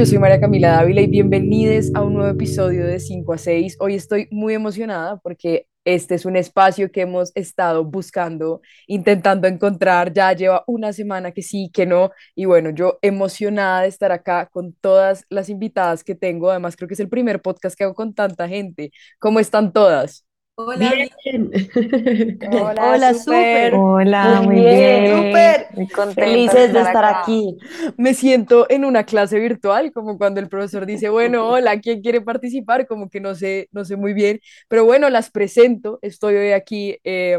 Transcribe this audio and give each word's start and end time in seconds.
Yo 0.00 0.06
soy 0.06 0.18
María 0.18 0.40
Camila 0.40 0.70
Dávila 0.70 1.02
y 1.02 1.08
bienvenidos 1.08 1.90
a 1.92 2.00
un 2.02 2.14
nuevo 2.14 2.30
episodio 2.30 2.86
de 2.86 2.98
5 3.00 3.34
a 3.34 3.36
6. 3.36 3.76
Hoy 3.80 3.96
estoy 3.96 4.28
muy 4.30 4.54
emocionada 4.54 5.18
porque 5.18 5.66
este 5.84 6.14
es 6.14 6.24
un 6.24 6.36
espacio 6.36 6.90
que 6.90 7.02
hemos 7.02 7.32
estado 7.34 7.84
buscando, 7.84 8.62
intentando 8.86 9.46
encontrar, 9.46 10.10
ya 10.10 10.32
lleva 10.32 10.64
una 10.66 10.94
semana 10.94 11.32
que 11.32 11.42
sí, 11.42 11.70
que 11.70 11.84
no, 11.84 12.12
y 12.34 12.46
bueno, 12.46 12.70
yo 12.70 12.98
emocionada 13.02 13.82
de 13.82 13.88
estar 13.88 14.10
acá 14.10 14.48
con 14.50 14.72
todas 14.72 15.26
las 15.28 15.50
invitadas 15.50 16.02
que 16.02 16.14
tengo, 16.14 16.48
además 16.50 16.76
creo 16.76 16.88
que 16.88 16.94
es 16.94 17.00
el 17.00 17.10
primer 17.10 17.42
podcast 17.42 17.76
que 17.76 17.84
hago 17.84 17.94
con 17.94 18.14
tanta 18.14 18.48
gente. 18.48 18.92
¿Cómo 19.18 19.38
están 19.38 19.70
todas? 19.70 20.24
Hola, 20.54 20.94
Bien. 21.24 21.50
Hola, 22.40 22.74
Hola, 22.78 23.14
súper. 23.14 23.72
Hola, 23.72 24.42
Muy 24.42 24.46
muy 24.46 24.62
bien, 24.64 25.06
bien. 25.06 25.06
súper. 25.06 25.66
Muy 25.70 25.88
contenta 25.90 26.54
Felices 26.54 26.72
de 26.72 26.80
estar 26.82 27.04
acá. 27.04 27.20
aquí. 27.20 27.56
Me 27.96 28.14
siento 28.14 28.66
en 28.70 28.84
una 28.84 29.04
clase 29.04 29.38
virtual, 29.40 29.92
como 29.92 30.18
cuando 30.18 30.40
el 30.40 30.48
profesor 30.48 30.86
dice, 30.86 31.08
bueno, 31.08 31.48
hola, 31.48 31.80
¿quién 31.80 32.02
quiere 32.02 32.20
participar? 32.20 32.86
Como 32.86 33.08
que 33.10 33.20
no 33.20 33.34
sé, 33.34 33.68
no 33.72 33.84
sé 33.84 33.96
muy 33.96 34.12
bien, 34.12 34.40
pero 34.68 34.84
bueno, 34.84 35.10
las 35.10 35.30
presento. 35.30 35.98
Estoy 36.02 36.36
hoy 36.36 36.52
aquí 36.52 36.98
eh, 37.04 37.38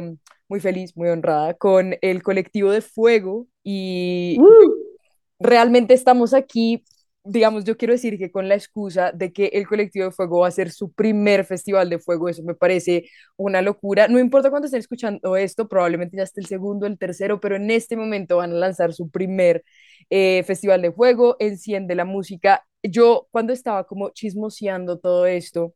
muy 0.50 0.60
feliz, 0.60 0.96
muy 0.98 1.10
honrada 1.10 1.54
con 1.56 1.96
el 2.02 2.24
colectivo 2.24 2.72
de 2.72 2.82
Fuego 2.82 3.48
y 3.64 4.38
Uh, 4.38 4.68
realmente 5.40 5.94
estamos 5.94 6.34
aquí, 6.34 6.84
digamos, 7.24 7.64
yo 7.66 7.78
quiero 7.78 7.94
decir 7.94 8.18
que 8.18 8.32
con 8.32 8.48
la 8.50 8.56
excusa 8.56 9.12
de 9.12 9.32
que 9.32 9.48
el 9.54 9.68
colectivo 9.68 10.06
de 10.06 10.12
fuego 10.12 10.40
va 10.42 10.48
a 10.48 10.52
ser 10.52 10.72
su 10.72 10.92
primer 10.92 11.46
festival 11.46 11.90
de 11.90 12.00
fuego, 12.00 12.30
eso 12.30 12.44
me 12.44 12.56
parece 12.56 13.06
una 13.38 13.62
locura. 13.62 14.08
No 14.08 14.20
importa 14.20 14.50
cuándo 14.50 14.66
estén 14.66 14.80
escuchando 14.80 15.36
esto, 15.38 15.68
probablemente 15.68 16.18
ya 16.18 16.24
esté 16.24 16.42
el 16.42 16.48
segundo, 16.48 16.88
el 16.88 16.98
tercero, 16.98 17.40
pero 17.40 17.56
en 17.58 17.70
este 17.72 17.96
momento 17.96 18.38
van 18.38 18.52
a 18.52 18.56
lanzar 18.56 18.94
su 18.94 19.10
primer 19.12 19.64
eh, 20.10 20.44
festival 20.46 20.82
de 20.82 20.92
fuego, 20.92 21.36
enciende 21.40 21.96
la 21.96 22.06
música. 22.06 22.66
Yo 22.84 23.28
cuando 23.32 23.54
estaba 23.54 23.86
como 23.86 24.10
chismoseando 24.10 24.98
todo 25.00 25.28
esto, 25.28 25.76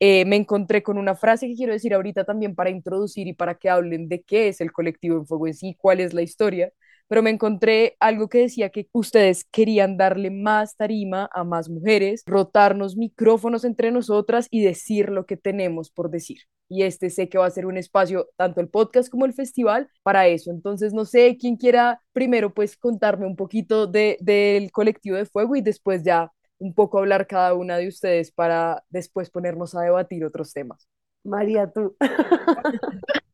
eh, 0.00 0.24
me 0.24 0.36
encontré 0.36 0.82
con 0.82 0.98
una 0.98 1.14
frase 1.14 1.46
que 1.48 1.54
quiero 1.54 1.72
decir 1.72 1.94
ahorita 1.94 2.24
también 2.24 2.54
para 2.54 2.70
introducir 2.70 3.26
y 3.28 3.32
para 3.34 3.54
que 3.56 3.68
hablen 3.70 4.08
de 4.08 4.22
qué 4.22 4.48
es 4.48 4.60
el 4.60 4.72
colectivo 4.72 5.16
en 5.16 5.26
fuego 5.26 5.46
en 5.46 5.54
sí, 5.54 5.76
cuál 5.78 6.00
es 6.00 6.14
la 6.14 6.22
historia 6.22 6.72
pero 7.08 7.22
me 7.22 7.30
encontré 7.30 7.96
algo 8.00 8.28
que 8.28 8.38
decía 8.38 8.70
que 8.70 8.88
ustedes 8.92 9.44
querían 9.44 9.96
darle 9.96 10.30
más 10.30 10.76
tarima 10.76 11.28
a 11.32 11.44
más 11.44 11.68
mujeres, 11.68 12.22
rotarnos 12.26 12.96
micrófonos 12.96 13.64
entre 13.64 13.90
nosotras 13.90 14.48
y 14.50 14.62
decir 14.62 15.10
lo 15.10 15.26
que 15.26 15.36
tenemos 15.36 15.90
por 15.90 16.10
decir. 16.10 16.38
Y 16.68 16.82
este 16.82 17.10
sé 17.10 17.28
que 17.28 17.38
va 17.38 17.46
a 17.46 17.50
ser 17.50 17.66
un 17.66 17.76
espacio, 17.76 18.28
tanto 18.36 18.60
el 18.60 18.68
podcast 18.68 19.08
como 19.08 19.24
el 19.24 19.34
festival, 19.34 19.88
para 20.02 20.26
eso. 20.26 20.50
Entonces, 20.50 20.92
no 20.92 21.04
sé 21.04 21.36
quién 21.38 21.56
quiera 21.56 22.02
primero, 22.12 22.52
pues, 22.52 22.76
contarme 22.76 23.26
un 23.26 23.36
poquito 23.36 23.86
de, 23.86 24.16
del 24.20 24.72
colectivo 24.72 25.16
de 25.16 25.26
fuego 25.26 25.54
y 25.54 25.60
después 25.62 26.02
ya 26.02 26.32
un 26.58 26.74
poco 26.74 26.98
hablar 26.98 27.26
cada 27.26 27.54
una 27.54 27.76
de 27.76 27.86
ustedes 27.88 28.32
para 28.32 28.84
después 28.88 29.30
ponernos 29.30 29.74
a 29.74 29.82
debatir 29.82 30.24
otros 30.24 30.52
temas. 30.52 30.88
María, 31.22 31.70
tú. 31.70 31.96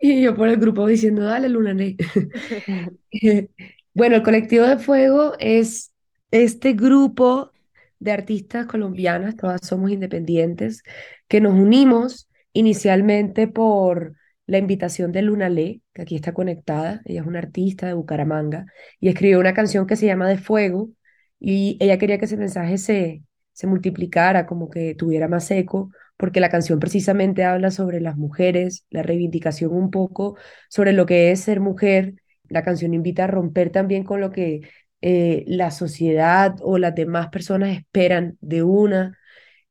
Y 0.00 0.22
yo 0.22 0.34
por 0.34 0.48
el 0.48 0.56
grupo 0.56 0.86
diciendo, 0.86 1.22
dale, 1.22 1.48
Luna 1.48 1.74
Ney. 1.74 1.96
Bueno, 3.92 4.16
el 4.16 4.22
Colectivo 4.22 4.64
de 4.66 4.78
Fuego 4.78 5.34
es 5.40 5.92
este 6.30 6.74
grupo 6.74 7.50
de 7.98 8.12
artistas 8.12 8.66
colombianas, 8.66 9.36
todas 9.36 9.60
somos 9.66 9.90
independientes, 9.90 10.82
que 11.28 11.40
nos 11.40 11.54
unimos 11.54 12.28
inicialmente 12.52 13.48
por 13.48 14.14
la 14.46 14.58
invitación 14.58 15.12
de 15.12 15.22
Luna 15.22 15.48
Le, 15.48 15.82
que 15.92 16.02
aquí 16.02 16.16
está 16.16 16.32
conectada. 16.32 17.02
Ella 17.04 17.20
es 17.22 17.26
una 17.26 17.40
artista 17.40 17.86
de 17.86 17.94
Bucaramanga 17.94 18.66
y 19.00 19.08
escribió 19.08 19.40
una 19.40 19.54
canción 19.54 19.86
que 19.86 19.96
se 19.96 20.06
llama 20.06 20.28
De 20.28 20.38
Fuego 20.38 20.90
y 21.38 21.76
ella 21.80 21.98
quería 21.98 22.18
que 22.18 22.24
ese 22.26 22.36
mensaje 22.36 22.78
se, 22.78 23.22
se 23.60 23.66
multiplicara, 23.66 24.46
como 24.46 24.70
que 24.70 24.94
tuviera 24.94 25.28
más 25.28 25.50
eco, 25.50 25.90
porque 26.16 26.40
la 26.40 26.48
canción 26.50 26.78
precisamente 26.80 27.44
habla 27.44 27.70
sobre 27.70 28.00
las 28.00 28.16
mujeres, 28.16 28.86
la 28.90 29.02
reivindicación 29.02 29.72
un 29.72 29.90
poco 29.90 30.36
sobre 30.68 30.92
lo 30.92 31.06
que 31.06 31.30
es 31.30 31.40
ser 31.40 31.60
mujer 31.60 32.14
la 32.50 32.62
canción 32.64 32.92
invita 32.94 33.24
a 33.24 33.26
romper 33.28 33.70
también 33.70 34.04
con 34.04 34.20
lo 34.20 34.30
que 34.32 34.62
eh, 35.00 35.44
la 35.46 35.70
sociedad 35.70 36.56
o 36.62 36.78
las 36.78 36.94
demás 36.94 37.28
personas 37.30 37.76
esperan 37.76 38.36
de 38.40 38.62
una. 38.62 39.18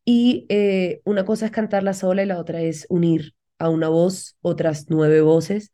Y 0.05 0.45
eh, 0.49 1.01
una 1.05 1.25
cosa 1.25 1.45
es 1.45 1.51
cantarla 1.51 1.94
sola 1.94 2.23
y 2.23 2.25
la 2.25 2.39
otra 2.39 2.61
es 2.61 2.88
unir 2.89 3.33
a 3.59 3.69
una 3.69 3.89
voz 3.89 4.38
otras 4.41 4.88
nueve 4.89 5.22
voces. 5.22 5.72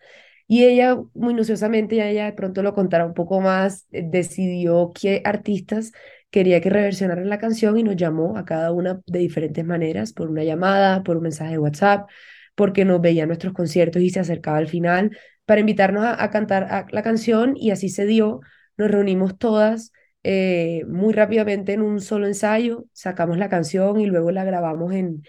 Y 0.47 0.65
ella, 0.65 0.97
minuciosamente, 1.13 1.95
ya 1.97 2.09
ella 2.09 2.25
de 2.25 2.33
pronto 2.33 2.61
lo 2.63 2.73
contará 2.75 3.05
un 3.05 3.13
poco 3.13 3.41
más, 3.41 3.87
eh, 3.91 4.03
decidió 4.05 4.91
qué 4.99 5.21
artistas 5.25 5.91
quería 6.35 6.59
que 6.59 6.69
reversionaran 6.69 7.29
la 7.29 7.39
canción 7.39 7.77
y 7.77 7.83
nos 7.83 7.95
llamó 7.95 8.37
a 8.37 8.43
cada 8.43 8.73
una 8.73 8.99
de 9.07 9.19
diferentes 9.19 9.63
maneras, 9.63 10.11
por 10.11 10.29
una 10.29 10.43
llamada, 10.43 11.01
por 11.01 11.15
un 11.15 11.23
mensaje 11.23 11.51
de 11.51 11.59
WhatsApp, 11.59 12.09
porque 12.55 12.83
nos 12.83 12.99
veía 12.99 13.25
nuestros 13.25 13.53
conciertos 13.53 14.01
y 14.01 14.09
se 14.09 14.19
acercaba 14.19 14.57
al 14.57 14.67
final 14.67 15.17
para 15.45 15.61
invitarnos 15.61 16.03
a, 16.05 16.29
cantar 16.31 16.87
la 16.91 17.03
canción 17.03 17.53
y 17.55 17.71
así 17.71 17.87
se 17.87 18.05
dio. 18.05 18.41
Nos 18.75 18.91
reunimos 18.91 19.37
todas 19.37 19.93
eh, 20.23 20.83
muy 20.89 21.13
rápidamente 21.13 21.71
en 21.71 21.81
un 21.81 22.01
solo 22.01 22.27
ensayo, 22.27 22.83
sacamos 22.91 23.37
la 23.37 23.47
canción 23.47 24.01
y 24.01 24.05
luego 24.05 24.31
la 24.31 24.43
grabamos 24.43 24.93
en, 24.93 25.23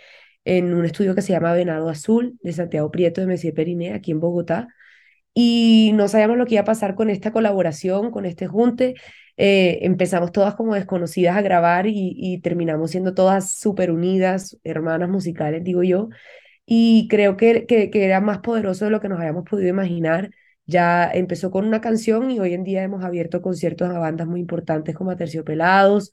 en 0.44 0.74
un 0.74 0.84
estudio 0.84 1.14
que 1.14 1.22
se 1.22 1.32
llama 1.32 1.52
Venado 1.52 1.88
Azul 1.88 2.36
de 2.42 2.52
Santiago 2.52 2.90
Prieto 2.90 3.20
de 3.20 3.28
Messier 3.28 3.54
Periné, 3.54 3.94
aquí 3.94 4.10
en 4.10 4.18
Bogotá. 4.18 4.66
Y 5.38 5.90
no 5.94 6.08
sabíamos 6.08 6.38
lo 6.38 6.46
que 6.46 6.54
iba 6.54 6.62
a 6.62 6.64
pasar 6.64 6.94
con 6.94 7.10
esta 7.10 7.30
colaboración, 7.32 8.10
con 8.10 8.24
este 8.24 8.46
junte. 8.46 8.94
Eh, 9.36 9.80
empezamos 9.82 10.32
todas 10.32 10.54
como 10.54 10.74
desconocidas 10.74 11.36
a 11.36 11.42
grabar 11.42 11.86
y, 11.86 12.14
y 12.16 12.40
terminamos 12.40 12.92
siendo 12.92 13.12
todas 13.14 13.52
súper 13.52 13.90
unidas, 13.90 14.58
hermanas 14.64 15.10
musicales, 15.10 15.62
digo 15.62 15.82
yo 15.82 16.08
y 16.66 17.08
creo 17.08 17.36
que, 17.36 17.66
que, 17.66 17.90
que 17.90 18.04
era 18.04 18.20
más 18.20 18.38
poderoso 18.40 18.84
de 18.86 18.90
lo 18.90 19.00
que 19.00 19.08
nos 19.08 19.18
habíamos 19.20 19.44
podido 19.48 19.68
imaginar. 19.70 20.30
Ya 20.66 21.10
empezó 21.12 21.50
con 21.52 21.64
una 21.66 21.80
canción 21.80 22.30
y 22.30 22.40
hoy 22.40 22.52
en 22.54 22.64
día 22.64 22.82
hemos 22.82 23.04
abierto 23.04 23.40
conciertos 23.42 23.88
a 23.90 23.98
bandas 24.00 24.26
muy 24.26 24.40
importantes 24.40 24.96
como 24.96 25.12
Aterciopelados 25.12 26.10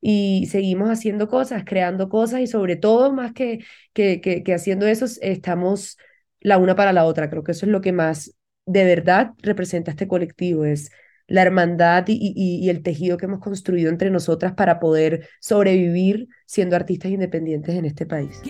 y 0.00 0.46
seguimos 0.50 0.90
haciendo 0.90 1.28
cosas, 1.28 1.64
creando 1.66 2.08
cosas 2.08 2.40
y 2.40 2.46
sobre 2.46 2.76
todo 2.76 3.12
más 3.12 3.32
que, 3.32 3.60
que, 3.92 4.20
que, 4.20 4.44
que 4.44 4.54
haciendo 4.54 4.86
eso, 4.86 5.06
estamos 5.22 5.98
la 6.40 6.58
una 6.58 6.76
para 6.76 6.92
la 6.92 7.04
otra. 7.04 7.28
Creo 7.30 7.42
que 7.42 7.52
eso 7.52 7.66
es 7.66 7.72
lo 7.72 7.80
que 7.80 7.92
más 7.92 8.35
de 8.66 8.84
verdad 8.84 9.32
representa 9.42 9.92
este 9.92 10.08
colectivo, 10.08 10.64
es 10.64 10.90
la 11.28 11.42
hermandad 11.42 12.04
y, 12.08 12.14
y, 12.14 12.64
y 12.64 12.70
el 12.70 12.82
tejido 12.82 13.16
que 13.16 13.26
hemos 13.26 13.40
construido 13.40 13.90
entre 13.90 14.10
nosotras 14.10 14.54
para 14.54 14.78
poder 14.78 15.28
sobrevivir 15.40 16.28
siendo 16.46 16.76
artistas 16.76 17.10
independientes 17.10 17.74
en 17.74 17.84
este 17.84 18.06
país. 18.06 18.40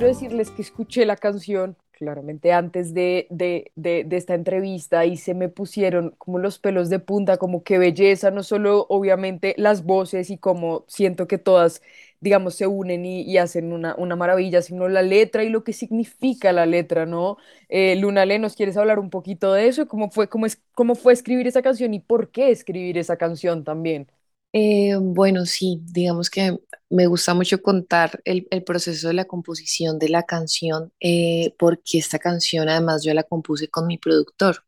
Quiero. 0.00 0.20
Decirles 0.20 0.50
que 0.50 0.62
escuché 0.62 1.04
la 1.06 1.16
canción 1.16 1.76
claramente 1.92 2.52
antes 2.52 2.94
de, 2.94 3.26
de, 3.30 3.72
de, 3.76 4.04
de 4.04 4.16
esta 4.16 4.34
entrevista 4.34 5.04
y 5.04 5.16
se 5.18 5.34
me 5.34 5.48
pusieron 5.50 6.14
como 6.18 6.38
los 6.38 6.58
pelos 6.58 6.88
de 6.88 6.98
punta, 6.98 7.36
como 7.36 7.62
qué 7.62 7.78
belleza, 7.78 8.30
no 8.30 8.42
solo 8.42 8.86
obviamente 8.88 9.54
las 9.58 9.84
voces 9.84 10.30
y 10.30 10.38
como 10.38 10.84
siento 10.88 11.26
que 11.28 11.36
todas, 11.38 11.82
digamos, 12.20 12.54
se 12.54 12.66
unen 12.66 13.04
y, 13.04 13.22
y 13.22 13.36
hacen 13.38 13.72
una, 13.72 13.94
una 13.96 14.16
maravilla, 14.16 14.62
sino 14.62 14.88
la 14.88 15.02
letra 15.02 15.44
y 15.44 15.50
lo 15.50 15.62
que 15.64 15.74
significa 15.74 16.52
la 16.52 16.64
letra, 16.66 17.04
¿no? 17.06 17.36
Eh, 17.68 17.96
Luna 17.96 18.24
Le, 18.24 18.38
¿nos 18.38 18.56
quieres 18.56 18.76
hablar 18.78 18.98
un 18.98 19.10
poquito 19.10 19.52
de 19.52 19.68
eso? 19.68 19.86
¿Cómo 19.88 20.10
fue, 20.10 20.28
cómo 20.28 20.46
es, 20.46 20.62
cómo 20.74 20.94
fue 20.94 21.12
escribir 21.12 21.46
esa 21.46 21.60
canción 21.62 21.92
y 21.94 22.00
por 22.00 22.30
qué 22.30 22.50
escribir 22.50 22.96
esa 22.98 23.16
canción 23.18 23.64
también? 23.64 24.08
Eh, 24.52 24.96
bueno, 25.00 25.46
sí, 25.46 25.80
digamos 25.84 26.28
que 26.28 26.58
me 26.88 27.06
gusta 27.06 27.34
mucho 27.34 27.62
contar 27.62 28.20
el, 28.24 28.46
proceso 28.64 29.08
de 29.08 29.14
la 29.14 29.26
composición 29.26 29.98
de 29.98 30.08
la 30.08 30.24
canción, 30.24 30.92
eh, 31.00 31.54
porque 31.58 31.98
esta 31.98 32.18
canción 32.18 32.68
además 32.68 33.04
yo 33.04 33.14
la 33.14 33.22
compuse 33.22 33.68
con 33.68 33.86
mi 33.86 33.96
productor, 33.98 34.64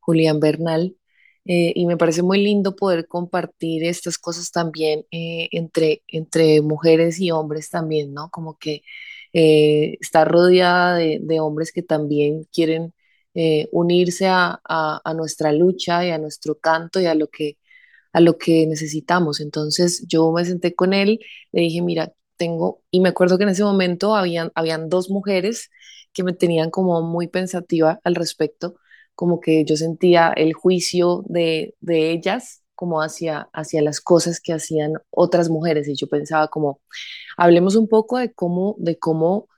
Julián 0.00 0.40
Bernal, 0.40 0.96
eh, 1.44 1.72
y 1.76 1.86
me 1.86 1.96
parece 1.96 2.22
muy 2.22 2.42
lindo 2.42 2.76
poder 2.76 3.08
compartir 3.08 3.84
estas 3.84 4.18
cosas 4.18 4.50
también 4.52 5.06
entre, 5.10 6.02
mujeres 6.62 7.20
y 7.20 7.30
hombres 7.30 7.70
también, 7.70 8.14
¿no? 8.14 8.30
Como 8.30 8.58
que 8.58 8.82
estar 9.32 10.28
rodeada 10.30 10.96
de, 10.96 11.40
hombres 11.40 11.72
que 11.72 11.82
también 11.82 12.44
quieren 12.52 12.94
unirse 13.72 14.26
a 14.28 15.14
nuestra 15.16 15.52
lucha 15.52 16.06
y 16.06 16.10
a 16.10 16.18
nuestro 16.18 16.58
canto 16.58 17.00
y 17.00 17.06
a 17.06 17.14
lo 17.14 17.28
que 17.28 17.58
a 18.12 18.20
lo 18.20 18.38
que 18.38 18.66
necesitamos. 18.66 19.40
Entonces 19.40 20.04
yo 20.08 20.30
me 20.32 20.44
senté 20.44 20.74
con 20.74 20.92
él, 20.94 21.20
le 21.52 21.62
dije, 21.62 21.82
mira, 21.82 22.12
tengo, 22.36 22.82
y 22.90 23.00
me 23.00 23.10
acuerdo 23.10 23.38
que 23.38 23.44
en 23.44 23.50
ese 23.50 23.64
momento 23.64 24.14
habían, 24.16 24.50
habían 24.54 24.88
dos 24.88 25.10
mujeres 25.10 25.70
que 26.12 26.22
me 26.24 26.32
tenían 26.32 26.70
como 26.70 27.02
muy 27.02 27.28
pensativa 27.28 28.00
al 28.04 28.14
respecto, 28.14 28.76
como 29.14 29.40
que 29.40 29.64
yo 29.64 29.76
sentía 29.76 30.32
el 30.36 30.54
juicio 30.54 31.22
de, 31.28 31.74
de 31.80 32.10
ellas 32.10 32.62
como 32.74 33.02
hacia, 33.02 33.48
hacia 33.52 33.82
las 33.82 34.00
cosas 34.00 34.40
que 34.40 34.54
hacían 34.54 34.94
otras 35.10 35.50
mujeres 35.50 35.86
y 35.88 35.94
yo 35.96 36.08
pensaba 36.08 36.48
como, 36.48 36.80
hablemos 37.36 37.76
un 37.76 37.88
poco 37.88 38.18
de 38.18 38.32
cómo, 38.32 38.76
de 38.78 38.98
cómo 38.98 39.48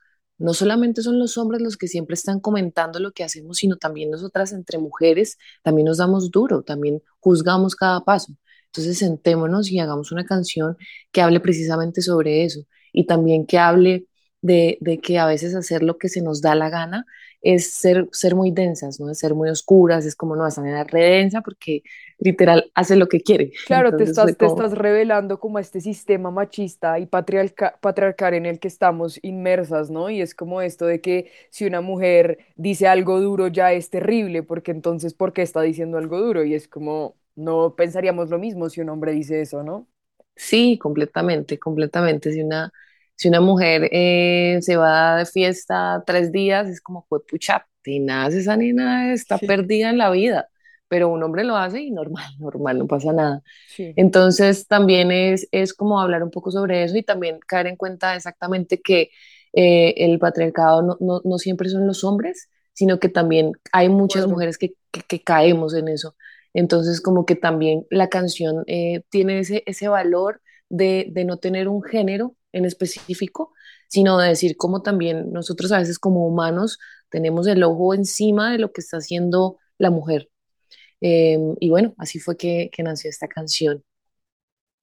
no 0.43 0.53
solamente 0.53 1.01
son 1.01 1.19
los 1.19 1.37
hombres 1.37 1.61
los 1.61 1.77
que 1.77 1.87
siempre 1.87 2.15
están 2.15 2.41
comentando 2.41 2.99
lo 2.99 3.13
que 3.13 3.23
hacemos, 3.23 3.59
sino 3.59 3.77
también 3.77 4.11
nosotras 4.11 4.51
entre 4.51 4.77
mujeres 4.77 5.37
también 5.63 5.85
nos 5.85 5.99
damos 5.99 6.31
duro, 6.31 6.63
también 6.63 7.01
juzgamos 7.21 7.75
cada 7.77 8.03
paso. 8.03 8.33
Entonces 8.65 8.97
sentémonos 8.97 9.71
y 9.71 9.79
hagamos 9.79 10.11
una 10.11 10.25
canción 10.25 10.75
que 11.13 11.21
hable 11.21 11.39
precisamente 11.39 12.01
sobre 12.01 12.43
eso 12.43 12.65
y 12.91 13.05
también 13.05 13.45
que 13.45 13.57
hable 13.57 14.07
de, 14.41 14.77
que 15.01 15.17
a 15.17 15.25
veces 15.25 15.55
hacer 15.55 15.81
lo 15.81 15.97
que 15.97 16.09
se 16.09 16.21
nos 16.21 16.41
da 16.41 16.55
la 16.55 16.69
gana 16.69 17.05
es 17.41 17.71
ser, 17.71 18.09
ser 18.11 18.35
muy 18.35 18.51
densas, 18.51 18.99
¿no? 18.99 19.09
Es 19.09 19.19
ser 19.19 19.35
muy 19.35 19.49
oscuras, 19.49 20.05
es 20.05 20.15
como, 20.15 20.35
no, 20.35 20.45
esa 20.45 20.61
es 20.81 20.91
re 20.91 21.03
densa 21.03 21.39
porque 21.41 21.83
literal 22.23 22.71
hace 22.75 22.95
lo 22.95 23.07
que 23.09 23.21
quiere. 23.21 23.51
Claro, 23.65 23.95
te 23.95 24.03
Entonces 24.03 24.19
fue 24.19 24.33
estás, 24.33 24.37
te 24.37 24.45
estás 24.45 24.73
revelando 24.73 25.39
como 25.39 25.57
este 25.57 25.79
sistema 25.79 26.31
machista 26.31 26.99
y 26.99 27.05
patriarca- 27.05 27.79
patriarcal 27.79 28.33
en 28.33 28.45
el 28.45 28.59
que 28.59 28.67
estamos 28.67 29.19
inmersas, 29.23 29.89
¿no? 29.89 30.09
Y 30.09 30.19
es 30.21 30.35
como 30.35 30.61
esto 30.61 30.85
de 30.85 30.99
que 30.99 31.31
si 31.49 31.65
una 31.65 31.79
mujer 31.79 32.39
dice 32.57 32.87
algo 32.87 33.21
duro 33.21 33.47
ya 33.47 33.71
es 33.71 33.89
terrible, 33.89 34.43
porque 34.43 34.71
entonces, 34.71 35.13
¿por 35.13 35.31
qué 35.31 35.43
está 35.43 35.61
diciendo 35.61 35.97
algo 35.97 36.19
duro? 36.19 36.43
Y 36.43 36.55
es 36.55 36.67
como, 36.67 37.15
no 37.35 37.73
pensaríamos 37.77 38.29
lo 38.29 38.37
mismo 38.37 38.69
si 38.69 38.81
un 38.81 38.89
hombre 38.89 39.13
dice 39.13 39.39
eso, 39.41 39.63
¿no? 39.63 39.87
sí, 40.35 40.77
completamente, 40.79 41.59
completamente. 41.59 42.31
Si 42.33 42.41
una, 42.41 42.71
si 43.15 43.27
una 43.29 43.41
mujer 43.41 43.89
eh, 43.91 44.59
se 44.61 44.75
va 44.77 45.17
de 45.17 45.25
fiesta 45.25 46.03
tres 46.05 46.31
días, 46.31 46.67
es 46.69 46.81
como, 46.81 47.05
pues 47.07 47.23
pucha, 47.29 47.67
tenaz, 47.81 48.33
esa 48.33 48.57
nena 48.57 49.13
está 49.13 49.39
Sí, 49.39 49.45
perdida 49.45 49.89
en 49.89 49.97
la 49.97 50.09
vida, 50.11 50.49
pero 50.93 51.09
un 51.09 51.23
hombre 51.23 51.43
lo 51.43 51.57
hace 51.57 51.81
y 51.81 51.89
normal, 51.91 52.23
normal, 52.39 52.77
no 52.77 52.87
pasa 52.87 53.11
nada. 53.13 53.41
sí. 53.65 53.97
Entonces, 53.97 54.67
también 54.67 55.11
es, 55.11 55.47
es 55.51 55.73
como 55.73 55.99
hablar 55.99 56.21
un 56.23 56.29
poco 56.31 56.51
sobre 56.51 56.83
eso 56.83 56.97
y 56.97 57.03
también 57.03 57.39
caer 57.47 57.65
en 57.67 57.77
cuenta 57.77 58.15
exactamente 58.15 58.79
que 58.79 59.09
eh, 59.53 59.95
el 59.97 60.19
patriarcado 60.19 60.83
no, 60.83 60.97
no, 60.99 61.21
no 61.23 61.39
siempre 61.39 61.69
son 61.69 61.87
los 61.87 62.03
hombres, 62.03 62.47
sino 62.73 62.99
que 62.99 63.09
también 63.09 63.53
hay 63.71 63.89
muchas 63.89 64.27
mujeres 64.27 64.59
que, 64.59 64.75
que, 64.91 65.01
que 65.01 65.23
caemos 65.23 65.73
en 65.73 65.87
eso. 65.87 66.15
Entonces, 66.53 67.01
como 67.01 67.25
que 67.25 67.35
también 67.35 67.87
la 67.89 68.09
canción 68.09 68.63
eh, 68.67 69.03
tiene 69.09 69.39
ese, 69.39 69.63
ese 69.65 69.87
valor 69.87 70.41
de, 70.69 71.07
de 71.11 71.25
no 71.25 71.37
tener 71.37 71.69
un 71.69 71.81
género 71.83 72.35
en 72.51 72.65
específico, 72.65 73.53
sino 73.89 74.19
de 74.19 74.29
decir 74.29 74.57
como 74.57 74.83
también 74.83 75.31
nosotros 75.33 75.71
a 75.71 75.79
veces 75.79 75.97
como 75.99 76.27
humanos 76.27 76.77
tenemos 77.09 77.47
el 77.47 77.63
ojo 77.63 77.95
encima 77.95 78.51
de 78.51 78.59
lo 78.59 78.71
que 78.71 78.81
está 78.81 78.97
haciendo 78.97 79.57
la 79.79 79.89
mujer. 79.91 80.29
Eh, 81.03 81.37
y 81.61 81.69
bueno, 81.71 81.95
así 81.99 82.19
fue 82.19 82.37
que, 82.37 82.71
que 82.73 82.83
nació 82.83 83.11
esta 83.11 83.29
canción. 83.29 83.85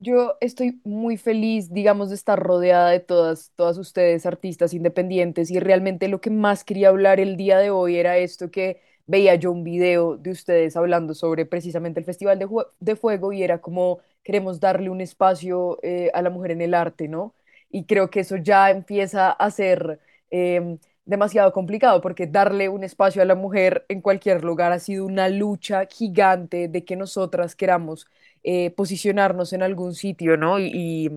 Yo 0.02 0.36
estoy 0.40 0.80
muy 0.84 1.18
feliz, 1.18 1.70
digamos, 1.72 2.08
de 2.08 2.14
estar 2.14 2.38
rodeada 2.42 2.88
de 2.90 3.00
todas, 3.00 3.52
todas 3.54 3.76
ustedes, 3.76 4.24
artistas 4.24 4.72
independientes, 4.72 5.50
y 5.50 5.60
realmente 5.60 6.08
lo 6.08 6.20
que 6.22 6.30
más 6.30 6.64
quería 6.64 6.88
hablar 6.88 7.20
el 7.20 7.36
día 7.36 7.58
de 7.58 7.70
hoy 7.70 7.96
era 7.96 8.16
esto 8.16 8.50
que 8.50 8.80
veía 9.06 9.34
yo 9.34 9.52
un 9.52 9.62
video 9.64 10.16
de 10.16 10.30
ustedes 10.30 10.74
hablando 10.76 11.14
sobre 11.14 11.44
precisamente 11.44 12.00
el 12.00 12.06
Festival 12.06 12.38
de 12.80 12.96
Fuego 12.96 13.32
y 13.32 13.42
era 13.42 13.60
como 13.60 13.98
queremos 14.22 14.58
darle 14.60 14.88
un 14.90 15.00
espacio 15.02 15.78
eh, 15.82 16.10
a 16.14 16.22
la 16.22 16.30
mujer 16.30 16.52
en 16.52 16.62
el 16.62 16.72
arte, 16.74 17.06
¿no? 17.08 17.34
Y 17.70 17.84
creo 17.84 18.08
que 18.10 18.20
eso 18.20 18.36
ya 18.36 18.70
empieza 18.70 19.30
a 19.32 19.50
ser 19.50 20.00
em, 20.30 20.78
demasiado 21.10 21.52
complicado 21.52 22.00
porque 22.00 22.26
darle 22.28 22.68
un 22.68 22.84
espacio 22.84 23.20
a 23.20 23.24
la 23.24 23.34
mujer 23.34 23.84
en 23.88 24.00
cualquier 24.00 24.44
lugar 24.44 24.72
ha 24.72 24.78
sido 24.78 25.04
una 25.06 25.28
lucha 25.28 25.86
gigante 25.86 26.68
de 26.68 26.84
que 26.84 26.96
nosotras 26.96 27.56
queramos 27.56 28.06
eh, 28.44 28.70
posicionarnos 28.70 29.52
en 29.52 29.62
algún 29.62 29.94
sitio, 29.94 30.36
¿no? 30.36 30.60
Y, 30.60 31.10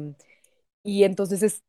y, 0.83 1.03
entonces 1.03 1.43
es, 1.43 1.63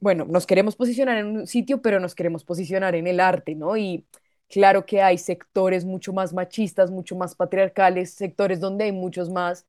bueno, 0.00 0.26
nos 0.26 0.46
queremos 0.46 0.76
posicionar 0.76 1.18
en 1.18 1.26
un 1.38 1.46
sitio, 1.46 1.82
pero 1.82 2.00
nos 2.00 2.14
queremos 2.14 2.44
posicionar 2.44 2.94
en 2.96 3.06
el 3.06 3.20
arte, 3.20 3.54
¿no? 3.54 3.76
Y 3.76 4.06
claro 4.48 4.86
que 4.86 5.02
hay 5.02 5.18
sectores 5.18 5.84
mucho 5.84 6.12
más 6.12 6.32
machistas, 6.34 6.90
mucho 6.90 7.16
más 7.16 7.34
patriarcales, 7.36 8.12
sectores 8.14 8.60
donde 8.60 8.84
hay 8.86 8.92
muchos 8.92 9.30
más 9.30 9.66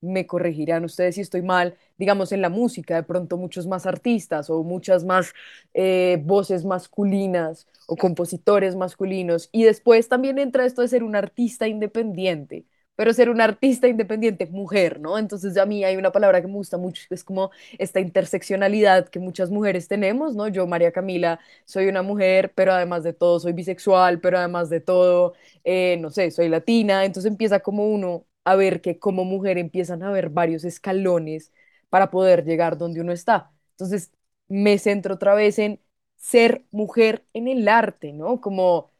me 0.00 0.26
corregirán 0.26 0.84
ustedes 0.84 1.14
si 1.16 1.20
estoy 1.22 1.42
mal, 1.42 1.76
digamos 1.98 2.32
en 2.32 2.42
la 2.42 2.48
música, 2.50 2.94
de 2.96 3.02
pronto 3.02 3.36
muchos 3.36 3.66
más 3.66 3.86
artistas 3.86 4.50
o 4.50 4.62
muchas 4.62 5.04
más 5.04 5.32
eh, 5.74 6.20
voces 6.24 6.64
masculinas 6.64 7.66
o 7.86 7.96
compositores 7.96 8.76
masculinos. 8.76 9.48
Y 9.52 9.64
después 9.64 10.08
también 10.08 10.38
entra 10.38 10.64
esto 10.66 10.82
de 10.82 10.88
ser 10.88 11.02
un 11.02 11.16
artista 11.16 11.66
independiente, 11.68 12.66
pero 12.94 13.12
ser 13.12 13.28
una 13.30 13.44
artista 13.44 13.88
independiente 13.88 14.46
mujer, 14.46 15.00
¿no? 15.00 15.18
Entonces 15.18 15.56
a 15.56 15.66
mí 15.66 15.84
hay 15.84 15.96
una 15.96 16.12
palabra 16.12 16.40
que 16.40 16.46
me 16.48 16.54
gusta 16.54 16.78
mucho, 16.78 17.02
que 17.08 17.14
es 17.14 17.24
como 17.24 17.50
esta 17.78 18.00
interseccionalidad 18.00 19.08
que 19.08 19.18
muchas 19.18 19.50
mujeres 19.50 19.88
tenemos, 19.88 20.34
¿no? 20.34 20.48
Yo, 20.48 20.66
María 20.66 20.92
Camila, 20.92 21.40
soy 21.64 21.88
una 21.88 22.02
mujer, 22.02 22.52
pero 22.54 22.72
además 22.72 23.02
de 23.04 23.12
todo 23.12 23.40
soy 23.40 23.52
bisexual, 23.52 24.20
pero 24.20 24.38
además 24.38 24.70
de 24.70 24.80
todo, 24.80 25.34
eh, 25.64 25.96
no 26.00 26.10
sé, 26.10 26.30
soy 26.30 26.48
latina, 26.48 27.04
entonces 27.04 27.30
empieza 27.30 27.60
como 27.60 27.86
uno 27.88 28.26
a 28.46 28.56
ver 28.56 28.80
que 28.80 28.98
como 28.98 29.24
mujer 29.26 29.58
empiezan 29.58 30.02
a 30.02 30.08
haber 30.08 30.30
varios 30.30 30.64
escalones 30.64 31.52
para 31.90 32.10
poder 32.10 32.44
llegar 32.44 32.78
donde 32.78 33.00
uno 33.02 33.12
está. 33.12 33.52
Entonces 33.72 34.12
me 34.48 34.78
centro 34.78 35.14
otra 35.16 35.34
vez 35.34 35.58
en 35.58 35.80
ser 36.16 36.64
mujer 36.70 37.26
en 37.34 37.48
el 37.48 37.68
arte, 37.68 38.12
¿no? 38.14 38.40
Como 38.40 38.92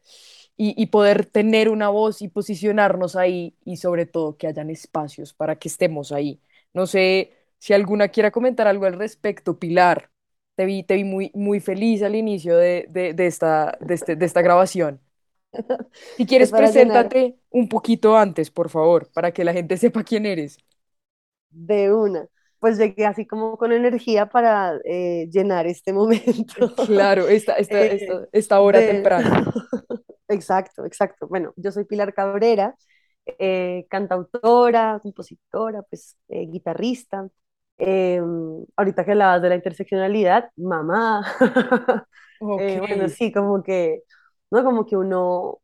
y, 0.57 0.85
poder 0.87 1.25
tener 1.25 1.69
una 1.69 1.89
voz 1.89 2.21
y 2.21 2.27
posicionarnos 2.29 3.15
ahí 3.15 3.55
y 3.65 3.77
sobre 3.77 4.05
todo 4.05 4.37
que 4.37 4.47
hayan 4.47 4.69
espacios 4.69 5.33
para 5.33 5.57
que 5.57 5.67
estemos 5.69 6.11
ahí. 6.11 6.41
No 6.73 6.87
sé 6.87 7.33
si 7.59 7.73
alguna 7.73 8.09
quiera 8.09 8.31
comentar 8.31 8.67
algo 8.67 8.85
al 8.85 8.93
respecto, 8.93 9.59
Pilar. 9.59 10.09
Te 10.55 10.65
vi, 10.65 10.83
muy, 11.03 11.31
muy 11.35 11.59
feliz 11.59 12.01
al 12.03 12.15
inicio 12.15 12.57
de, 12.57 12.87
de, 12.89 13.27
esta, 13.27 13.77
este- 13.89 14.15
de 14.15 14.25
esta 14.25 14.41
grabación. 14.41 14.99
Si 16.17 16.25
Es 16.35 16.47
quieres, 16.47 16.51
para 16.53 16.71
llenar 16.71 17.11
preséntate 17.11 17.37
un 17.51 17.69
poquito 17.69 18.17
antes, 18.17 18.51
por 18.51 18.69
favor, 18.69 19.09
para 19.13 19.31
que 19.31 19.43
la 19.43 19.53
gente 19.53 19.77
sepa 19.77 20.03
quién 20.03 20.25
eres. 20.25 20.57
de 21.49 21.93
una. 21.93 22.27
Pues 22.59 22.77
llegué 22.77 23.05
así 23.05 23.25
como 23.27 23.57
con 23.57 23.71
energía 23.71 24.27
para 24.29 24.77
eh, 24.85 25.27
llenar 25.31 25.67
este 25.67 25.93
momento 25.93 26.73
Claro, 26.75 27.27
esta, 27.27 27.53
esta, 27.55 27.79
eh, 27.79 27.85
esta, 27.85 28.27
esta 28.31 28.59
hora 28.61 28.83
de... 28.83 28.83
temprana. 28.83 29.43
Exacto, 30.29 30.85
exacto. 30.85 31.27
Bueno, 31.27 31.53
yo 31.57 31.71
soy 31.71 31.85
Pilar 31.85 32.13
Cabrera, 32.13 32.75
eh, 33.39 33.85
cantautora, 33.89 34.99
compositora, 35.01 35.83
pues 35.83 36.17
eh, 36.29 36.47
guitarrista. 36.49 37.27
Eh, 37.77 38.21
ahorita 38.75 39.05
que 39.05 39.11
hablabas 39.11 39.41
de 39.41 39.49
la 39.49 39.55
interseccionalidad, 39.55 40.49
mamá. 40.57 41.23
Ok, 42.39 42.71
Eh, 42.71 42.79
bueno, 42.87 43.07
sí, 43.09 43.31
como 43.31 43.63
que, 43.63 44.03
¿no? 44.51 44.63
Como 44.63 44.85
que 44.85 44.97
uno 44.97 45.59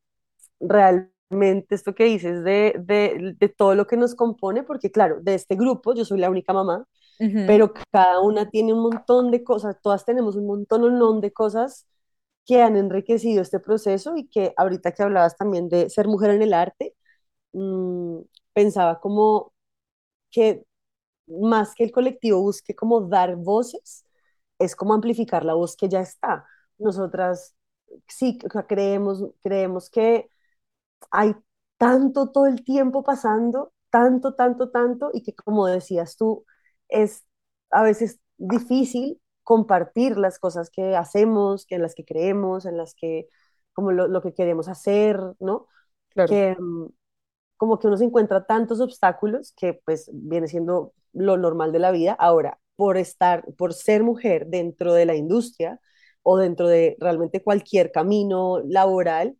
realmente 0.59 1.75
esto 1.75 1.95
que 1.95 2.05
dices 2.05 2.43
de, 2.43 2.75
de, 2.79 3.35
de 3.39 3.49
todo 3.49 3.75
lo 3.75 3.87
que 3.87 3.97
nos 3.97 4.15
compone, 4.15 4.63
porque 4.63 4.91
claro, 4.91 5.19
de 5.21 5.35
este 5.35 5.55
grupo 5.55 5.93
yo 5.95 6.05
soy 6.05 6.19
la 6.19 6.29
única 6.29 6.53
mamá, 6.53 6.85
ujú, 7.19 7.43
pero 7.45 7.73
cada 7.91 8.21
una 8.21 8.49
tiene 8.49 8.73
un 8.73 8.81
montón 8.83 9.31
de 9.31 9.43
cosas, 9.43 9.77
todas 9.81 10.05
tenemos 10.05 10.35
un 10.35 10.47
montón, 10.47 10.83
un 10.83 10.93
montón 10.99 11.21
de 11.21 11.33
cosas 11.33 11.87
que 12.45 12.61
han 12.61 12.77
enriquecido 12.77 13.41
este 13.41 13.59
proceso 13.59 14.17
y 14.17 14.27
que 14.29 14.53
ahorita 14.57 14.93
que 14.93 15.03
hablabas 15.03 15.37
también 15.37 15.69
de 15.69 15.89
ser 15.89 16.07
mujer 16.07 16.31
en 16.31 16.41
el 16.43 16.53
arte, 16.53 16.95
mmm, 17.53 18.19
pensaba 18.53 18.99
como 19.01 19.53
que 20.31 20.65
más 21.27 21.75
que 21.75 21.83
el 21.85 21.91
colectivo 21.91 22.41
busque 22.41 22.75
como 22.75 23.01
dar 23.01 23.35
voces, 23.37 24.05
es 24.59 24.75
como 24.75 24.93
amplificar 24.93 25.45
la 25.45 25.53
voz 25.55 25.75
que 25.77 25.89
ya 25.89 26.01
está. 26.01 26.45
Nosotras 26.77 27.55
sí 28.07 28.37
creemos, 28.67 29.23
creemos 29.41 29.89
que 29.89 30.29
hay 31.11 31.35
tanto 31.77 32.31
todo 32.31 32.47
el 32.47 32.63
tiempo 32.63 33.03
pasando, 33.03 33.73
tanto, 33.89 34.35
tanto, 34.35 34.69
tanto, 34.71 35.11
y 35.13 35.23
que 35.23 35.33
como 35.33 35.67
decías 35.67 36.17
tú, 36.17 36.45
es 36.89 37.25
a 37.71 37.83
veces 37.83 38.19
difícil 38.37 39.21
compartir 39.43 40.17
las 40.17 40.39
cosas 40.39 40.69
que 40.69 40.95
hacemos, 40.95 41.65
que 41.65 41.75
en 41.75 41.81
las 41.81 41.95
que 41.95 42.05
creemos, 42.05 42.65
en 42.65 42.77
las 42.77 42.95
que, 42.95 43.27
como 43.73 43.91
lo, 43.91 44.07
lo 44.07 44.21
que 44.21 44.33
queremos 44.33 44.67
hacer, 44.67 45.19
¿no? 45.39 45.67
claro. 46.09 46.29
Que 46.29 46.55
um, 46.59 46.89
como 47.57 47.79
que 47.79 47.87
uno 47.87 47.97
se 47.97 48.05
encuentra 48.05 48.45
tantos 48.45 48.81
obstáculos 48.81 49.53
que 49.55 49.81
pues 49.85 50.09
viene 50.13 50.47
siendo 50.47 50.93
lo 51.13 51.37
normal 51.37 51.71
de 51.71 51.79
la 51.79 51.91
vida. 51.91 52.13
Ahora, 52.13 52.59
por 52.75 52.97
estar, 52.97 53.45
por 53.57 53.73
ser 53.73 54.03
mujer 54.03 54.47
dentro 54.47 54.93
de 54.93 55.05
la 55.05 55.15
industria 55.15 55.79
o 56.23 56.37
dentro 56.37 56.67
de 56.67 56.95
realmente 56.99 57.43
cualquier 57.43 57.91
camino 57.91 58.61
laboral, 58.65 59.37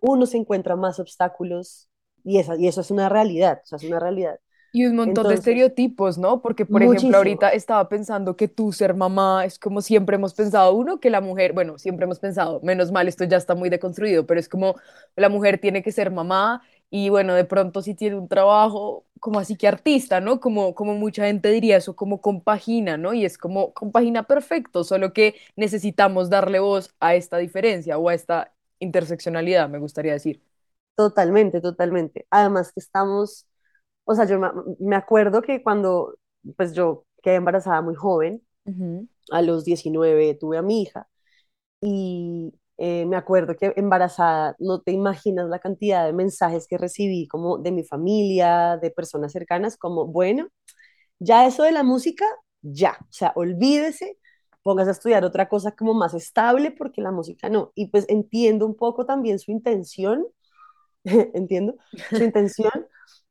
uno 0.00 0.26
se 0.26 0.36
encuentra 0.36 0.76
más 0.76 1.00
obstáculos 1.00 1.88
y, 2.24 2.38
esa, 2.38 2.56
y 2.56 2.68
eso 2.68 2.80
es 2.80 2.90
una 2.90 3.08
realidad, 3.08 3.60
o 3.64 3.66
sea, 3.66 3.76
es 3.76 3.84
una 3.84 3.98
realidad. 3.98 4.38
Y 4.72 4.86
un 4.86 4.94
montón 4.94 5.26
de 5.26 5.34
estereotipos, 5.34 6.16
¿no? 6.16 6.42
Porque, 6.42 6.64
por 6.64 6.80
ejemplo, 6.80 7.16
ahorita 7.16 7.48
estaba 7.48 7.88
pensando 7.88 8.36
que 8.36 8.46
tú 8.46 8.72
ser 8.72 8.94
mamá 8.94 9.44
es 9.44 9.58
como 9.58 9.80
siempre 9.82 10.14
hemos 10.14 10.32
pensado, 10.32 10.74
uno, 10.74 11.00
que 11.00 11.10
la 11.10 11.20
mujer, 11.20 11.54
bueno, 11.54 11.76
siempre 11.76 12.04
hemos 12.04 12.20
pensado, 12.20 12.60
menos 12.62 12.92
mal, 12.92 13.08
esto 13.08 13.24
ya 13.24 13.36
está 13.36 13.56
muy 13.56 13.68
deconstruido, 13.68 14.26
pero 14.26 14.38
es 14.38 14.48
como 14.48 14.76
la 15.16 15.28
mujer 15.28 15.58
tiene 15.58 15.82
que 15.82 15.90
ser 15.90 16.12
mamá 16.12 16.62
y 16.90 17.08
bueno, 17.08 17.34
de 17.34 17.44
pronto 17.44 17.82
sí 17.82 17.94
tiene 17.94 18.16
un 18.16 18.28
trabajo 18.28 19.06
como 19.20 19.38
así 19.38 19.56
que 19.56 19.68
artista, 19.68 20.20
¿no? 20.20 20.40
Como, 20.40 20.74
como 20.74 20.94
mucha 20.94 21.26
gente 21.26 21.50
diría 21.50 21.76
eso, 21.76 21.94
como 21.96 22.20
compagina, 22.20 22.96
¿no? 22.96 23.12
Y 23.14 23.24
es 23.24 23.38
como 23.38 23.72
compagina 23.74 24.24
perfecto, 24.24 24.84
solo 24.84 25.12
que 25.12 25.36
necesitamos 25.56 26.30
darle 26.30 26.58
voz 26.60 26.94
a 27.00 27.14
esta 27.14 27.38
diferencia 27.38 27.98
o 27.98 28.08
a 28.08 28.14
esta 28.14 28.52
interseccionalidad, 28.80 29.68
me 29.68 29.78
gustaría 29.78 30.12
decir. 30.14 30.42
Totalmente, 30.96 31.60
totalmente. 31.60 32.26
Además 32.30 32.72
que 32.72 32.80
estamos, 32.80 33.46
o 34.04 34.14
sea, 34.14 34.26
yo 34.26 34.38
me 34.80 34.96
acuerdo 34.96 35.42
que 35.42 35.62
cuando, 35.62 36.16
pues 36.56 36.74
yo 36.74 37.04
quedé 37.22 37.36
embarazada 37.36 37.82
muy 37.82 37.94
joven, 37.94 38.42
a 39.32 39.42
los 39.42 39.64
19 39.64 40.34
tuve 40.36 40.58
a 40.58 40.62
mi 40.62 40.82
hija 40.82 41.08
y 41.80 42.54
eh, 42.80 43.06
me 43.06 43.16
acuerdo 43.16 43.56
que 43.56 43.74
embarazada, 43.76 44.56
no 44.60 44.82
te 44.82 44.92
imaginas 44.92 45.48
la 45.50 45.60
cantidad 45.60 46.06
de 46.06 46.14
mensajes 46.14 46.68
que 46.68 46.78
recibí 46.78 47.28
como 47.28 47.58
de 47.58 47.72
mi 47.72 47.84
familia, 47.84 48.78
de 48.82 48.90
personas 48.92 49.32
cercanas, 49.32 49.76
como, 49.78 50.06
bueno, 50.08 50.48
ya 51.18 51.46
eso 51.46 51.62
de 51.64 51.72
la 51.72 51.82
música, 51.82 52.24
ya, 52.62 52.96
o 53.00 53.12
sea, 53.12 53.32
olvídese, 53.36 54.18
póngase 54.62 54.90
a 54.90 54.92
estudiar 54.92 55.24
otra 55.24 55.48
cosa 55.48 55.72
como 55.72 55.94
más 55.94 56.14
estable 56.14 56.70
porque 56.72 57.02
la 57.02 57.12
música 57.12 57.48
no. 57.48 57.72
Y 57.74 57.88
pues 57.88 58.06
entiendo 58.08 58.66
un 58.66 58.76
poco 58.76 59.06
también 59.06 59.38
su 59.38 59.50
intención, 59.52 60.26
entiendo 61.34 61.76
su 62.12 62.24
intención 62.24 62.72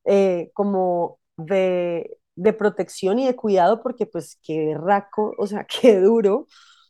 eh, 0.06 0.51
como 0.53 1.20
de, 1.38 2.18
de 2.36 2.53
protección 2.53 3.20
y 3.20 3.27
de 3.27 3.36
cuidado 3.36 3.82
porque 3.82 4.06
pues 4.06 4.39
qué 4.44 4.75
raco, 4.77 5.36
o 5.38 5.48
sea, 5.48 5.65
qué 5.82 6.00
duro 6.00 6.48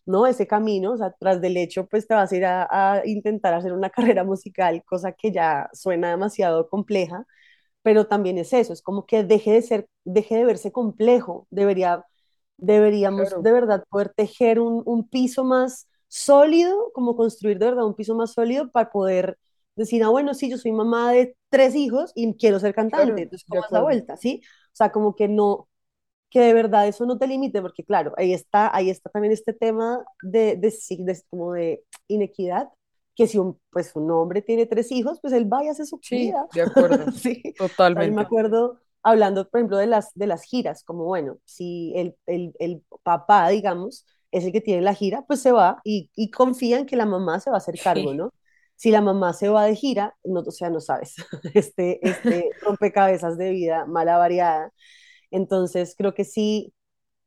¿no? 0.09 0.27
Ese 0.27 0.47
camino, 0.47 0.93
o 0.93 0.97
sea, 0.97 1.13
tras 1.19 1.41
del 1.41 1.57
hecho, 1.57 1.87
pues 1.87 2.07
te 2.07 2.15
vas 2.15 2.31
a 2.33 2.37
ir 2.37 2.45
a, 2.45 2.67
a 2.71 3.07
intentar 3.07 3.53
hacer 3.53 3.73
una 3.73 3.91
carrera 3.91 4.25
musical, 4.25 4.83
cosa 4.85 5.13
que 5.13 5.31
ya 5.31 5.69
suena 5.73 6.11
demasiado 6.11 6.69
compleja, 6.69 7.25
pero 7.81 8.07
también 8.07 8.37
es 8.37 8.53
eso, 8.53 8.73
es 8.73 8.81
como 8.81 9.05
que 9.05 9.23
deje 9.23 9.51
de 9.51 9.61
ser, 9.61 9.87
deje 10.05 10.35
de 10.37 10.45
verse 10.45 10.71
complejo, 10.71 11.47
debería, 11.49 12.05
deberíamos 12.57 13.29
Claro, 13.29 13.43
de 13.43 13.51
verdad 13.51 13.83
poder 13.89 14.09
tejer 14.15 14.59
un, 14.59 14.83
un 14.85 15.07
piso 15.09 15.43
más 15.43 15.87
sólido, 16.07 16.91
como 16.93 17.15
construir 17.15 17.59
de 17.59 17.67
verdad 17.67 17.85
un 17.85 17.95
piso 17.95 18.15
más 18.15 18.33
sólido 18.33 18.71
para 18.71 18.91
poder 18.91 19.37
decir, 19.75 20.03
ah, 20.03 20.09
bueno, 20.09 20.33
sí, 20.33 20.49
yo 20.49 20.57
soy 20.57 20.71
mamá 20.73 21.11
de 21.11 21.35
tres 21.49 21.75
hijos 21.75 22.11
y 22.15 22.33
quiero 22.35 22.59
ser 22.59 22.73
cantante, 22.75 23.21
claro, 23.21 23.23
entonces, 23.23 23.47
¿cómo 23.47 23.63
es 23.63 23.71
la 23.71 23.81
vuelta? 23.81 24.17
¿Sí? 24.17 24.41
O 24.73 24.75
sea, 24.75 24.91
como 24.91 25.15
que 25.15 25.27
no, 25.27 25.69
que 26.29 26.39
de 26.41 26.53
verdad 26.53 26.87
eso 26.87 27.05
no 27.05 27.17
te 27.17 27.27
limite, 27.27 27.61
porque 27.61 27.83
claro, 27.83 28.13
ahí 28.17 28.33
está, 28.33 28.75
ahí 28.75 28.89
está 28.89 29.09
también 29.09 29.33
este 29.33 29.53
tema 29.53 30.03
de, 30.21 30.55
de, 30.57 30.73
de 30.99 31.21
como 31.29 31.53
de 31.53 31.83
inequidad, 32.07 32.69
que 33.15 33.27
si 33.27 33.37
un, 33.37 33.59
pues 33.71 33.95
un 33.95 34.09
hombre 34.11 34.41
tiene 34.41 34.65
tres 34.65 34.91
hijos, 34.91 35.19
pues 35.21 35.33
él 35.33 35.51
va 35.51 35.63
y 35.63 35.69
hace 35.69 35.85
su 35.85 36.01
Sí, 36.01 36.17
vida, 36.17 36.47
de 36.51 36.61
acuerdo, 36.61 37.11
sí. 37.11 37.57
Sea, 37.93 38.03
yo 38.05 38.13
me 38.13 38.21
totalmente. 38.21 38.21
acuerdo 38.21 38.79
hablando, 39.03 39.49
por 39.49 39.59
ejemplo, 39.59 39.77
de 39.77 39.87
las, 39.87 40.13
de 40.15 40.27
las 40.27 40.43
giras, 40.43 40.83
como 40.83 41.05
bueno, 41.05 41.37
si 41.45 41.93
el, 41.95 42.15
el, 42.25 42.53
el 42.59 42.83
papá, 43.03 43.49
digamos, 43.49 44.05
es 44.31 44.45
el 44.45 44.51
que 44.51 44.61
tiene 44.61 44.81
la 44.81 44.93
gira, 44.93 45.23
pues 45.27 45.41
se 45.41 45.51
va 45.51 45.79
y, 45.83 46.11
y 46.15 46.31
confía 46.31 46.79
en 46.79 46.85
que 46.85 46.95
la 46.95 47.05
mamá 47.05 47.39
se 47.39 47.49
va 47.49 47.57
a 47.57 47.59
hacer 47.59 47.79
cargo, 47.79 48.13
Sí. 48.13 48.15
¿no? 48.15 48.33
Si 48.75 48.91
la 48.91 49.01
mamá 49.01 49.33
se 49.33 49.49
va 49.49 49.65
de 49.65 49.75
gira, 49.75 50.15
no, 50.23 50.41
o 50.41 50.51
sea, 50.51 50.69
no 50.69 50.79
sabes, 50.79 51.15
este, 51.53 51.99
este 52.07 52.55
rompecabezas 52.61 53.37
de 53.37 53.51
vida 53.51 53.85
mala 53.85 54.17
variada. 54.17 54.71
Entonces, 55.31 55.95
creo 55.97 56.13
que 56.13 56.25
sí, 56.25 56.73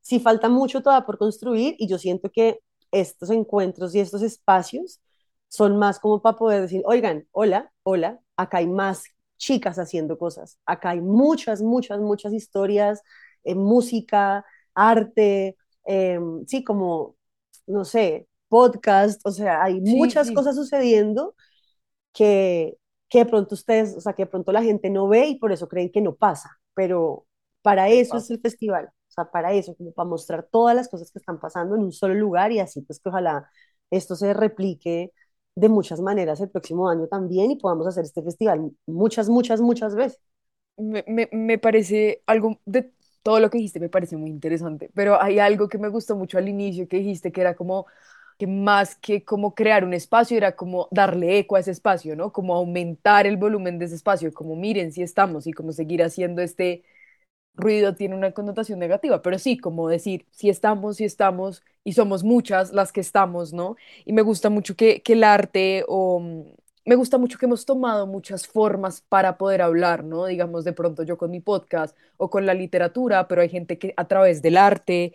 sí 0.00 0.20
falta 0.20 0.48
mucho 0.48 0.82
todavía 0.82 1.06
por 1.06 1.18
construir 1.18 1.76
y 1.78 1.88
yo 1.88 1.98
siento 1.98 2.30
que 2.30 2.60
estos 2.92 3.30
encuentros 3.30 3.94
y 3.94 4.00
estos 4.00 4.22
espacios 4.22 5.00
son 5.48 5.78
más 5.78 5.98
como 6.00 6.22
para 6.22 6.36
poder 6.38 6.62
decir, 6.62 6.82
oigan, 6.86 7.26
hola, 7.32 7.72
hola, 7.82 8.20
acá 8.36 8.58
hay 8.58 8.66
más 8.68 9.04
chicas 9.38 9.78
haciendo 9.78 10.18
cosas, 10.18 10.58
acá 10.66 10.90
hay 10.90 11.00
muchas, 11.00 11.62
muchas, 11.62 12.00
muchas 12.00 12.32
historias, 12.32 13.02
eh, 13.44 13.54
música, 13.54 14.44
arte, 14.74 15.56
eh, 15.86 16.18
sí, 16.46 16.64
como, 16.64 17.16
no 17.66 17.84
sé, 17.84 18.28
podcast, 18.48 19.20
o 19.26 19.30
sea, 19.32 19.62
hay 19.64 19.80
Sí, 19.84 19.98
muchas 19.98 20.30
sí, 20.30 20.32
cosas 20.32 20.56
sucediendo 20.56 21.34
que, 22.12 22.78
que 23.08 23.20
de 23.20 23.26
pronto 23.26 23.54
ustedes, 23.54 23.96
o 23.96 24.00
sea, 24.00 24.12
que 24.14 24.24
de 24.24 24.26
pronto 24.30 24.52
la 24.52 24.62
gente 24.62 24.90
no 24.90 25.08
ve 25.08 25.26
y 25.28 25.38
por 25.38 25.52
eso 25.52 25.68
creen 25.68 25.90
que 25.92 26.00
no 26.00 26.14
pasa, 26.16 26.50
pero 26.74 27.26
para 27.62 27.88
eso 27.90 28.16
es 28.18 28.30
el 28.30 28.40
festival, 28.40 28.86
o 28.88 29.10
sea, 29.12 29.30
para 29.30 29.52
eso, 29.52 29.74
como 29.76 29.92
para 29.92 30.08
mostrar 30.08 30.48
todas 30.50 30.74
las 30.76 30.88
cosas 30.88 31.10
que 31.12 31.18
están 31.18 31.40
pasando 31.40 31.76
en 31.76 31.82
un 31.82 31.92
solo 31.92 32.14
lugar 32.14 32.52
y 32.52 32.60
así 32.60 32.82
pues 32.82 32.98
que 33.00 33.08
ojalá 33.08 33.48
esto 33.90 34.16
se 34.16 34.34
replique 34.34 35.12
de 35.54 35.68
muchas 35.68 36.00
maneras 36.00 36.40
el 36.40 36.50
próximo 36.50 36.88
año 36.88 37.06
también 37.08 37.50
y 37.50 37.56
podamos 37.56 37.86
hacer 37.86 38.04
este 38.04 38.22
festival 38.22 38.70
muchas, 38.86 39.28
muchas, 39.28 39.60
muchas 39.60 39.94
veces. 39.94 40.20
Me, 40.78 41.04
me, 41.06 41.28
me 41.32 41.58
parece 41.58 42.22
algo 42.26 42.60
de 42.64 42.92
todo 43.22 43.38
lo 43.40 43.50
que 43.50 43.58
dijiste, 43.58 43.78
me 43.80 43.88
parece 43.90 44.16
muy 44.16 44.30
interesante, 44.30 44.90
pero 44.94 45.20
hay 45.22 45.38
algo 45.38 45.68
que 45.68 45.78
me 45.78 45.88
gustó 45.88 46.16
mucho 46.16 46.38
al 46.38 46.48
inicio 46.48 46.88
que 46.88 46.96
dijiste 46.98 47.30
que 47.30 47.40
era 47.42 47.54
como 47.54 47.86
que 48.38 48.46
más 48.46 48.96
que 48.96 49.24
como 49.24 49.54
crear 49.54 49.84
un 49.84 49.92
espacio, 49.94 50.36
era 50.36 50.56
como 50.56 50.88
darle 50.90 51.38
eco 51.38 51.56
a 51.56 51.60
ese 51.60 51.70
espacio, 51.70 52.16
¿no? 52.16 52.32
Como 52.32 52.54
aumentar 52.56 53.26
el 53.26 53.36
volumen 53.36 53.78
de 53.78 53.84
ese 53.84 53.94
espacio, 53.96 54.32
como 54.32 54.56
miren 54.56 54.92
si 54.92 55.02
estamos 55.02 55.46
y 55.46 55.52
como 55.52 55.72
seguir 55.72 56.02
haciendo 56.02 56.42
este 56.42 56.82
ruido 57.54 57.94
tiene 57.94 58.14
una 58.16 58.32
connotación 58.32 58.78
negativa, 58.78 59.22
pero 59.22 59.38
sí, 59.38 59.58
como 59.58 59.88
decir, 59.88 60.26
si 60.30 60.48
estamos, 60.48 60.96
si 60.96 61.04
estamos, 61.04 61.62
y 61.84 61.92
somos 61.94 62.24
muchas 62.24 62.72
las 62.72 62.92
que 62.92 63.00
estamos, 63.00 63.52
¿no? 63.52 63.76
Y 64.04 64.12
me 64.12 64.22
gusta 64.22 64.50
mucho 64.50 64.74
que, 64.76 65.02
que 65.02 65.12
el 65.14 65.24
arte 65.24 65.84
o... 65.88 66.20
mm, 66.20 66.42
Me 66.84 66.96
gusta 66.96 67.18
mucho 67.18 67.38
que 67.38 67.46
hemos 67.46 67.64
tomado 67.64 68.06
muchas 68.06 68.46
formas 68.46 69.02
para 69.08 69.36
poder 69.38 69.62
hablar, 69.62 70.02
¿no? 70.04 70.26
Digamos, 70.26 70.64
de 70.64 70.72
pronto 70.72 71.02
yo 71.04 71.16
con 71.18 71.30
mi 71.30 71.40
podcast 71.40 71.96
o 72.16 72.28
con 72.30 72.44
la 72.46 72.54
literatura, 72.54 73.28
pero 73.28 73.42
hay 73.42 73.48
gente 73.48 73.78
que 73.78 73.94
a 73.96 74.06
través 74.08 74.42
del 74.42 74.56
arte, 74.56 75.12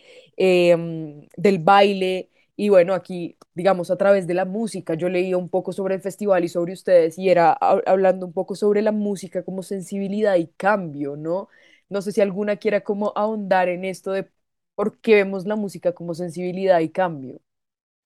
mm, 0.77 1.27
del 1.37 1.59
baile, 1.59 2.29
y 2.55 2.69
bueno, 2.69 2.93
aquí, 2.93 3.37
digamos, 3.53 3.91
a 3.91 3.97
través 3.97 4.25
de 4.27 4.33
la 4.33 4.45
música, 4.45 4.95
yo 4.95 5.09
leía 5.09 5.37
un 5.37 5.49
poco 5.49 5.71
sobre 5.73 5.95
el 5.95 6.01
festival 6.01 6.43
y 6.43 6.49
sobre 6.49 6.73
ustedes, 6.73 7.17
y 7.19 7.29
era 7.29 7.55
hab- 7.59 7.83
hablando 7.85 8.25
un 8.25 8.33
poco 8.33 8.55
sobre 8.55 8.81
la 8.81 8.91
música 8.91 9.43
como 9.43 9.61
sensibilidad 9.63 10.35
y 10.37 10.47
cambio, 10.57 11.15
¿no? 11.17 11.49
No 11.89 12.01
sé 12.01 12.11
si 12.11 12.21
alguna 12.21 12.57
quiera 12.57 12.81
como 12.83 13.13
ahondar 13.15 13.69
en 13.69 13.85
esto 13.85 14.11
de 14.11 14.29
por 14.75 14.99
qué 14.99 15.15
vemos 15.15 15.45
la 15.45 15.55
música 15.55 15.93
como 15.93 16.13
sensibilidad 16.13 16.79
y 16.81 16.89
cambio. 16.91 17.41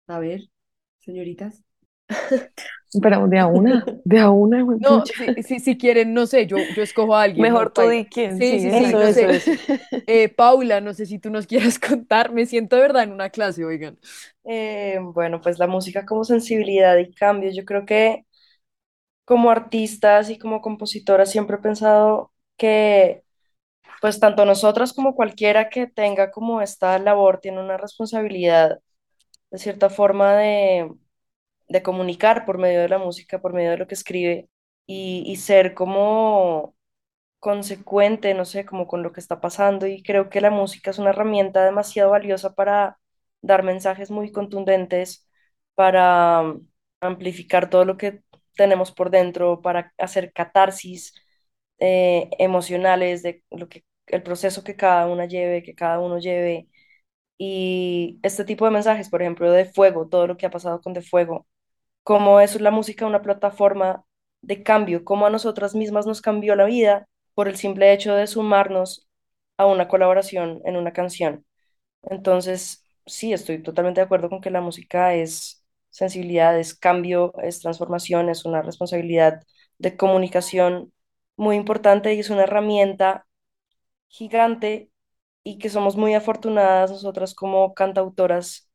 A 0.08 0.20
ver, 0.20 0.42
señoritas. 1.00 1.64
Pero 3.02 3.28
de 3.28 3.40
a 3.40 3.48
una, 3.48 3.86
de 4.04 4.20
a 4.20 4.30
una, 4.30 4.66
No, 4.78 5.12
si, 5.14 5.34
si, 5.44 5.60
si 5.60 5.78
quieren, 5.78 6.14
no 6.14 6.26
sé, 6.26 6.48
yo, 6.48 6.68
yo 6.72 6.82
escojo 6.84 7.16
a 7.16 7.22
alguien, 7.24 7.54
Mejor 7.54 7.72
tú 7.74 7.88
di 7.88 8.06
quién, 8.06 8.44
Sí, 8.44 8.60
sí, 8.60 8.72
sí, 8.74 8.96
Eso, 8.96 8.98
no 8.98 9.10
eso, 9.10 9.30
sé. 9.30 9.30
eso. 9.30 9.52
Eh, 10.08 10.30
Paula, 10.30 10.82
no 10.82 10.94
sé 10.94 11.06
si 11.06 11.20
tú 11.20 11.30
nos 11.30 11.48
quieras 11.48 11.80
contar, 11.80 12.32
me 12.34 12.46
siento 12.46 12.76
de 12.78 12.82
verdad 12.84 13.04
en 13.04 13.12
una 13.14 13.30
clase, 13.30 13.66
oigan. 13.66 14.00
Eh, 14.44 14.98
bueno, 15.02 15.40
pues 15.42 15.60
la 15.60 15.68
música 15.68 16.06
como 16.06 16.24
sensibilidad 16.24 16.98
y 16.98 17.14
cambio. 17.14 17.52
Yo 17.52 17.64
creo 17.66 17.86
que 17.86 18.26
como 19.26 19.52
artistas 19.52 20.30
y 20.30 20.38
como 20.40 20.62
compositoras 20.62 21.32
siempre 21.32 21.58
he 21.58 21.60
pensado 21.60 22.34
que 22.58 23.24
pues 24.02 24.20
tanto 24.22 24.46
nosotras 24.46 24.94
como 24.94 25.16
cualquiera 25.16 25.70
que 25.70 25.88
tenga 25.88 26.32
como 26.32 26.62
esta 26.62 27.00
labor 27.00 27.40
tiene 27.42 27.62
una 27.62 27.78
responsabilidad 27.78 28.80
de 29.52 29.58
cierta 29.60 29.90
forma 29.90 30.36
de, 30.36 30.92
de 31.70 31.84
comunicar 31.84 32.46
por 32.46 32.58
medio 32.58 32.82
de 32.82 32.90
la 32.90 32.98
música, 33.00 33.42
por 33.42 33.54
medio 33.54 33.72
de 33.72 33.78
lo 33.78 33.88
que 33.88 33.96
escribe 33.96 34.50
y, 34.88 35.24
y 35.26 35.38
ser 35.38 35.74
como 35.74 36.76
consecuente, 37.40 38.34
no 38.34 38.46
sé, 38.46 38.66
como 38.66 38.88
con 38.88 39.04
lo 39.04 39.14
que 39.14 39.20
está 39.20 39.42
pasando. 39.42 39.88
Y 39.88 40.04
creo 40.04 40.30
que 40.30 40.42
la 40.42 40.52
música 40.52 40.92
es 40.92 41.00
una 41.00 41.12
herramienta 41.12 41.66
demasiado 41.66 42.12
valiosa 42.12 42.54
para 42.56 43.00
dar 43.42 43.64
mensajes 43.64 44.12
muy 44.12 44.32
contundentes, 44.32 45.28
para 45.76 46.44
amplificar 47.02 47.70
todo 47.70 47.86
lo 47.86 47.98
que 47.98 48.24
tenemos 48.56 48.92
por 48.92 49.10
dentro, 49.10 49.62
para 49.62 49.94
hacer 49.98 50.34
catarsis 50.34 51.14
eh, 51.80 52.30
emocionales 52.40 53.24
de 53.24 53.44
lo 53.52 53.68
que 53.70 53.84
el 54.08 54.24
proceso 54.24 54.64
que 54.64 54.76
cada 54.76 55.08
una 55.08 55.26
lleve, 55.26 55.64
que 55.64 55.76
cada 55.76 56.00
uno 56.00 56.20
lleve 56.20 56.68
y 57.38 58.20
este 58.24 58.46
tipo 58.46 58.66
de 58.66 58.72
mensajes, 58.72 59.10
por 59.10 59.22
ejemplo, 59.22 59.52
de 59.52 59.66
Fuego, 59.66 60.08
todo 60.10 60.28
lo 60.28 60.38
que 60.38 60.46
ha 60.46 60.52
pasado 60.52 60.82
con 60.82 60.94
De 60.94 61.02
Fuego, 61.02 61.48
cómo 62.04 62.40
es 62.42 62.60
la 62.62 62.72
música 62.72 63.06
una 63.08 63.22
plataforma 63.22 64.06
de 64.42 64.64
cambio, 64.64 65.06
cómo 65.06 65.26
a 65.28 65.30
nosotras 65.32 65.76
mismas 65.76 66.06
nos 66.08 66.22
cambió 66.22 66.56
la 66.56 66.66
vida 66.66 67.08
por 67.36 67.48
el 67.48 67.58
simple 67.58 67.94
hecho 67.94 68.16
de 68.16 68.28
sumarnos 68.28 69.10
a 69.58 69.66
una 69.68 69.88
colaboración 69.88 70.62
en 70.66 70.78
una 70.78 70.94
canción. 70.94 71.46
Entonces, 72.04 72.86
sí, 73.06 73.34
estoy 73.34 73.62
totalmente 73.64 74.02
de 74.02 74.06
acuerdo 74.06 74.30
con 74.30 74.42
que 74.42 74.50
la 74.52 74.62
música 74.62 75.14
es 75.16 75.64
sensibilidad, 75.90 76.58
es 76.60 76.76
cambio, 76.76 77.34
es 77.44 77.60
transformación, 77.62 78.30
es 78.30 78.46
una 78.46 78.62
responsabilidad 78.62 79.42
de 79.78 79.98
comunicación 79.98 80.94
muy 81.36 81.56
importante 81.58 82.14
y 82.14 82.20
es 82.20 82.30
una 82.30 82.44
herramienta 82.44 83.26
gigante 84.12 84.92
y 85.44 85.60
que 85.60 85.70
somos 85.72 85.98
muy 85.98 86.16
afortunadas 86.16 86.92
nosotras 86.92 87.36
como 87.36 87.76
cantautoras 87.76 88.72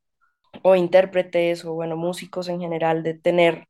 o 0.62 0.76
intérpretes 0.76 1.64
o 1.64 1.74
bueno, 1.74 1.96
músicos 1.96 2.48
en 2.48 2.60
general 2.60 3.02
de 3.04 3.14
tener 3.14 3.68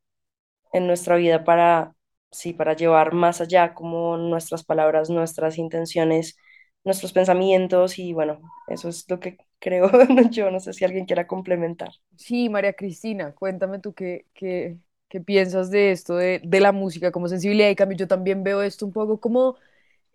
en 0.72 0.86
nuestra 0.86 1.16
vida 1.16 1.44
para 1.44 1.94
sí, 2.30 2.52
para 2.52 2.74
llevar 2.76 3.14
más 3.14 3.40
allá 3.40 3.74
como 3.74 4.16
nuestras 4.18 4.64
palabras, 4.64 5.10
nuestras 5.10 5.58
intenciones, 5.58 6.36
nuestros 6.84 7.12
pensamientos 7.12 7.98
y 7.98 8.12
bueno, 8.12 8.40
eso 8.68 8.88
es 8.88 9.08
lo 9.10 9.20
que 9.20 9.38
creo 9.60 9.90
yo, 10.30 10.50
no 10.50 10.60
sé 10.60 10.72
si 10.72 10.84
alguien 10.84 11.06
quiera 11.06 11.26
complementar. 11.26 11.90
Sí, 12.16 12.48
María 12.48 12.72
Cristina, 12.72 13.34
cuéntame 13.34 13.78
tú 13.78 13.92
qué, 13.94 14.26
qué, 14.34 14.78
qué 15.08 15.20
piensas 15.20 15.70
de 15.70 15.90
esto, 15.90 16.16
de, 16.16 16.40
de 16.42 16.60
la 16.60 16.72
música 16.72 17.12
como 17.12 17.28
sensibilidad 17.28 17.68
y 17.68 17.76
cambio. 17.76 17.96
Yo 17.98 18.08
también 18.08 18.42
veo 18.42 18.62
esto 18.62 18.86
un 18.86 18.92
poco 18.92 19.20
como, 19.20 19.56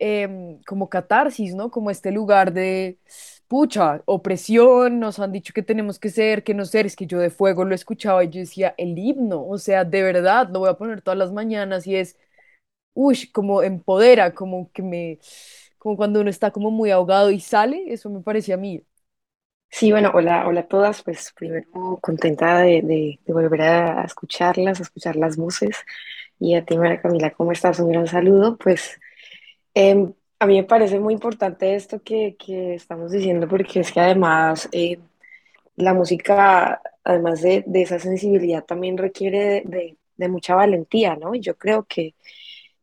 em, 0.02 0.62
como 0.66 0.90
catarsis, 0.90 1.56
¿no? 1.56 1.72
Como 1.72 1.92
este 1.92 2.12
lugar 2.12 2.54
de, 2.54 3.00
pucha, 3.48 4.02
opresión, 4.06 5.00
nos 5.00 5.20
han 5.20 5.32
dicho 5.32 5.54
que 5.54 5.64
tenemos 5.64 6.00
que 6.00 6.10
ser, 6.10 6.44
que 6.44 6.54
no 6.56 6.66
ser. 6.66 6.86
Es 6.88 6.96
que 6.98 7.08
yo 7.08 7.20
de 7.20 7.30
fuego 7.32 7.66
lo 7.66 7.76
escuchaba 7.76 8.24
y 8.24 8.30
yo 8.30 8.40
decía, 8.42 8.76
el 8.78 8.98
himno, 9.00 9.46
o 9.48 9.58
sea, 9.60 9.86
de 9.86 10.04
verdad, 10.04 10.50
lo 10.52 10.60
voy 10.62 10.70
a 10.70 10.76
poner 10.78 11.02
todas 11.02 11.18
las 11.20 11.32
mañanas 11.34 11.88
y 11.88 11.96
es, 11.98 12.18
uy, 12.94 13.30
como 13.32 13.64
empodera, 13.64 14.34
como 14.36 14.72
que 14.74 14.82
me, 14.84 15.20
como 15.80 15.98
cuando 15.98 16.22
uno 16.22 16.30
está 16.30 16.52
como 16.52 16.72
muy 16.72 16.92
ahogado 16.92 17.32
y 17.32 17.40
sale, 17.42 17.86
eso 17.94 18.10
me 18.10 18.22
parecía 18.22 18.56
a 18.56 18.58
mí. 18.60 18.84
Sí, 19.70 19.92
bueno, 19.92 20.12
hola, 20.14 20.48
hola 20.48 20.62
a 20.62 20.68
todas. 20.68 21.02
Pues 21.04 21.32
primero 21.36 22.00
contenta 22.02 22.60
de, 22.60 22.82
de- 22.84 23.20
volver 23.34 23.62
a 23.62 24.04
escucharlas, 24.04 24.80
a 24.80 24.84
escuchar 24.84 25.16
las 25.16 25.38
voces. 25.38 25.78
Y 26.40 26.56
a 26.56 26.66
ti, 26.66 26.78
María 26.78 27.02
Camila, 27.02 27.32
¿cómo 27.32 27.52
estás? 27.52 27.80
Un 27.80 27.90
gran 27.92 28.08
saludo. 28.08 28.58
Pues 28.58 29.00
em, 29.74 30.14
a 30.40 30.46
mí 30.48 30.56
me 30.58 30.64
parece 30.64 31.00
muy 31.00 31.14
importante 31.14 31.76
esto 31.76 32.02
que, 32.04 32.36
que 32.38 32.76
estamos 32.76 33.12
diciendo 33.12 33.48
porque 33.48 33.80
es 33.82 33.92
que 33.92 34.00
además 34.00 34.70
eh, 34.72 35.00
la 35.78 35.94
música, 35.94 36.82
además 37.04 37.42
de, 37.42 37.64
de 37.68 37.82
esa 37.84 38.00
sensibilidad, 38.00 38.66
también 38.66 38.98
requiere 38.98 39.64
de, 39.66 39.98
de- 40.18 40.30
mucha 40.30 40.56
valentía, 40.56 41.16
¿no? 41.16 41.36
Y 41.36 41.42
yo 41.42 41.58
creo 41.58 41.86
que 41.86 42.16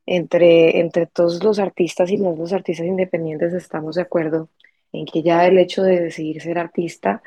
entre, 0.07 0.81
entre 0.81 1.07
todos 1.07 1.43
los 1.45 1.59
artistas 1.59 2.11
y 2.11 2.17
los, 2.19 2.39
los 2.39 2.53
artistas 2.53 2.87
independientes 2.87 3.53
estamos 3.55 3.97
de 3.97 4.03
acuerdo 4.03 4.49
en 4.93 5.07
que 5.07 5.23
ya 5.23 5.47
el 5.47 5.59
hecho 5.59 5.83
de 5.83 6.01
decidir 6.01 6.41
ser 6.43 6.59
artista 6.59 7.23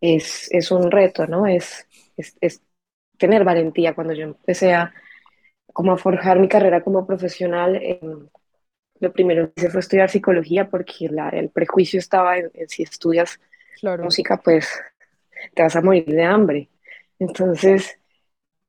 es, 0.00 0.48
es 0.52 0.70
un 0.72 0.90
reto, 0.90 1.26
¿no? 1.26 1.46
Es, 1.46 1.86
es, 2.16 2.36
es 2.40 2.62
tener 3.18 3.44
valentía. 3.44 3.94
Cuando 3.94 4.14
yo 4.14 4.24
empecé 4.24 4.74
a, 4.74 4.94
como 5.72 5.92
a 5.92 5.98
forjar 5.98 6.38
mi 6.40 6.48
carrera 6.48 6.82
como 6.82 7.06
profesional, 7.06 7.76
eh, 7.76 8.00
lo 9.04 9.12
primero 9.14 9.48
que 9.54 9.62
hice 9.62 9.70
fue 9.70 9.80
estudiar 9.80 10.10
psicología 10.10 10.70
porque 10.70 11.08
la- 11.10 11.30
el 11.30 11.50
prejuicio 11.50 11.98
estaba 12.00 12.38
en, 12.38 12.50
en 12.54 12.68
si 12.70 12.84
estudias 12.84 13.40
Claro, 13.80 14.16
música, 14.16 14.38
pues 14.42 14.68
te 15.54 15.62
vas 15.62 15.76
a 15.76 15.82
morir 15.82 16.06
de 16.06 16.24
hambre. 16.24 16.70
Entonces, 17.18 17.98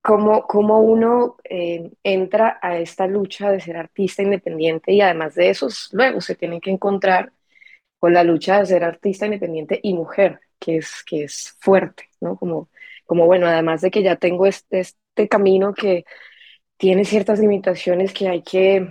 ¿cómo, 0.02 0.48
cómo 0.48 0.80
uno 0.82 1.38
eh, 1.44 1.92
entra 2.04 2.60
a 2.62 2.78
esta 2.80 3.08
lucha 3.08 3.52
de 3.52 3.60
ser 3.60 3.78
artista 3.78 4.22
independiente 4.24 4.94
y 4.94 5.02
además 5.02 5.36
de 5.36 5.50
eso, 5.50 5.68
luego 5.94 6.22
se 6.22 6.36
tienen 6.36 6.62
que 6.62 6.72
encontrar 6.72 7.34
con 8.00 8.14
la 8.14 8.24
lucha 8.24 8.60
de 8.60 8.66
ser 8.68 8.84
artista 8.84 9.26
independiente 9.26 9.80
y 9.84 9.94
mujer, 9.94 10.42
que 10.60 10.78
es, 10.78 11.04
que 11.06 11.24
es 11.26 11.56
fuerte, 11.62 12.10
¿no? 12.22 12.38
Como, 12.38 12.70
como 13.06 13.26
bueno, 13.28 13.48
además 13.48 13.82
de 13.82 13.92
que 13.92 14.04
ya 14.04 14.16
tengo 14.18 14.46
este, 14.48 14.82
este 14.82 15.28
camino 15.30 15.74
que 15.74 16.06
tiene 16.78 17.06
ciertas 17.06 17.40
limitaciones 17.40 18.14
que 18.14 18.28
hay 18.30 18.44
que 18.44 18.90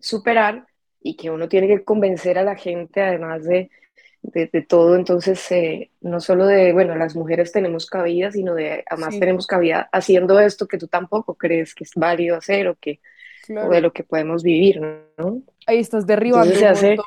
superar 0.00 0.66
y 1.02 1.16
que 1.16 1.30
uno 1.30 1.48
tiene 1.48 1.66
que 1.66 1.84
convencer 1.84 2.38
a 2.38 2.44
la 2.44 2.56
gente, 2.56 3.00
además 3.00 3.44
de, 3.44 3.70
de, 4.22 4.46
de 4.52 4.62
todo, 4.62 4.96
entonces, 4.96 5.50
eh, 5.50 5.90
no 6.00 6.20
solo 6.20 6.46
de, 6.46 6.72
bueno, 6.72 6.94
las 6.94 7.16
mujeres 7.16 7.52
tenemos 7.52 7.86
cabida, 7.86 8.30
sino 8.30 8.54
de, 8.54 8.84
además 8.88 9.14
sí, 9.14 9.20
tenemos 9.20 9.46
cabida 9.46 9.88
haciendo 9.92 10.38
esto 10.40 10.68
que 10.68 10.78
tú 10.78 10.88
tampoco 10.88 11.34
crees 11.34 11.74
que 11.74 11.84
es 11.84 11.92
válido 11.94 12.36
hacer 12.36 12.68
o, 12.68 12.74
que, 12.76 13.00
o 13.48 13.52
de 13.52 13.54
claro. 13.54 13.80
lo 13.80 13.92
que 13.92 14.04
podemos 14.04 14.42
vivir, 14.42 14.80
¿no? 15.16 15.42
ahí 15.66 15.78
estás 15.78 16.06
derribando 16.06 16.54
un 16.58 16.64
hace 16.64 16.96
montón, 16.96 17.06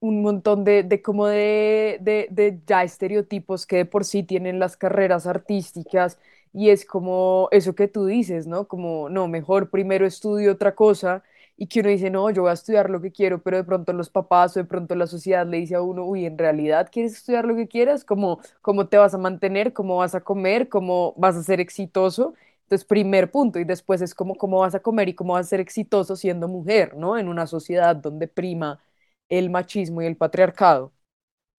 un 0.00 0.22
montón 0.22 0.64
de, 0.64 0.82
de 0.82 1.02
como 1.02 1.26
de, 1.26 1.98
de, 2.00 2.26
de 2.30 2.58
ya 2.66 2.82
estereotipos 2.82 3.66
que 3.66 3.76
de 3.76 3.84
por 3.84 4.04
sí 4.04 4.22
tienen 4.22 4.58
las 4.58 4.76
carreras 4.76 5.26
artísticas 5.26 6.18
y 6.52 6.70
es 6.70 6.84
como 6.84 7.48
eso 7.52 7.74
que 7.74 7.86
tú 7.86 8.06
dices, 8.06 8.48
¿no? 8.48 8.66
Como, 8.66 9.08
no, 9.08 9.28
mejor 9.28 9.70
primero 9.70 10.04
estudio 10.04 10.52
otra 10.52 10.74
cosa 10.74 11.22
y 11.60 11.66
que 11.68 11.80
uno 11.80 11.90
dice, 11.90 12.10
no, 12.10 12.30
yo 12.30 12.42
voy 12.42 12.50
a 12.50 12.54
estudiar 12.54 12.88
lo 12.90 13.00
que 13.02 13.12
quiero, 13.12 13.42
pero 13.42 13.58
de 13.58 13.64
pronto 13.64 13.92
los 13.92 14.08
papás 14.10 14.56
o 14.56 14.60
de 14.60 14.64
pronto 14.66 14.94
la 14.94 15.06
sociedad 15.06 15.46
le 15.46 15.58
dice 15.58 15.74
a 15.74 15.82
uno, 15.82 16.06
uy, 16.06 16.24
¿en 16.26 16.38
realidad 16.38 16.88
quieres 16.90 17.12
estudiar 17.14 17.44
lo 17.44 17.54
que 17.56 17.68
quieras? 17.68 18.04
¿Cómo, 18.04 18.40
cómo 18.62 18.88
te 18.88 18.96
vas 18.96 19.14
a 19.14 19.18
mantener? 19.18 19.74
¿Cómo 19.74 19.98
vas 19.98 20.14
a 20.14 20.22
comer? 20.22 20.68
¿Cómo 20.70 21.14
vas 21.18 21.36
a 21.36 21.42
ser 21.42 21.60
exitoso? 21.60 22.34
Entonces, 22.64 22.86
primer 22.86 23.30
punto, 23.30 23.58
y 23.58 23.64
después 23.64 24.00
es 24.02 24.14
como 24.14 24.36
cómo 24.36 24.60
vas 24.60 24.74
a 24.74 24.80
comer 24.80 25.08
y 25.10 25.14
cómo 25.14 25.34
vas 25.34 25.46
a 25.46 25.50
ser 25.50 25.60
exitoso 25.60 26.16
siendo 26.16 26.48
mujer, 26.48 26.96
¿no? 26.96 27.18
En 27.18 27.28
una 27.28 27.46
sociedad 27.46 27.94
donde 27.96 28.28
prima 28.28 28.80
el 29.28 29.50
machismo 29.50 30.02
y 30.02 30.06
el 30.06 30.16
patriarcado. 30.16 30.92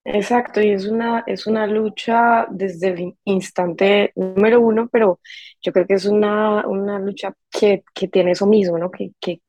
Exacto, 0.04 0.62
y 0.62 0.72
es 0.72 0.88
una, 0.88 1.24
es 1.28 1.46
una 1.46 1.68
lucha 1.68 2.48
desde 2.50 2.88
el 2.90 3.18
instante 3.24 4.12
número 4.16 4.60
uno, 4.60 4.90
pero 4.92 5.20
yo 5.62 5.72
creo 5.72 5.86
que 5.86 5.94
es 5.94 6.06
una, 6.06 6.66
una 6.68 6.98
lucha 7.00 7.36
que, 7.52 7.84
que 7.94 8.08
tiene 8.08 8.32
eso 8.32 8.48
mismo, 8.48 8.80
¿no? 8.80 8.90
Que, 8.90 9.12
que, 9.20 9.42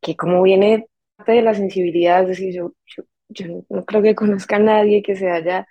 que 0.00 0.16
como 0.16 0.42
viene 0.42 0.86
parte 1.16 1.32
de 1.32 1.42
la 1.42 1.54
sensibilidad, 1.54 2.22
es 2.22 2.28
decir, 2.28 2.54
yo, 2.54 2.72
yo, 2.96 3.04
yo 3.28 3.64
no 3.68 3.84
creo 3.84 4.02
que 4.02 4.14
conozca 4.14 4.56
a 4.56 4.60
nadie 4.60 5.02
que 5.02 5.16
se 5.16 5.30
haya 5.30 5.66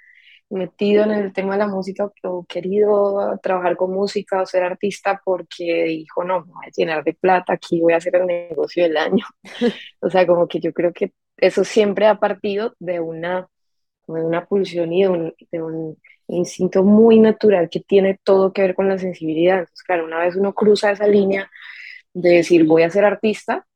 metido 0.50 1.04
en 1.04 1.12
el 1.12 1.34
tema 1.34 1.54
de 1.54 1.60
la 1.60 1.68
música 1.68 2.10
o, 2.24 2.46
querido 2.46 3.38
trabajar 3.42 3.78
con 3.78 3.94
música 3.94 4.42
o 4.42 4.46
ser 4.46 4.64
artista 4.64 5.22
porque 5.24 5.84
dijo, 5.86 6.24
no, 6.24 6.46
me 6.46 6.54
voy 6.54 6.66
a 6.66 6.72
llenar 6.76 7.04
de 7.04 7.14
plata, 7.14 7.54
aquí 7.54 7.80
voy 7.82 7.94
a 7.94 7.98
hacer 7.98 8.16
el 8.16 8.26
negocio 8.26 8.84
del 8.84 8.98
año. 8.98 9.26
O 10.02 10.10
sea, 10.10 10.26
como 10.26 10.48
que 10.48 10.60
yo 10.60 10.74
creo 10.74 10.94
que 10.94 11.14
eso 11.38 11.64
siempre 11.64 12.08
ha 12.08 12.20
partido 12.20 12.74
de 12.80 13.00
una 13.00 13.48
de 14.08 14.24
una 14.24 14.46
pulsión 14.46 14.92
y 14.92 15.04
de 15.04 15.10
un, 15.10 15.34
de 15.52 15.62
un 15.62 15.98
instinto 16.28 16.84
muy 16.84 17.20
natural 17.20 17.70
que 17.70 17.80
tiene 17.82 18.20
todo 18.24 18.54
que 18.54 18.62
ver 18.64 18.76
con 18.76 18.88
la 18.90 18.98
sensibilidad. 18.98 19.60
Entonces, 19.60 19.84
claro, 19.84 20.06
una 20.06 20.20
vez 20.20 20.36
uno 20.36 20.54
cruza 20.54 20.92
esa 20.92 21.08
línea 21.08 21.50
de 22.14 22.30
decir 22.38 22.66
voy 22.66 22.84
a 22.84 22.90
ser 22.90 23.06
artista, 23.06 23.68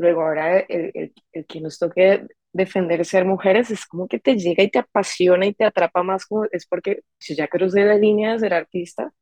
luego 0.00 0.22
ahora 0.22 0.60
el, 0.60 0.90
el, 0.94 1.12
el 1.32 1.46
que 1.46 1.60
nos 1.60 1.78
toque 1.78 2.26
defender 2.52 3.04
ser 3.04 3.24
mujeres 3.24 3.70
es 3.70 3.86
como 3.86 4.08
que 4.08 4.18
te 4.18 4.36
llega 4.36 4.62
y 4.64 4.70
te 4.70 4.80
apasiona 4.80 5.46
y 5.46 5.54
te 5.54 5.64
atrapa 5.64 6.02
más, 6.02 6.26
como, 6.26 6.44
es 6.50 6.66
porque 6.66 7.02
si 7.18 7.36
ya 7.36 7.48
crucé 7.48 7.84
la 7.84 7.96
línea 7.96 8.32
de 8.32 8.40
ser 8.40 8.54
artista 8.54 9.12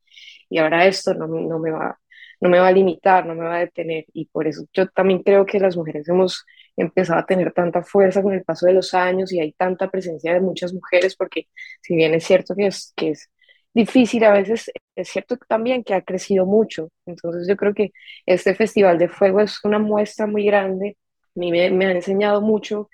y 0.48 0.58
ahora 0.58 0.86
esto 0.86 1.14
no, 1.14 1.26
no 1.26 1.58
me 1.58 1.70
va, 1.70 1.98
no 2.40 2.48
me 2.48 2.58
va 2.58 2.68
a 2.68 2.72
limitar, 2.72 3.26
no 3.26 3.34
me 3.34 3.44
va 3.44 3.56
a 3.56 3.60
detener. 3.60 4.04
Y 4.12 4.26
por 4.26 4.46
eso 4.46 4.64
yo 4.72 4.88
también 4.88 5.22
creo 5.22 5.44
que 5.46 5.60
las 5.60 5.76
mujeres 5.76 6.08
hemos 6.08 6.44
empezado 6.76 7.20
a 7.20 7.26
tener 7.26 7.52
tanta 7.52 7.82
fuerza 7.82 8.22
con 8.22 8.32
el 8.34 8.44
paso 8.44 8.66
de 8.66 8.74
los 8.74 8.94
años 8.94 9.32
y 9.32 9.40
hay 9.40 9.52
tanta 9.52 9.90
presencia 9.90 10.32
de 10.34 10.40
muchas 10.40 10.72
mujeres, 10.72 11.16
porque 11.16 11.48
si 11.82 11.96
bien 11.96 12.14
es 12.14 12.24
cierto 12.24 12.54
que 12.56 12.66
es, 12.68 12.92
que 12.96 13.10
es 13.10 13.30
difícil 13.78 14.24
a 14.24 14.32
veces, 14.32 14.70
es 14.96 15.08
cierto 15.08 15.36
también 15.48 15.84
que 15.84 15.94
ha 15.94 16.02
crecido 16.02 16.46
mucho. 16.46 16.90
Entonces 17.06 17.46
yo 17.48 17.56
creo 17.56 17.74
que 17.74 17.92
este 18.26 18.54
Festival 18.54 18.98
de 18.98 19.08
Fuego 19.08 19.40
es 19.40 19.64
una 19.64 19.78
muestra 19.78 20.26
muy 20.26 20.44
grande. 20.46 20.96
A 21.36 21.40
mí 21.40 21.50
me, 21.52 21.70
me 21.70 21.86
ha 21.86 21.92
enseñado 21.92 22.40
mucho 22.42 22.88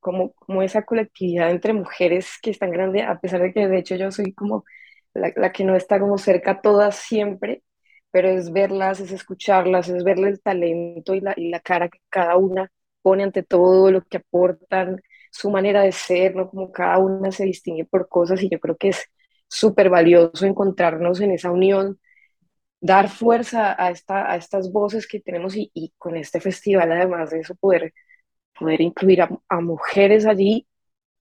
como, 0.00 0.32
como 0.34 0.62
esa 0.62 0.84
colectividad 0.84 1.50
entre 1.50 1.72
mujeres 1.74 2.30
que 2.42 2.50
es 2.50 2.58
tan 2.58 2.70
grande, 2.70 3.02
a 3.02 3.18
pesar 3.20 3.42
de 3.42 3.52
que 3.52 3.68
de 3.68 3.78
hecho 3.78 3.96
yo 3.96 4.10
soy 4.12 4.32
como 4.34 4.64
la, 5.14 5.32
la 5.36 5.52
que 5.52 5.64
no 5.64 5.76
está 5.76 5.98
como 6.00 6.18
cerca 6.18 6.52
a 6.52 6.60
todas 6.62 6.96
siempre, 6.96 7.62
pero 8.10 8.28
es 8.28 8.52
verlas, 8.52 9.00
es 9.00 9.12
escucharlas, 9.12 9.88
es 9.88 10.04
verle 10.04 10.28
el 10.28 10.40
talento 10.42 11.14
y 11.14 11.20
la, 11.20 11.34
y 11.36 11.50
la 11.50 11.60
cara 11.60 11.88
que 11.88 11.98
cada 12.08 12.36
una 12.36 12.70
pone 13.02 13.22
ante 13.24 13.42
todo, 13.42 13.90
lo 13.90 14.02
que 14.04 14.18
aportan, 14.18 15.00
su 15.30 15.50
manera 15.50 15.82
de 15.82 15.92
ser, 15.92 16.34
¿no? 16.36 16.50
Como 16.50 16.72
cada 16.72 16.98
una 16.98 17.30
se 17.32 17.44
distingue 17.44 17.84
por 17.84 18.08
cosas 18.08 18.42
y 18.42 18.48
yo 18.50 18.58
creo 18.60 18.76
que 18.76 18.88
es 18.90 19.04
súper 19.50 19.90
valioso 19.90 20.46
encontrarnos 20.46 21.20
en 21.22 21.32
esa 21.32 21.52
unión, 21.52 22.00
dar 22.80 23.08
fuerza 23.08 23.74
a, 23.82 23.90
esta, 23.90 24.30
a 24.32 24.36
estas 24.36 24.72
voces 24.72 25.06
que 25.08 25.20
tenemos 25.20 25.56
y, 25.56 25.70
y 25.74 25.92
con 25.98 26.16
este 26.16 26.40
festival, 26.40 26.92
además 26.92 27.30
de 27.30 27.40
eso, 27.40 27.54
poder, 27.56 27.94
poder 28.58 28.80
incluir 28.82 29.22
a, 29.22 29.30
a 29.48 29.60
mujeres 29.60 30.26
allí 30.26 30.66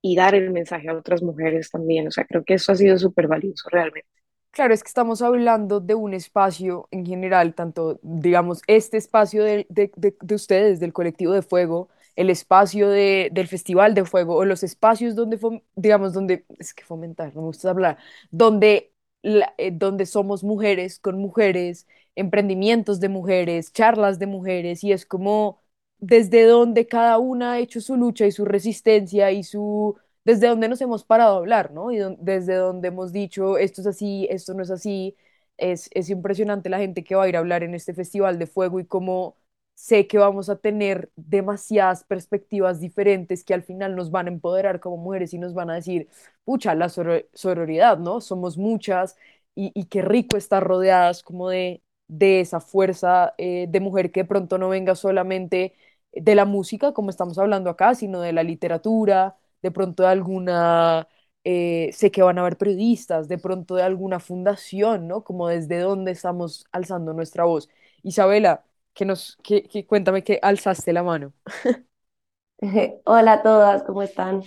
y 0.02 0.15
dar 0.18 0.36
el 0.36 0.52
mensaje 0.52 0.89
a 0.89 0.96
otras 0.98 1.24
mujeres 1.24 1.72
también. 1.72 2.08
O 2.08 2.12
sea, 2.12 2.26
creo 2.26 2.44
que 2.46 2.56
eso 2.56 2.72
ha 2.74 2.76
sido 2.76 2.98
súper 3.00 3.28
valioso 3.28 3.70
realmente. 3.72 4.10
Claro, 4.52 4.74
es 4.74 4.84
que 4.84 4.88
estamos 4.89 5.22
hablando 5.22 5.80
de 5.80 5.94
un 5.96 6.13
espacio 6.13 6.88
en 6.92 7.06
general, 7.06 7.54
tanto, 7.56 8.00
digamos, 8.02 8.62
este 8.68 8.98
espacio 8.98 9.44
de, 9.44 9.65
de, 9.70 9.92
de- 9.96 10.18
de 10.20 10.36
ustedes, 10.36 10.80
del 10.80 10.92
colectivo 10.92 11.34
de 11.34 11.42
fuego, 11.44 11.89
el 12.15 12.30
espacio 12.30 12.89
de, 12.89 13.30
del 13.32 13.48
Festival 13.48 13.93
de 13.93 14.06
Fuego, 14.06 14.36
o 14.36 14.45
los 14.45 14.63
espacios 14.63 15.15
donde, 15.15 15.39
digamos, 15.76 16.13
donde, 16.13 16.45
es 16.60 16.74
que 16.74 16.84
fomentar, 16.84 17.34
no 17.36 17.41
me 17.41 17.48
gusta 17.48 17.69
hablar, 17.69 17.98
donde, 18.32 18.93
eh, 19.24 19.72
donde 19.74 20.06
somos 20.06 20.43
mujeres 20.43 21.00
con 21.00 21.19
mujeres, 21.19 21.88
emprendimientos 22.15 23.00
de 23.00 23.10
mujeres, 23.10 23.72
charlas 23.74 24.19
de 24.19 24.28
mujeres, 24.28 24.84
y 24.84 24.91
es 24.91 25.06
como 25.06 25.62
desde 26.00 26.43
donde 26.45 26.88
cada 26.88 27.17
una 27.17 27.54
ha 27.54 27.60
hecho 27.60 27.82
su 27.82 27.95
lucha 27.98 28.26
y 28.26 28.32
su 28.32 28.45
resistencia 28.45 29.32
y 29.32 29.43
su 29.43 29.98
desde 30.24 30.48
donde 30.48 30.67
nos 30.69 30.82
hemos 30.82 31.04
parado 31.04 31.36
a 31.36 31.38
hablar, 31.39 31.72
¿no? 31.72 31.91
Y 31.91 32.00
desde 32.19 32.56
donde 32.56 32.89
hemos 32.89 33.12
dicho, 33.12 33.58
esto 33.58 33.82
es 33.82 33.88
así, 33.88 34.28
esto 34.30 34.54
no 34.54 34.62
es 34.63 34.69
así. 34.69 35.15
Es, 35.58 35.89
es 35.93 36.10
impresionante 36.10 36.69
la 36.69 36.78
gente 36.80 37.04
que 37.04 37.15
va 37.15 37.24
a 37.24 37.30
ir 37.30 37.36
a 37.36 37.39
hablar 37.39 37.63
en 37.63 37.74
este 37.76 37.93
Festival 37.93 38.38
de 38.39 38.48
Fuego 38.48 38.80
y 38.80 38.86
cómo 38.86 39.36
sé 39.80 40.08
que 40.08 40.18
vamos 40.18 40.50
a 40.50 40.58
tener 40.58 41.10
demasiadas 41.15 42.04
perspectivas 42.04 42.80
diferentes 42.82 43.44
que 43.44 43.54
al 43.54 43.63
final 43.63 43.96
nos 43.96 44.12
van 44.12 44.28
a 44.28 44.30
empoderar 44.32 44.80
como 44.80 44.98
mujeres 44.98 45.34
y 45.34 45.38
nos 45.39 45.54
van 45.54 45.70
a 45.70 45.76
decir, 45.76 46.10
pucha, 46.44 46.76
la 46.76 46.89
soro- 46.89 47.26
sororidad, 47.34 47.98
¿no? 47.98 48.20
Somos 48.22 48.58
muchas 48.58 49.15
y, 49.56 49.72
y 49.74 49.86
qué 49.86 50.02
rico 50.02 50.38
estar 50.38 50.63
rodeadas 50.63 51.24
como 51.24 51.50
de, 51.50 51.82
de 52.08 52.42
esa 52.42 52.60
fuerza 52.60 53.34
eh, 53.38 53.68
de 53.70 53.80
mujer 53.80 54.12
que 54.12 54.22
de 54.22 54.28
pronto 54.28 54.58
no 54.58 54.70
venga 54.70 54.96
solamente 54.96 55.74
de 56.12 56.36
la 56.36 56.46
música, 56.46 56.94
como 56.94 57.10
estamos 57.10 57.38
hablando 57.38 57.70
acá, 57.70 57.96
sino 57.96 58.22
de 58.22 58.34
la 58.34 58.44
literatura, 58.44 59.38
de 59.62 59.72
pronto 59.72 60.04
de 60.04 60.10
alguna, 60.10 61.08
eh, 61.44 61.89
sé 61.94 62.12
que 62.12 62.22
van 62.24 62.38
a 62.38 62.42
haber 62.42 62.58
periodistas, 62.58 63.28
de 63.28 63.38
pronto 63.38 63.76
de 63.76 63.84
alguna 63.84 64.20
fundación, 64.20 65.08
¿no? 65.08 65.24
Como 65.24 65.48
desde 65.48 65.80
dónde 65.80 66.12
estamos 66.12 66.65
alzando 66.72 67.13
nuestra 67.13 67.44
voz. 67.46 67.70
Isabela, 68.04 68.65
que 68.93 69.06
nos, 69.06 69.38
que, 69.43 69.63
que 69.63 69.86
cuéntame 69.86 70.23
que 70.23 70.39
alzaste 70.41 70.93
la 70.93 71.04
mano. 71.04 71.34
Hola 73.06 73.34
a 73.34 73.41
todas, 73.43 73.84
¿cómo 73.84 74.02
están? 74.02 74.43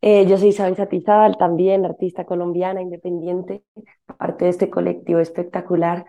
Eh, 0.00 0.26
yo 0.26 0.36
soy 0.36 0.48
Isabel 0.48 0.76
Satizabal, 0.76 1.36
también 1.38 1.84
artista 1.84 2.26
colombiana 2.26 2.82
independiente, 2.82 3.64
parte 4.18 4.44
de 4.44 4.50
este 4.50 4.70
colectivo 4.70 5.20
espectacular. 5.20 6.04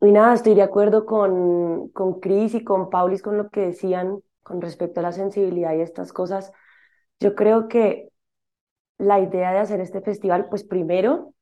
Y 0.00 0.12
nada, 0.12 0.34
estoy 0.34 0.54
de 0.54 0.62
acuerdo 0.62 1.06
con, 1.06 1.88
con 1.90 2.20
Cris 2.20 2.54
y 2.54 2.64
con 2.64 2.90
Paulis 2.90 3.22
con 3.22 3.36
lo 3.38 3.50
que 3.50 3.60
decían 3.60 4.20
con 4.42 4.60
respecto 4.60 5.00
a 5.00 5.04
la 5.04 5.12
sensibilidad 5.12 5.74
y 5.74 5.80
estas 5.80 6.12
cosas. 6.12 6.52
Yo 7.20 7.34
creo 7.34 7.68
que 7.68 8.10
la 8.98 9.20
idea 9.20 9.52
de 9.52 9.58
hacer 9.58 9.80
este 9.80 10.00
festival, 10.02 10.48
pues 10.50 10.64
primero 10.64 11.34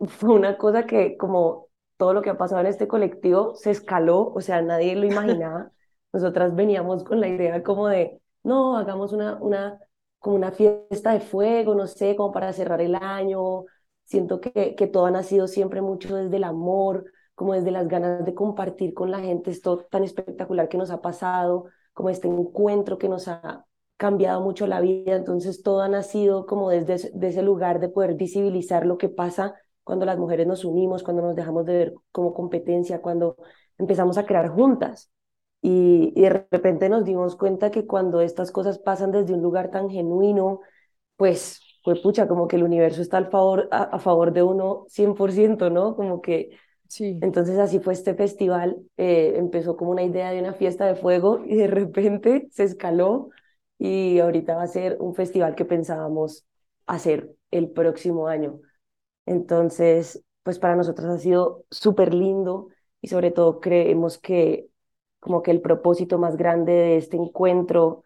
fue 0.00 0.34
una 0.34 0.58
cosa 0.58 0.86
que 0.86 1.16
como 1.16 1.68
todo 2.02 2.14
lo 2.14 2.22
que 2.22 2.30
ha 2.30 2.36
pasado 2.36 2.60
en 2.62 2.66
este 2.66 2.88
colectivo 2.88 3.54
se 3.54 3.70
escaló, 3.70 4.32
o 4.34 4.40
sea, 4.40 4.60
nadie 4.60 4.96
lo 4.96 5.06
imaginaba. 5.12 5.70
Nosotras 6.12 6.56
veníamos 6.56 7.04
con 7.04 7.20
la 7.20 7.28
idea 7.28 7.62
como 7.62 7.86
de, 7.86 8.20
no, 8.42 8.76
hagamos 8.76 9.12
una, 9.12 9.36
una, 9.40 9.78
como 10.18 10.34
una 10.34 10.50
fiesta 10.50 11.12
de 11.12 11.20
fuego, 11.20 11.76
no 11.76 11.86
sé, 11.86 12.16
como 12.16 12.32
para 12.32 12.52
cerrar 12.52 12.80
el 12.80 12.96
año. 12.96 13.66
Siento 14.02 14.40
que, 14.40 14.74
que 14.74 14.88
todo 14.88 15.06
ha 15.06 15.12
nacido 15.12 15.46
siempre 15.46 15.80
mucho 15.80 16.16
desde 16.16 16.38
el 16.38 16.42
amor, 16.44 17.04
como 17.36 17.54
desde 17.54 17.70
las 17.70 17.86
ganas 17.86 18.24
de 18.24 18.34
compartir 18.34 18.94
con 18.94 19.12
la 19.12 19.20
gente 19.20 19.52
esto 19.52 19.86
tan 19.88 20.02
espectacular 20.02 20.68
que 20.68 20.78
nos 20.78 20.90
ha 20.90 21.00
pasado, 21.00 21.66
como 21.92 22.10
este 22.10 22.26
encuentro 22.26 22.98
que 22.98 23.08
nos 23.08 23.28
ha 23.28 23.64
cambiado 23.96 24.40
mucho 24.40 24.66
la 24.66 24.80
vida. 24.80 25.14
Entonces 25.14 25.62
todo 25.62 25.82
ha 25.82 25.88
nacido 25.88 26.46
como 26.46 26.68
desde 26.70 26.94
ese, 26.94 27.12
de 27.14 27.28
ese 27.28 27.42
lugar 27.42 27.78
de 27.78 27.90
poder 27.90 28.14
visibilizar 28.14 28.86
lo 28.86 28.98
que 28.98 29.08
pasa 29.08 29.54
cuando 29.84 30.06
las 30.06 30.18
mujeres 30.18 30.46
nos 30.46 30.64
unimos, 30.64 31.02
cuando 31.02 31.22
nos 31.22 31.36
dejamos 31.36 31.64
de 31.66 31.72
ver 31.74 31.94
como 32.12 32.34
competencia, 32.34 33.00
cuando 33.02 33.36
empezamos 33.78 34.18
a 34.18 34.26
crear 34.26 34.48
juntas. 34.48 35.10
Y, 35.60 36.12
y 36.16 36.22
de 36.22 36.30
repente 36.50 36.88
nos 36.88 37.04
dimos 37.04 37.36
cuenta 37.36 37.70
que 37.70 37.86
cuando 37.86 38.20
estas 38.20 38.50
cosas 38.52 38.78
pasan 38.78 39.12
desde 39.12 39.34
un 39.34 39.42
lugar 39.42 39.70
tan 39.70 39.88
genuino, 39.90 40.60
pues, 41.16 41.60
pues 41.84 42.00
pucha, 42.00 42.28
como 42.28 42.48
que 42.48 42.56
el 42.56 42.64
universo 42.64 43.02
está 43.02 43.18
al 43.18 43.30
favor, 43.30 43.68
a, 43.72 43.84
a 43.84 43.98
favor 44.00 44.32
de 44.32 44.42
uno 44.44 44.86
100%, 44.88 45.70
¿no? 45.70 45.96
Como 45.96 46.22
que 46.22 46.50
Sí, 46.88 47.20
entonces 47.20 47.58
así 47.58 47.78
fue 47.80 47.92
este 47.94 48.14
festival, 48.14 48.76
eh, 48.96 49.34
empezó 49.36 49.76
como 49.76 49.92
una 49.92 50.02
idea 50.02 50.30
de 50.32 50.40
una 50.40 50.54
fiesta 50.54 50.86
de 50.86 50.96
fuego 50.96 51.42
y 51.46 51.56
de 51.56 51.66
repente 51.68 52.48
se 52.50 52.64
escaló 52.64 53.30
y 53.78 54.18
ahorita 54.18 54.56
va 54.56 54.64
a 54.64 54.66
ser 54.66 54.96
un 55.00 55.14
festival 55.14 55.54
que 55.54 55.64
pensábamos 55.64 56.46
hacer 56.86 57.34
el 57.50 57.70
próximo 57.70 58.28
año. 58.28 58.60
Entonces, 59.26 60.24
pues 60.42 60.58
para 60.58 60.76
nosotros 60.76 61.06
ha 61.08 61.18
sido 61.18 61.64
súper 61.70 62.14
lindo 62.14 62.68
y 63.00 63.08
sobre 63.08 63.30
todo 63.30 63.60
creemos 63.60 64.18
que 64.18 64.68
como 65.20 65.42
que 65.42 65.52
el 65.52 65.60
propósito 65.60 66.18
más 66.18 66.36
grande 66.36 66.72
de 66.72 66.96
este 66.96 67.16
encuentro 67.16 68.02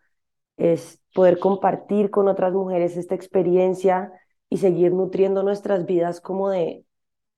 es 0.57 1.01
poder 1.15 1.39
compartir 1.39 2.11
con 2.11 2.29
otras 2.29 2.53
mujeres 2.55 2.97
esta 2.97 3.15
experiencia 3.15 4.13
y 4.51 4.59
seguir 4.59 4.93
nutriendo 4.93 5.43
nuestras 5.43 5.87
vidas 5.87 6.21
como 6.21 6.51
de, 6.51 6.85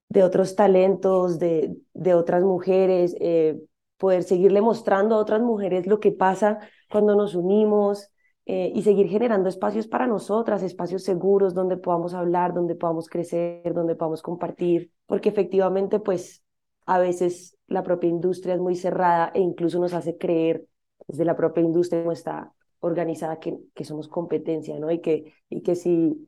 de 0.09 0.23
otros 0.25 0.57
talentos, 0.57 1.39
de, 1.39 1.77
de 1.95 2.15
otras 2.15 2.43
mujeres, 2.45 3.17
eh, 3.21 3.61
poder 3.99 4.23
seguirle 4.25 4.61
mostrando 4.61 5.17
a 5.17 5.19
otras 5.19 5.41
mujeres 5.43 5.87
lo 5.87 6.01
que 6.01 6.13
pasa 6.13 6.61
cuando 6.91 7.17
nos 7.17 7.35
unimos 7.35 8.11
eh, 8.51 8.73
y 8.75 8.83
seguir 8.83 9.09
generando 9.09 9.51
espacios 9.51 9.87
para 9.87 10.07
nosotras, 10.07 10.63
espacios 10.63 11.03
seguros 11.03 11.53
donde 11.53 11.77
podamos 11.77 12.15
hablar, 12.15 12.55
donde 12.55 12.75
podamos 12.75 13.07
crecer, 13.07 13.75
donde 13.75 13.95
podamos 13.95 14.23
compartir, 14.23 14.91
porque 15.05 15.29
efectivamente, 15.29 16.01
pues 16.01 16.43
a 16.87 16.99
veces 16.99 17.59
la 17.67 17.83
propia 17.83 18.09
industria 18.09 18.55
es 18.55 18.61
muy 18.61 18.75
cerrada 18.75 19.31
e 19.35 19.41
incluso 19.41 19.79
nos 19.79 19.93
hace 19.93 20.17
creer 20.17 20.65
desde 21.07 21.27
la 21.27 21.37
propia 21.37 21.63
industria 21.63 22.01
cómo 22.01 22.13
está 22.13 22.51
organizada 22.81 23.39
que, 23.39 23.59
que 23.75 23.85
somos 23.85 24.09
competencia, 24.09 24.79
¿no? 24.81 24.91
Y 24.91 25.03
que, 25.03 25.35
y 25.51 25.61
que 25.61 25.75
si 25.75 26.27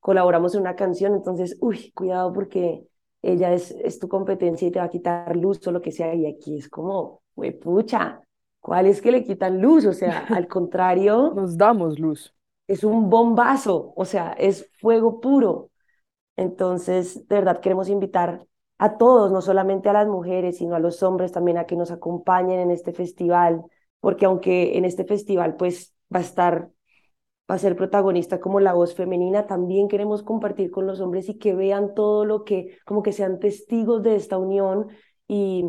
colaboramos 0.00 0.56
en 0.56 0.62
una 0.62 0.74
canción, 0.74 1.14
entonces, 1.14 1.56
uy, 1.60 1.92
cuidado 1.92 2.32
porque 2.32 2.88
ella 3.22 3.52
es, 3.52 3.70
es 3.70 4.00
tu 4.00 4.08
competencia 4.08 4.66
y 4.66 4.72
te 4.72 4.80
va 4.80 4.86
a 4.86 4.90
quitar 4.90 5.36
luz 5.36 5.64
o 5.68 5.70
lo 5.70 5.80
que 5.80 5.92
sea. 5.92 6.12
Y 6.12 6.26
aquí 6.26 6.58
es 6.58 6.68
como, 6.68 7.22
güey, 7.36 7.52
pucha, 7.56 8.20
¿cuál 8.62 8.86
es 8.86 9.02
que 9.02 9.12
le 9.12 9.24
quitan 9.24 9.60
luz? 9.60 9.84
O 9.84 9.92
sea, 9.92 10.20
al 10.30 10.48
contrario, 10.48 11.34
nos 11.36 11.58
damos 11.58 11.98
luz. 11.98 12.34
es 12.66 12.84
un 12.84 13.10
bombazo, 13.10 13.92
o 13.94 14.06
sea, 14.06 14.32
es 14.32 14.70
fuego 14.80 15.20
puro. 15.20 15.70
Entonces, 16.36 17.28
de 17.28 17.36
verdad 17.36 17.60
queremos 17.60 17.90
invitar 17.90 18.46
a 18.78 18.96
todos, 18.96 19.30
no 19.30 19.42
solamente 19.42 19.90
a 19.90 19.92
las 19.92 20.08
mujeres, 20.08 20.58
sino 20.58 20.74
a 20.74 20.80
los 20.80 21.02
hombres 21.02 21.32
también 21.32 21.58
a 21.58 21.66
que 21.66 21.76
nos 21.76 21.90
acompañen 21.90 22.60
en 22.60 22.70
este 22.70 22.92
festival, 22.92 23.62
porque 24.00 24.24
aunque 24.24 24.78
en 24.78 24.84
este 24.86 25.04
festival 25.04 25.56
pues 25.56 25.94
va 26.14 26.20
a 26.20 26.22
estar 26.22 26.70
va 27.50 27.56
a 27.56 27.58
ser 27.58 27.76
protagonista 27.76 28.40
como 28.40 28.60
la 28.60 28.72
voz 28.72 28.94
femenina, 28.94 29.46
también 29.46 29.88
queremos 29.88 30.22
compartir 30.22 30.70
con 30.70 30.86
los 30.86 31.00
hombres 31.00 31.28
y 31.28 31.38
que 31.38 31.54
vean 31.54 31.94
todo 31.94 32.24
lo 32.24 32.44
que, 32.44 32.78
como 32.86 33.02
que 33.02 33.12
sean 33.12 33.40
testigos 33.40 34.02
de 34.02 34.16
esta 34.16 34.38
unión 34.38 34.88
y, 35.28 35.64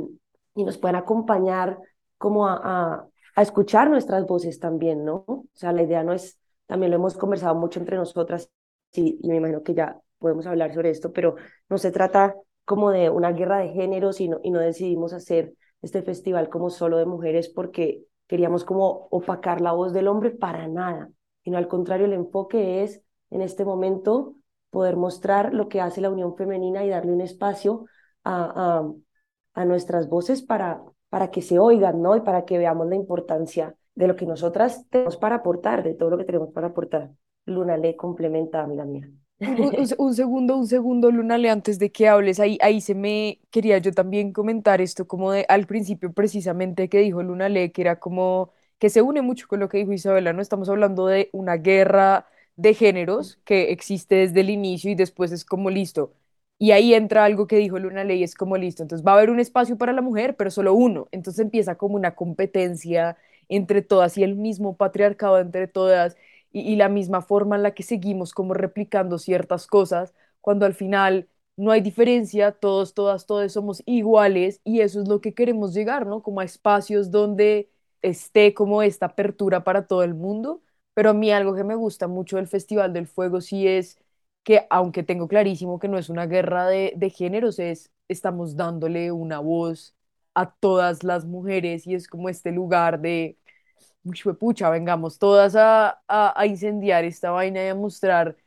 y 0.55 0.63
nos 0.63 0.77
puedan 0.77 0.95
acompañar 0.95 1.79
como 2.23 2.47
a, 2.47 3.09
a, 3.35 3.41
escuchar 3.41 3.89
nuestras 3.89 4.25
voces 4.25 4.59
también, 4.59 5.03
¿no? 5.03 5.25
O 5.27 5.45
sea, 5.53 5.73
la 5.73 5.83
idea 5.83 6.03
no 6.03 6.13
es, 6.13 6.39
también 6.67 6.91
lo 6.91 6.95
hemos 6.97 7.17
conversado 7.17 7.55
mucho 7.55 7.79
entre 7.81 7.97
nosotras 7.97 8.49
y, 8.93 9.19
y 9.21 9.27
me 9.27 9.37
imagino 9.37 9.61
que 9.61 9.73
ya 9.73 9.99
podemos 10.19 10.47
hablar 10.47 10.73
sobre 10.73 10.89
esto, 10.91 11.11
pero 11.11 11.35
no 11.67 11.77
se 11.77 11.91
trata 11.91 12.35
como 12.63 12.91
de 12.91 13.09
una 13.09 13.33
guerra 13.33 13.59
de 13.59 13.69
género, 13.69 14.13
sino, 14.13 14.39
y 14.41 14.51
no 14.51 14.59
decidimos 14.59 15.11
hacer 15.11 15.53
este 15.81 16.01
festival 16.01 16.47
como 16.47 16.69
solo 16.69 16.97
de 16.97 17.05
mujeres 17.05 17.49
porque 17.49 18.05
queríamos 18.27 18.63
como 18.63 19.07
opacar 19.11 19.59
la 19.59 19.73
voz 19.73 19.91
del 19.91 20.07
hombre 20.07 20.31
para 20.31 20.67
nada 20.69 21.09
sino 21.43 21.57
al 21.57 21.67
contrario, 21.67 22.05
el 22.05 22.13
enfoque 22.13 22.83
es 22.83 23.01
en 23.29 23.41
este 23.41 23.65
momento 23.65 24.35
poder 24.69 24.95
mostrar 24.95 25.53
lo 25.53 25.67
que 25.67 25.81
hace 25.81 26.01
la 26.01 26.09
unión 26.09 26.35
femenina 26.35 26.83
y 26.85 26.89
darle 26.89 27.11
un 27.11 27.21
espacio 27.21 27.85
a, 28.23 28.79
a, 28.79 29.61
a 29.61 29.65
nuestras 29.65 30.07
voces 30.07 30.41
para, 30.41 30.81
para 31.13 31.29
que 31.31 31.41
se 31.41 31.59
oigan, 31.59 32.01
¿no? 32.01 32.15
Y 32.17 32.21
para 32.21 32.45
que 32.45 32.57
veamos 32.57 32.87
la 32.87 32.95
importancia 32.95 33.75
de 33.95 34.07
lo 34.07 34.15
que 34.15 34.25
nosotras 34.25 34.85
tenemos 34.89 35.17
para 35.17 35.37
aportar, 35.37 35.83
de 35.83 35.93
todo 35.93 36.09
lo 36.11 36.17
que 36.17 36.25
tenemos 36.25 36.51
para 36.53 36.67
aportar. 36.67 37.11
Luna 37.45 37.77
le 37.77 37.95
complementa, 37.95 38.61
amiga 38.63 38.85
mía. 38.85 39.09
Un, 39.45 39.57
un- 39.59 39.73
un 39.77 39.87
se- 39.87 39.95
un 39.97 40.13
segundo, 40.15 40.55
un 40.57 40.67
segundo, 40.67 41.09
antes 41.51 41.77
de 41.79 41.91
que 41.91 42.07
hables, 42.07 42.39
ahí, 42.39 42.57
ahí 42.61 42.79
se 42.81 42.95
me 42.95 43.41
quería 43.51 43.77
yo 43.77 43.91
también 43.91 44.31
comentar 44.31 44.79
esto, 44.81 45.05
como 45.07 45.31
de 45.33 45.45
al 45.49 45.67
principio 45.67 46.13
precisamente 46.13 46.87
que 46.89 46.99
dijo 46.99 47.21
Lunale, 47.23 47.71
que 47.73 47.81
era 47.81 47.99
como 47.99 48.51
que 48.79 48.89
se 48.89 49.01
une 49.01 49.21
mucho 49.21 49.47
con 49.47 49.59
lo 49.59 49.67
que 49.69 49.77
dijo 49.79 49.91
Isabela, 49.91 50.31
¿no? 50.33 50.41
Estamos 50.41 50.69
hablando 50.69 51.07
de 51.07 51.29
una 51.33 51.55
guerra 51.57 52.27
de 52.55 52.73
géneros 52.73 53.39
que 53.43 53.71
existe 53.71 54.15
desde 54.15 54.41
el 54.41 54.49
inicio 54.49 54.91
y 54.91 54.95
después 54.95 55.31
es 55.33 55.43
como 55.45 55.69
listo. 55.69 56.13
Y 56.59 56.71
ahí 56.71 56.93
entra 56.93 57.25
algo 57.25 57.47
que 57.47 57.57
dijo 57.57 57.77
Lunale 57.79 58.15
y 58.15 58.23
es 58.23 58.35
como 58.35 58.57
listo. 58.57 58.83
Entonces 58.83 59.05
va 59.05 59.11
a 59.13 59.15
haber 59.15 59.29
un 59.29 59.39
espacio 59.39 59.77
para 59.77 59.91
la 59.93 60.01
mujer, 60.01 60.35
pero 60.37 60.49
solo 60.51 60.73
uno. 60.73 61.07
Entonces 61.11 61.39
empieza 61.43 61.75
como 61.75 61.95
una 61.95 62.15
competencia 62.15 63.17
entre 63.49 63.81
todas 63.81 64.17
y 64.17 64.23
el 64.23 64.35
mismo 64.35 64.77
patriarcado 64.77 65.39
entre 65.39 65.67
todas 65.67 66.15
y, 66.51 66.61
y 66.61 66.75
la 66.77 66.87
misma 66.89 67.21
forma 67.21 67.55
en 67.57 67.63
la 67.63 67.73
que 67.73 67.83
seguimos 67.83 68.33
como 68.33 68.53
replicando 68.53 69.17
ciertas 69.19 69.67
cosas, 69.67 70.13
cuando 70.41 70.65
al 70.65 70.73
final 70.73 71.27
no 71.57 71.71
hay 71.71 71.81
diferencia, 71.81 72.51
todos, 72.51 72.93
todas, 72.93 73.25
todos 73.25 73.51
somos 73.53 73.83
iguales 73.85 74.61
y 74.63 74.81
eso 74.81 75.01
es 75.01 75.07
lo 75.07 75.21
que 75.21 75.33
queremos 75.33 75.73
llegar, 75.73 76.05
¿no? 76.07 76.23
Como 76.23 76.39
a 76.39 76.45
espacios 76.45 77.11
donde 77.11 77.69
esté 78.01 78.53
como 78.53 78.81
esta 78.83 79.07
apertura 79.07 79.63
para 79.63 79.85
todo 79.87 80.03
el 80.03 80.13
mundo, 80.13 80.61
pero 80.93 81.09
a 81.11 81.13
mí 81.13 81.31
algo 81.31 81.55
que 81.55 81.63
me 81.63 81.75
gusta 81.75 82.07
mucho 82.07 82.37
del 82.37 82.47
Festival 82.47 82.93
del 82.93 83.07
Fuego 83.07 83.41
sí 83.41 83.67
es 83.67 83.99
que, 84.43 84.65
aunque 84.69 85.03
tengo 85.03 85.27
clarísimo 85.27 85.79
que 85.79 85.87
no 85.87 85.97
es 85.97 86.09
una 86.09 86.25
guerra 86.27 86.67
de, 86.67 86.93
de 86.95 87.09
géneros, 87.09 87.59
es, 87.59 87.91
estamos 88.07 88.55
dándole 88.55 89.11
una 89.11 89.39
voz 89.39 89.95
a 90.33 90.51
todas 90.55 91.03
las 91.03 91.25
mujeres 91.25 91.87
y 91.87 91.95
es 91.95 92.07
como 92.07 92.29
este 92.29 92.51
lugar 92.51 92.99
de 93.01 93.37
pucha, 94.39 94.69
vengamos 94.69 95.17
todas 95.19 95.55
a, 95.55 96.01
a, 96.07 96.45
incendiar 96.45 97.05
esta 97.05 97.31
vaina 97.31 97.63
y 97.63 97.67
a 97.69 97.75
mostrar 97.75 98.37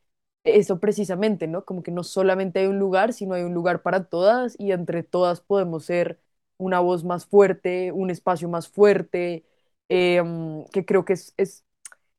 eso 0.44 0.78
precisamente, 0.78 1.46
¿no? 1.46 1.64
Como 1.64 1.82
que 1.82 1.90
no 1.90 2.04
solamente 2.04 2.60
hay 2.60 2.66
un 2.66 2.78
lugar, 2.78 3.12
sino 3.12 3.34
hay 3.34 3.42
un 3.42 3.54
lugar 3.54 3.82
para 3.82 4.04
todas 4.04 4.54
y 4.58 4.72
entre 4.72 5.02
todas 5.02 5.40
podemos 5.40 5.84
ser 5.86 6.20
una 6.58 6.80
voz 6.80 7.04
más 7.04 7.26
fuerte, 7.26 7.92
un 7.92 8.10
espacio 8.10 8.48
más 8.48 8.68
fuerte 8.68 9.44
mm, 9.88 10.62
que 10.72 10.84
creo 10.84 11.04
que 11.04 11.14
es, 11.14 11.34
es 11.36 11.64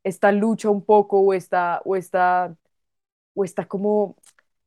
esta 0.04 0.32
lucha 0.32 0.70
un 0.70 0.84
poco 0.86 1.20
o 1.22 1.34
esta, 1.34 1.82
o 1.86 1.96
esta, 1.96 2.56
o 3.38 3.46
esta 3.46 3.68
como, 3.68 4.18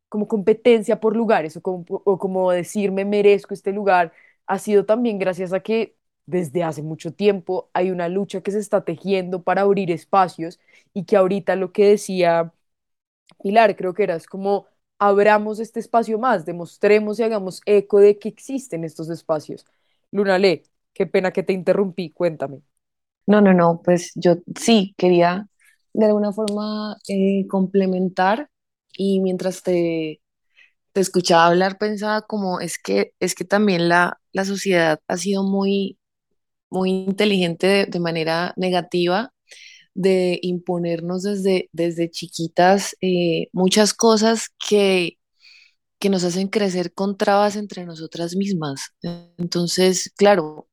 como 0.08 0.28
competencia 0.28 1.00
por 1.00 1.16
lugares 1.16 1.56
o 1.56 1.62
como, 1.62 1.84
o 1.88 2.18
como 2.18 2.50
decir 2.52 2.92
me 2.92 3.04
merezco 3.04 3.54
este 3.54 3.72
lugar, 3.72 4.12
ha 4.46 4.58
sido 4.58 4.84
también 4.86 5.18
gracias 5.18 5.52
a 5.52 5.60
que 5.60 5.96
desde 6.26 6.62
hace 6.64 6.82
mucho 6.82 7.12
tiempo 7.14 7.70
hay 7.74 7.90
una 7.90 8.08
lucha 8.08 8.42
que 8.42 8.50
se 8.52 8.58
está 8.60 8.84
tejiendo 8.84 9.42
para 9.42 9.62
abrir 9.62 9.90
espacios 9.90 10.60
y 10.94 11.04
que 11.04 11.16
ahorita 11.16 11.56
lo 11.56 11.72
que 11.72 11.86
decía 11.90 12.52
Pilar, 13.42 13.76
creo 13.76 13.94
que 13.94 14.02
era, 14.04 14.16
es 14.16 14.26
como 14.26 14.66
abramos 14.98 15.60
este 15.60 15.80
espacio 15.80 16.18
más, 16.18 16.44
demostremos 16.44 17.18
y 17.18 17.22
hagamos 17.22 17.62
eco 17.66 17.98
de 18.00 18.18
que 18.18 18.28
existen 18.28 18.84
estos 18.84 19.08
espacios. 19.10 19.64
Luna 20.10 20.38
Le, 20.38 20.64
qué 20.92 21.06
pena 21.06 21.32
que 21.32 21.42
te 21.42 21.52
interrumpí, 21.54 22.10
cuéntame. 22.10 22.60
No, 23.26 23.40
no, 23.42 23.54
no, 23.54 23.82
pues 23.84 24.12
yo 24.16 24.36
sí 24.60 24.94
quería 24.98 25.48
de 25.94 26.06
alguna 26.06 26.32
forma 26.32 26.98
eh, 27.08 27.46
complementar 27.48 28.49
y 29.02 29.20
mientras 29.20 29.62
te, 29.62 30.20
te 30.92 31.00
escuchaba 31.00 31.46
hablar 31.46 31.78
pensaba 31.78 32.22
como 32.22 32.60
es 32.60 32.78
que 32.78 33.14
es 33.20 33.34
que 33.34 33.44
también 33.44 33.88
la, 33.88 34.20
la 34.32 34.44
sociedad 34.44 35.00
ha 35.08 35.16
sido 35.16 35.44
muy, 35.44 35.98
muy 36.70 36.90
inteligente 36.90 37.86
de, 37.86 38.00
manera 38.00 38.54
negativa 38.56 39.32
de 39.94 40.38
imponernos 40.42 41.24
desde, 41.24 41.70
desde 41.72 42.10
chiquitas 42.10 42.96
eh, 43.02 43.48
muchas 43.52 43.94
cosas 43.94 44.50
que, 44.68 45.18
que 46.00 46.10
nos 46.10 46.24
hacen 46.24 46.48
crecer 46.48 46.94
con 46.94 47.18
trabas 47.18 47.56
entre 47.56 47.86
nosotras 47.86 48.36
mismas. 48.36 48.92
Entonces, 49.38 50.12
claro, 50.16 50.69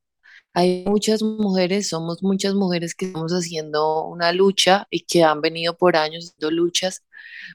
hay 0.57 0.83
muchas 0.87 1.21
mujeres, 1.21 1.89
somos 1.89 2.23
muchas 2.23 2.55
mujeres 2.55 2.95
que 2.95 3.07
estamos 3.07 3.31
haciendo 3.31 4.05
una 4.05 4.31
lucha 4.31 4.87
y 4.89 5.01
que 5.01 5.23
han 5.23 5.39
venido 5.41 5.77
por 5.77 5.95
años 5.95 6.25
haciendo 6.33 6.51
luchas, 6.51 7.03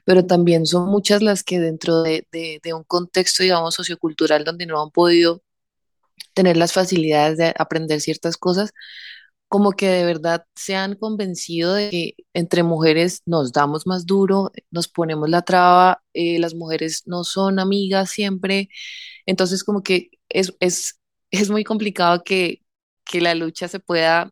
pero 0.05 0.25
también 0.25 0.65
son 0.65 0.89
muchas 0.89 1.21
las 1.21 1.43
que 1.43 1.59
dentro 1.59 2.01
de, 2.03 2.25
de, 2.31 2.61
de 2.63 2.73
un 2.73 2.83
contexto, 2.85 3.43
digamos, 3.43 3.75
sociocultural 3.75 4.45
donde 4.45 4.65
no 4.67 4.81
han 4.81 4.91
podido 4.91 5.43
tener 6.33 6.57
las 6.57 6.73
facilidades 6.73 7.37
de 7.37 7.53
aprender 7.57 8.01
ciertas 8.01 8.37
cosas, 8.37 8.71
como 9.49 9.73
que 9.73 9.89
de 9.89 10.05
verdad 10.05 10.45
se 10.55 10.75
han 10.75 10.95
convencido 10.95 11.73
de 11.75 11.89
que 11.91 12.15
entre 12.33 12.63
mujeres 12.63 13.21
nos 13.25 13.51
damos 13.53 13.85
más 13.87 14.05
duro, 14.05 14.51
nos 14.71 14.87
ponemos 14.87 15.29
la 15.29 15.43
traba, 15.43 16.03
eh, 16.13 16.39
las 16.39 16.55
mujeres 16.55 17.03
no 17.07 17.23
son 17.25 17.59
amigas 17.59 18.11
siempre, 18.11 18.69
entonces 19.25 19.63
como 19.65 19.83
que 19.83 20.11
es, 20.29 20.55
es, 20.61 20.99
es 21.31 21.49
muy 21.51 21.63
complicado 21.65 22.23
que, 22.23 22.62
que 23.05 23.21
la 23.21 23.35
lucha 23.35 23.67
se 23.67 23.79
pueda, 23.79 24.29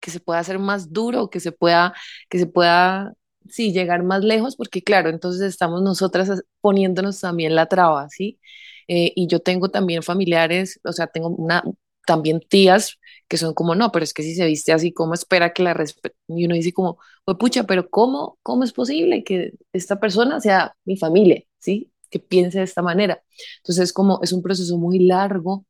que 0.00 0.10
se 0.10 0.20
pueda 0.20 0.38
hacer 0.40 0.58
más 0.58 0.92
duro, 0.92 1.28
que 1.30 1.40
se 1.40 1.52
pueda, 1.52 1.94
que 2.28 2.38
se 2.38 2.46
pueda, 2.46 3.12
sí, 3.48 3.72
llegar 3.72 4.02
más 4.02 4.24
lejos, 4.24 4.56
porque 4.56 4.82
claro, 4.82 5.10
entonces 5.10 5.42
estamos 5.42 5.82
nosotras 5.82 6.30
as- 6.30 6.42
poniéndonos 6.60 7.20
también 7.20 7.54
la 7.54 7.66
traba, 7.66 8.08
¿sí? 8.08 8.40
Eh, 8.88 9.12
y 9.14 9.26
yo 9.28 9.40
tengo 9.40 9.68
también 9.70 10.02
familiares, 10.02 10.80
o 10.84 10.92
sea, 10.92 11.06
tengo 11.06 11.28
una, 11.28 11.62
también 12.06 12.40
tías 12.48 12.98
que 13.28 13.36
son 13.36 13.54
como, 13.54 13.74
no, 13.74 13.92
pero 13.92 14.02
es 14.04 14.12
que 14.14 14.22
si 14.22 14.34
se 14.34 14.46
viste 14.46 14.72
así, 14.72 14.92
¿cómo 14.92 15.14
espera 15.14 15.52
que 15.52 15.62
la 15.62 15.74
respete? 15.74 16.16
Y 16.28 16.46
uno 16.46 16.54
dice 16.54 16.72
como, 16.72 16.98
pues 17.24 17.36
pucha, 17.38 17.64
pero 17.64 17.88
¿cómo, 17.90 18.38
cómo 18.42 18.64
es 18.64 18.72
posible 18.72 19.22
que 19.24 19.52
esta 19.72 20.00
persona 20.00 20.40
sea 20.40 20.74
mi 20.84 20.96
familia, 20.96 21.42
¿sí? 21.58 21.92
Que 22.10 22.18
piense 22.18 22.58
de 22.58 22.64
esta 22.64 22.82
manera. 22.82 23.22
Entonces, 23.58 23.92
como 23.92 24.18
es 24.22 24.32
un 24.32 24.42
proceso 24.42 24.76
muy 24.78 24.98
largo 25.00 25.64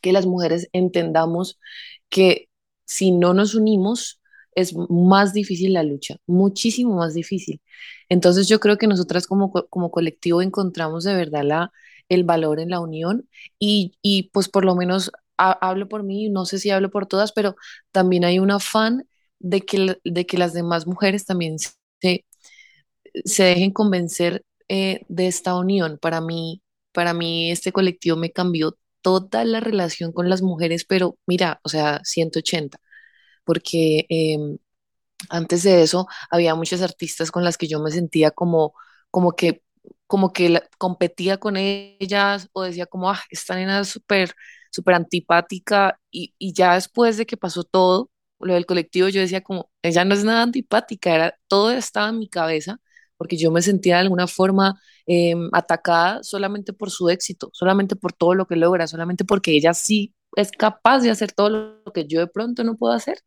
que 0.00 0.12
las 0.12 0.26
mujeres 0.26 0.68
entendamos 0.72 1.58
que 2.08 2.48
si 2.86 3.12
no 3.12 3.34
nos 3.34 3.54
unimos 3.54 4.20
es 4.54 4.74
más 4.90 5.32
difícil 5.32 5.72
la 5.74 5.82
lucha, 5.84 6.16
muchísimo 6.26 6.96
más 6.96 7.14
difícil. 7.14 7.60
Entonces 8.08 8.48
yo 8.48 8.60
creo 8.60 8.78
que 8.78 8.86
nosotras 8.86 9.26
como, 9.26 9.50
co- 9.52 9.66
como 9.68 9.90
colectivo 9.90 10.42
encontramos 10.42 11.04
de 11.04 11.14
verdad 11.14 11.44
la, 11.44 11.72
el 12.08 12.24
valor 12.24 12.60
en 12.60 12.70
la 12.70 12.80
unión 12.80 13.28
y, 13.58 13.96
y 14.02 14.24
pues 14.32 14.48
por 14.48 14.64
lo 14.64 14.74
menos 14.74 15.12
ha- 15.38 15.52
hablo 15.68 15.88
por 15.88 16.02
mí, 16.02 16.28
no 16.28 16.44
sé 16.46 16.58
si 16.58 16.70
hablo 16.70 16.90
por 16.90 17.06
todas, 17.06 17.32
pero 17.32 17.54
también 17.92 18.24
hay 18.24 18.38
un 18.38 18.50
afán 18.50 19.06
de 19.38 19.60
que, 19.62 19.98
de 20.04 20.26
que 20.26 20.38
las 20.38 20.52
demás 20.52 20.86
mujeres 20.86 21.24
también 21.26 21.58
se, 21.58 22.24
se 23.24 23.44
dejen 23.44 23.72
convencer 23.72 24.44
eh, 24.68 25.02
de 25.08 25.26
esta 25.28 25.56
unión. 25.56 25.98
Para 26.00 26.20
mí, 26.20 26.62
para 26.92 27.14
mí 27.14 27.50
este 27.50 27.72
colectivo 27.72 28.16
me 28.16 28.32
cambió 28.32 28.76
toda 29.02 29.44
la 29.44 29.60
relación 29.60 30.12
con 30.12 30.28
las 30.30 30.42
mujeres, 30.42 30.84
pero 30.84 31.18
mira, 31.26 31.60
o 31.64 31.68
sea, 31.68 32.00
180 32.04 32.78
porque 33.44 34.06
em, 34.10 34.58
antes 35.28 35.62
de 35.62 35.82
eso 35.82 36.06
había 36.30 36.54
muchas 36.54 36.82
artistas 36.82 37.30
con 37.30 37.44
las 37.44 37.58
que 37.58 37.68
yo 37.68 37.80
me 37.80 37.90
sentía 37.90 38.30
como, 38.30 38.74
como 39.10 39.32
que, 39.32 39.62
como 40.06 40.32
que 40.32 40.48
la- 40.50 40.62
competía 40.78 41.38
con 41.38 41.56
ellas 41.56 42.48
o 42.52 42.62
decía 42.62 42.86
como, 42.86 43.10
ah, 43.10 43.20
esta 43.30 43.54
nena 43.56 43.80
es 43.80 43.88
súper, 43.88 44.32
súper 44.70 44.94
antipática 44.94 46.00
y, 46.10 46.34
y 46.38 46.52
ya 46.54 46.74
después 46.74 47.16
de 47.16 47.26
que 47.26 47.36
pasó 47.36 47.64
todo, 47.64 48.10
lo 48.40 48.54
del 48.54 48.66
colectivo, 48.66 49.08
yo 49.08 49.20
decía 49.20 49.42
como, 49.42 49.70
ella 49.82 50.04
no 50.04 50.14
es 50.14 50.24
nada 50.24 50.42
antipática, 50.42 51.14
era, 51.14 51.38
todo 51.48 51.70
estaba 51.72 52.08
en 52.08 52.18
mi 52.18 52.28
cabeza 52.28 52.78
porque 53.20 53.36
yo 53.36 53.50
me 53.50 53.60
sentía 53.60 53.96
de 53.96 54.00
alguna 54.00 54.26
forma 54.26 54.80
em, 55.04 55.50
atacada 55.52 56.22
solamente 56.22 56.72
por 56.72 56.90
su 56.90 57.10
éxito, 57.10 57.50
solamente 57.52 57.94
por 57.94 58.14
todo 58.14 58.32
lo 58.32 58.46
que 58.46 58.56
logra, 58.56 58.86
solamente 58.86 59.26
porque 59.26 59.50
ella 59.50 59.74
sí 59.74 60.14
es 60.36 60.50
capaz 60.50 61.00
de 61.00 61.10
hacer 61.10 61.30
todo 61.30 61.50
lo 61.84 61.92
que 61.92 62.06
yo 62.06 62.20
de 62.20 62.28
pronto 62.28 62.64
no 62.64 62.78
puedo 62.78 62.94
hacer. 62.94 63.18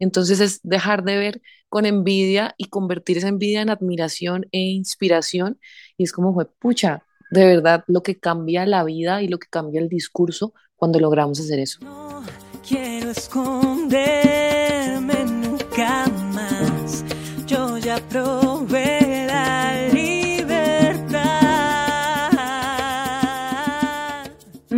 Entonces 0.00 0.40
es 0.40 0.58
dejar 0.64 1.04
de 1.04 1.16
ver 1.16 1.42
con 1.68 1.86
envidia 1.86 2.56
y 2.58 2.64
convertir 2.64 3.18
esa 3.18 3.28
envidia 3.28 3.62
en 3.62 3.70
admiración 3.70 4.46
e 4.50 4.58
inspiración. 4.58 5.60
Y 5.96 6.02
es 6.02 6.10
como, 6.10 6.36
pucha, 6.58 7.04
de 7.30 7.44
verdad, 7.44 7.84
lo 7.86 8.02
que 8.02 8.18
cambia 8.18 8.66
la 8.66 8.82
vida 8.82 9.22
y 9.22 9.28
lo 9.28 9.38
que 9.38 9.46
cambia 9.48 9.80
el 9.80 9.88
discurso 9.88 10.54
cuando 10.74 10.98
logramos 10.98 11.38
hacer 11.38 11.60
eso. 11.60 11.78
No 11.82 12.24
quiero 12.66 13.12
esconderme 13.12 14.45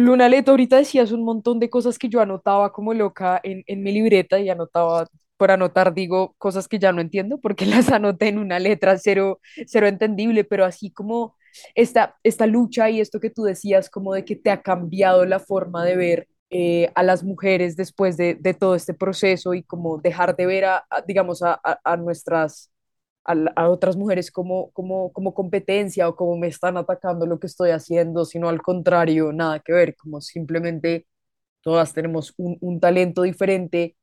Luna 0.08 0.28
Leto, 0.28 0.52
ahorita 0.52 0.76
decías 0.76 1.12
un 1.12 1.24
montón 1.24 1.60
de 1.60 1.70
cosas 1.70 1.98
que 1.98 2.08
yo 2.08 2.20
anotaba 2.20 2.72
como 2.72 2.94
loca 2.94 3.40
en, 3.42 3.62
en 3.66 3.82
mi 3.82 3.92
libreta 3.92 4.38
y 4.40 4.48
anotaba, 4.50 5.06
por 5.36 5.50
anotar 5.50 5.92
digo 5.94 6.34
cosas 6.38 6.66
que 6.68 6.78
ya 6.78 6.92
no 6.92 7.00
entiendo 7.00 7.38
porque 7.38 7.66
las 7.66 7.90
anoté 7.90 8.28
en 8.28 8.38
una 8.38 8.58
letra 8.58 8.96
cero, 8.98 9.40
cero 9.66 9.86
entendible, 9.86 10.44
pero 10.44 10.64
así 10.64 10.90
como 10.90 11.36
esta, 11.74 12.16
esta 12.22 12.46
lucha 12.46 12.90
y 12.90 13.00
esto 13.00 13.20
que 13.20 13.30
tú 13.30 13.42
decías 13.44 13.90
como 13.90 14.14
de 14.14 14.24
que 14.24 14.36
te 14.36 14.50
ha 14.50 14.62
cambiado 14.62 15.24
la 15.26 15.40
forma 15.40 15.84
de 15.84 15.96
ver 15.96 16.28
eh, 16.50 16.90
a 16.94 17.02
las 17.02 17.22
mujeres 17.24 17.76
después 17.76 18.16
de, 18.16 18.34
de 18.34 18.54
todo 18.54 18.74
este 18.74 18.94
proceso 18.94 19.52
y 19.54 19.62
como 19.62 19.98
dejar 19.98 20.34
de 20.36 20.46
ver 20.46 20.64
a, 20.64 20.78
a, 20.90 21.02
digamos, 21.02 21.42
a, 21.42 21.60
a, 21.62 21.78
a 21.84 21.96
nuestras 21.98 22.70
a, 23.56 23.68
otras 23.70 23.96
mujeres 23.96 24.30
como, 24.30 24.70
como, 24.72 25.12
como 25.12 25.34
competencia 25.34 26.08
o 26.08 26.16
como 26.16 26.36
me 26.38 26.48
están 26.48 26.76
atacando 26.76 27.26
lo 27.26 27.38
que 27.38 27.46
estoy 27.46 27.70
haciendo, 27.70 28.24
sino 28.24 28.48
al 28.48 28.62
contrario, 28.62 29.32
nada 29.32 29.60
que 29.60 29.72
ver, 29.72 29.96
como 29.96 30.20
simplemente 30.20 31.06
todas 31.62 31.92
tenemos 31.94 32.34
un, 32.38 32.58
un 32.60 32.80
talento 32.80 33.22
diferente. 33.22 33.96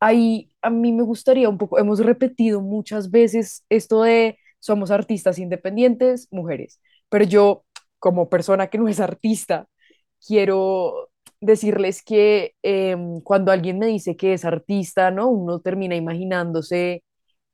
Ahí 0.00 0.50
a 0.62 0.70
mí 0.70 0.92
me 0.92 1.04
gustaría 1.04 1.48
un 1.48 1.58
poco, 1.58 1.78
hemos 1.78 2.00
repetido 2.00 2.60
muchas 2.60 3.10
veces 3.10 3.64
esto 3.68 4.02
de 4.02 4.38
somos 4.58 4.90
artistas 4.90 5.38
independientes, 5.38 6.28
mujeres, 6.32 6.80
pero 7.08 7.24
yo 7.24 7.64
como 7.98 8.28
persona 8.28 8.68
que 8.68 8.78
no 8.78 8.88
es 8.88 9.00
artista, 9.00 9.68
quiero 10.26 11.10
decirles 11.40 12.02
que 12.02 12.54
em, 12.62 13.20
cuando 13.22 13.52
alguien 13.52 13.78
me 13.78 13.86
dice 13.86 14.16
que 14.16 14.34
es 14.34 14.44
artista, 14.44 15.10
¿no? 15.10 15.28
Uno 15.28 15.60
termina 15.60 15.96
imaginándose 15.96 17.04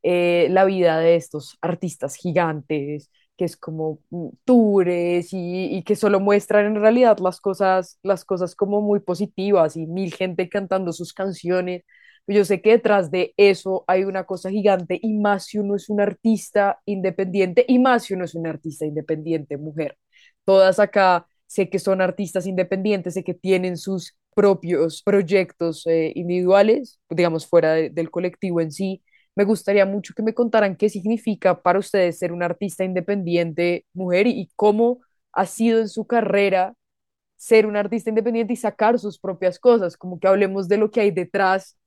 eh, 0.02 0.48
la 0.50 0.64
vida 0.64 0.98
de 0.98 1.16
estos 1.16 1.56
artistas 1.60 2.16
gigantes, 2.16 3.10
que 3.36 3.44
es 3.44 3.56
como 3.56 4.00
mm, 4.10 4.28
tours 4.44 5.28
y, 5.32 5.82
que 5.84 5.96
solo 5.96 6.20
muestran 6.20 6.66
en 6.66 6.76
realidad 6.80 7.18
las 7.18 7.40
cosas, 7.40 7.98
las 8.02 8.24
cosas 8.24 8.54
como 8.54 8.80
muy 8.80 9.00
positivas 9.00 9.76
y 9.76 9.86
mil 9.86 10.12
gente 10.14 10.48
cantando 10.48 10.92
sus 10.92 11.12
canciones. 11.12 11.82
Yo 12.26 12.44
sé 12.44 12.60
que 12.60 12.72
detrás 12.72 13.10
de 13.10 13.32
eso 13.38 13.84
hay 13.86 14.04
una 14.04 14.24
cosa 14.24 14.50
gigante 14.50 14.98
y 15.02 15.14
más 15.14 15.46
si 15.46 15.58
uno 15.58 15.76
es 15.76 15.88
un 15.88 16.00
artista 16.00 16.78
independiente 16.84 17.64
y 17.66 17.78
más 17.78 18.04
si 18.04 18.14
uno 18.14 18.24
es 18.24 18.34
una 18.34 18.50
artista 18.50 18.84
independiente 18.84 19.56
mujer. 19.56 19.96
Todas 20.44 20.78
acá 20.78 21.26
sé 21.46 21.70
que 21.70 21.78
son 21.78 22.00
artistas 22.02 22.46
independientes, 22.46 23.14
sé 23.14 23.24
que 23.24 23.34
tienen 23.34 23.76
sus 23.78 24.16
propios 24.34 25.02
proyectos 25.02 25.86
eh, 25.86 26.12
individuales, 26.14 27.00
digamos, 27.10 27.46
fuera 27.46 27.72
de- 27.72 27.90
del 27.90 28.10
colectivo 28.10 28.60
en 28.60 28.70
sí 28.72 29.02
me 29.38 29.44
gustaría 29.44 29.86
mucho 29.86 30.14
que 30.14 30.22
me 30.24 30.34
contaran 30.34 30.74
qué 30.74 30.88
significa 30.88 31.62
para 31.62 31.78
ustedes 31.78 32.18
ser 32.18 32.32
una 32.32 32.46
artista 32.46 32.82
independiente 32.82 33.86
mujer 33.92 34.26
y, 34.26 34.50
cómo 34.56 34.98
ha 35.30 35.46
sido 35.46 35.78
en 35.78 35.88
su 35.88 36.08
carrera 36.08 36.74
ser 37.36 37.64
una 37.64 37.78
artista 37.78 38.10
independiente 38.10 38.54
y 38.54 38.56
sacar 38.56 38.98
sus 38.98 39.16
propias 39.16 39.60
cosas, 39.60 39.96
como 39.96 40.18
que 40.18 40.26
hablemos 40.26 40.66
de 40.66 40.78
lo 40.78 40.90
que 40.90 41.02
hay 41.02 41.12
detrás 41.12 41.78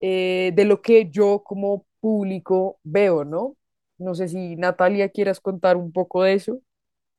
eh, 0.00 0.50
de 0.56 0.64
lo 0.64 0.82
que 0.82 1.08
yo 1.08 1.44
como 1.44 1.86
público 2.00 2.80
veo, 2.82 3.24
¿no? 3.24 3.56
No 3.96 4.16
sé 4.16 4.26
si 4.26 4.56
Natalia 4.56 5.08
quieras 5.08 5.38
contar 5.38 5.76
un 5.76 5.92
poco 5.92 6.24
de 6.24 6.34
eso. 6.34 6.60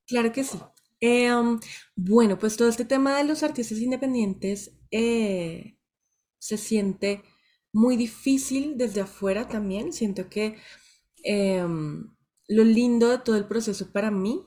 Claro 0.05 0.33
que 0.33 0.43
sí. 0.43 0.59
Um, 1.01 1.57
bueno, 1.95 2.37
pues 2.37 2.57
todo 2.57 2.67
este 2.67 2.83
tema 2.83 3.17
de 3.17 3.23
los 3.23 3.43
artistas 3.43 3.77
independientes 3.77 4.73
eh, 4.91 5.77
se 6.37 6.57
siente 6.57 7.23
muy 7.73 7.97
difícil 7.97 8.77
desde 8.77 9.01
afuera 9.01 9.47
también. 9.47 9.93
Siento 9.93 10.29
que 10.29 10.57
eh, 11.23 11.63
um, 11.63 12.15
lo 12.47 12.63
lindo 12.63 13.09
de 13.09 13.19
todo 13.19 13.35
el 13.37 13.47
proceso 13.47 13.91
para 13.91 14.11
mí, 14.11 14.45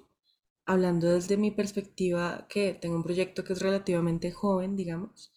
hablando 0.67 1.09
desde 1.11 1.37
mi 1.37 1.51
perspectiva, 1.51 2.47
que 2.49 2.75
tengo 2.75 2.97
un 2.97 3.05
proyecto 3.05 3.45
que 3.45 3.53
es 3.55 3.61
relativamente 3.61 4.31
joven, 4.33 4.77
digamos, 4.77 5.33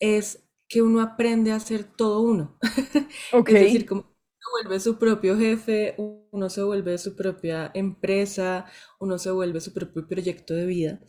es 0.00 0.44
que 0.68 0.82
uno 0.82 1.00
aprende 1.00 1.52
a 1.52 1.60
ser 1.60 1.84
todo 1.84 2.20
uno. 2.22 2.58
Ok, 3.32 3.50
Es 3.50 3.58
decir, 3.58 3.86
como 3.86 4.02
se 4.02 4.50
vuelve 4.62 4.80
su 4.80 4.98
propio 4.98 5.36
jefe, 5.38 5.94
uno 6.32 6.48
se 6.50 6.62
vuelve 6.62 6.98
su 6.98 7.16
propia 7.16 7.70
empresa, 7.74 8.66
uno 9.00 9.18
se 9.18 9.30
vuelve 9.30 9.60
su 9.60 9.72
propio 9.74 10.06
proyecto 10.08 10.54
de 10.54 10.66
vida. 10.66 11.00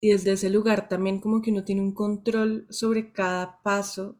Y 0.00 0.12
desde 0.12 0.32
ese 0.32 0.50
lugar 0.50 0.88
también 0.88 1.20
como 1.20 1.42
que 1.42 1.50
uno 1.50 1.64
tiene 1.64 1.80
un 1.82 1.94
control 1.94 2.66
sobre 2.70 3.12
cada 3.12 3.60
paso 3.62 4.18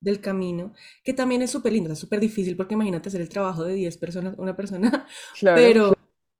del 0.00 0.20
camino, 0.20 0.74
que 1.04 1.12
también 1.12 1.42
es 1.42 1.50
súper 1.50 1.72
lindo, 1.72 1.92
es 1.92 1.98
súper 1.98 2.20
difícil 2.20 2.56
porque 2.56 2.74
imagínate 2.74 3.08
hacer 3.08 3.20
el 3.20 3.28
trabajo 3.28 3.64
de 3.64 3.74
10 3.74 3.96
personas, 3.98 4.34
una 4.38 4.56
persona, 4.56 5.06
claro. 5.38 5.56
pero, 5.56 5.94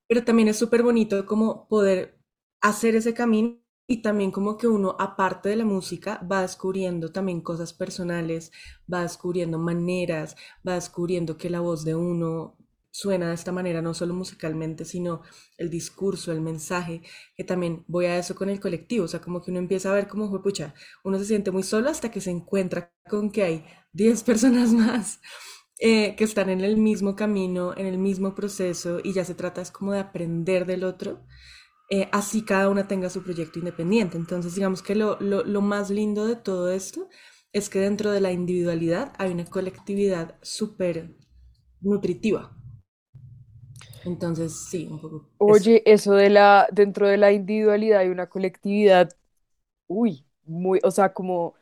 pero 0.08 0.24
también 0.24 0.48
es 0.48 0.56
súper 0.56 0.82
bonito 0.82 1.24
como 1.26 1.68
poder 1.68 2.18
hacer 2.60 2.96
ese 2.96 3.14
camino 3.14 3.58
y 3.88 4.02
también 4.02 4.32
como 4.32 4.56
que 4.56 4.66
uno, 4.66 4.96
aparte 4.98 5.48
de 5.48 5.56
la 5.56 5.64
música, 5.64 6.20
va 6.30 6.42
descubriendo 6.42 7.12
también 7.12 7.40
cosas 7.40 7.72
personales, 7.72 8.50
va 8.92 9.02
descubriendo 9.02 9.58
maneras, 9.58 10.36
va 10.66 10.74
descubriendo 10.74 11.36
que 11.36 11.50
la 11.50 11.60
voz 11.60 11.84
de 11.84 11.94
uno 11.94 12.55
suena 12.96 13.28
de 13.28 13.34
esta 13.34 13.52
manera, 13.52 13.82
no 13.82 13.92
solo 13.94 14.14
musicalmente, 14.14 14.84
sino 14.84 15.20
el 15.58 15.68
discurso, 15.70 16.32
el 16.32 16.40
mensaje, 16.40 17.02
que 17.36 17.44
también 17.44 17.84
voy 17.88 18.06
a 18.06 18.18
eso 18.18 18.34
con 18.34 18.48
el 18.48 18.58
colectivo, 18.60 19.04
o 19.04 19.08
sea, 19.08 19.20
como 19.20 19.42
que 19.42 19.50
uno 19.50 19.60
empieza 19.60 19.90
a 19.90 19.94
ver 19.94 20.08
cómo 20.08 20.30
fue, 20.30 20.42
uno 21.04 21.18
se 21.18 21.24
siente 21.26 21.50
muy 21.50 21.62
solo 21.62 21.90
hasta 21.90 22.10
que 22.10 22.20
se 22.20 22.30
encuentra 22.30 22.92
con 23.08 23.30
que 23.30 23.42
hay 23.42 23.64
10 23.92 24.22
personas 24.30 24.72
más 24.72 25.20
eh, 25.78 26.16
que 26.16 26.24
están 26.24 26.48
en 26.50 26.62
el 26.62 26.76
mismo 26.78 27.14
camino, 27.16 27.74
en 27.76 27.86
el 27.86 27.98
mismo 27.98 28.34
proceso, 28.34 29.00
y 29.04 29.12
ya 29.12 29.24
se 29.24 29.34
trata 29.34 29.60
es 29.60 29.70
como 29.70 29.92
de 29.92 30.00
aprender 30.00 30.64
del 30.66 30.84
otro 30.84 31.24
eh, 31.90 32.08
así 32.12 32.42
cada 32.42 32.68
una 32.68 32.88
tenga 32.88 33.10
su 33.10 33.22
proyecto 33.22 33.58
independiente. 33.58 34.16
Entonces, 34.16 34.54
digamos 34.54 34.82
que 34.82 34.94
lo, 34.96 35.18
lo, 35.20 35.44
lo 35.44 35.60
más 35.62 35.90
lindo 35.90 36.26
de 36.26 36.36
todo 36.36 36.70
esto 36.72 37.08
es 37.52 37.68
que 37.70 37.78
dentro 37.80 38.10
de 38.10 38.20
la 38.20 38.32
individualidad 38.32 39.12
hay 39.18 39.30
una 39.32 39.44
colectividad 39.46 40.36
súper 40.42 41.16
nutritiva. 41.80 42.55
Entonces, 44.06 44.56
sí, 44.70 44.88
un 44.90 44.98
poco 44.98 45.28
eso. 45.46 45.66
Oye, 45.66 45.82
eso 45.86 46.14
de 46.14 46.30
la, 46.30 46.66
dentro 46.72 47.06
de 47.08 47.18
la 47.18 47.30
individualidad 47.32 48.00
hay 48.00 48.08
una 48.08 48.28
colectividad, 48.28 49.10
uy, 49.88 50.26
muy, 50.44 50.80
o 50.84 50.90
sea, 50.92 51.12
como 51.14 51.54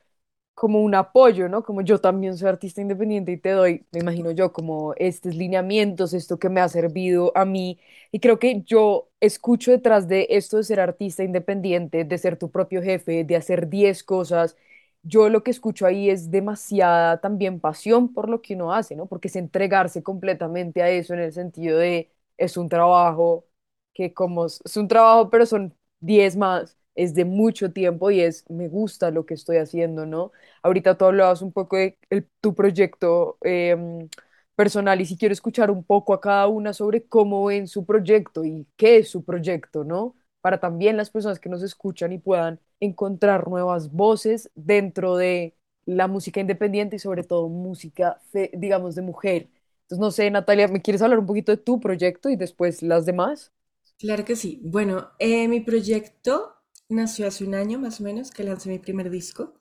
como 0.55 0.83
un 0.83 0.95
apoyo, 0.95 1.49
¿no? 1.49 1.65
Como 1.65 1.83
yo 1.83 2.01
también 2.01 2.37
soy 2.39 2.49
artista 2.49 2.81
independiente 2.83 3.33
y 3.33 3.39
te 3.39 3.51
doy, 3.53 3.87
me 3.93 4.01
imagino 4.01 4.31
yo, 4.33 4.53
como 4.53 4.95
estos 4.99 5.35
lineamientos, 5.37 6.15
esto 6.15 6.39
que 6.39 6.51
me 6.51 6.61
ha 6.61 6.69
servido 6.69 7.33
a 7.37 7.45
mí. 7.47 7.81
Y 8.13 8.21
creo 8.21 8.39
que 8.39 8.63
yo 8.63 9.11
escucho 9.21 9.73
detrás 9.73 10.09
de 10.09 10.27
esto 10.31 10.59
de 10.59 10.65
ser 10.65 10.81
artista 10.81 11.25
independiente, 11.25 12.05
de 12.05 12.19
ser 12.19 12.39
tu 12.39 12.51
propio 12.53 12.83
jefe, 12.83 13.25
de 13.25 13.37
hacer 13.37 13.69
10 13.71 14.05
cosas. 14.05 14.57
Yo 15.03 15.29
lo 15.29 15.43
que 15.43 15.51
escucho 15.51 15.87
ahí 15.87 16.11
es 16.11 16.31
demasiada 16.31 17.21
también 17.21 17.61
pasión 17.61 18.13
por 18.15 18.29
lo 18.31 18.41
que 18.43 18.55
uno 18.55 18.73
hace, 18.73 18.97
¿no? 18.97 19.07
Porque 19.07 19.29
es 19.29 19.37
entregarse 19.37 20.03
completamente 20.03 20.83
a 20.83 20.91
eso 20.91 21.15
en 21.15 21.21
el 21.21 21.33
sentido 21.33 21.79
de 21.79 22.11
es 22.37 22.57
un 22.57 22.69
trabajo 22.69 23.47
que 23.93 24.13
como 24.15 24.47
es 24.47 24.77
un 24.77 24.89
trabajo, 24.89 25.31
pero 25.31 25.47
son 25.47 25.75
10 26.01 26.37
más, 26.37 26.77
es 26.95 27.15
de 27.15 27.25
mucho 27.25 27.73
tiempo 27.73 28.11
y 28.11 28.21
es 28.21 28.49
me 28.51 28.69
gusta 28.69 29.11
lo 29.11 29.25
que 29.27 29.35
estoy 29.35 29.57
haciendo, 29.59 30.07
¿no? 30.07 30.33
Ahorita 30.63 30.97
tú 30.99 31.05
hablabas 31.07 31.43
un 31.43 31.53
poco 31.53 31.77
de 31.77 31.99
el- 32.11 32.29
tu 32.41 32.55
proyecto 32.55 33.39
em, 33.43 34.09
personal 34.57 35.01
y 35.01 35.07
si 35.07 35.17
quiero 35.17 35.33
escuchar 35.33 35.71
un 35.71 35.85
poco 35.85 36.15
a 36.15 36.21
cada 36.21 36.47
una 36.49 36.73
sobre 36.73 37.07
cómo 37.07 37.45
ven 37.47 37.67
su 37.69 37.85
proyecto 37.85 38.45
y 38.45 38.67
qué 38.77 38.99
es 38.99 39.09
su 39.11 39.25
proyecto, 39.25 39.85
¿no? 39.85 40.15
Para 40.41 40.61
también 40.61 40.97
las 40.97 41.11
personas 41.11 41.41
que 41.41 41.49
nos 41.49 41.63
escuchan 41.63 42.13
y 42.13 42.19
puedan 42.19 42.61
encontrar 42.81 43.49
nuevas 43.49 43.91
voces 43.93 44.51
dentro 44.55 45.17
de 45.17 45.57
la 45.87 46.07
música 46.09 46.41
independiente 46.41 46.97
y 46.97 46.99
sobre 46.99 47.25
todo 47.25 47.49
música, 47.49 48.21
digamos, 48.53 48.95
de 48.95 49.03
mujer. 49.03 49.49
Entonces, 49.85 49.99
no 50.01 50.11
sé, 50.11 50.31
Natalia, 50.31 50.69
¿me 50.69 50.83
quieres 50.83 51.03
hablar 51.03 51.19
un 51.21 51.27
poquito 51.27 51.53
de 51.53 51.59
tu 51.59 51.81
proyecto 51.81 52.29
y 52.31 52.37
después 52.37 52.83
las 52.83 53.07
demás? 53.07 53.53
Claro 53.99 54.25
que 54.25 54.37
sí. 54.37 54.61
Bueno, 54.65 55.11
eh, 55.19 55.49
mi 55.49 55.61
proyecto 55.61 56.55
nació 56.89 57.27
hace 57.27 57.45
un 57.45 57.55
año 57.55 57.79
más 57.79 58.01
o 58.01 58.05
menos 58.05 58.31
que 58.31 58.45
lancé 58.45 58.69
mi 58.69 58.79
primer 58.79 59.11
disco, 59.11 59.55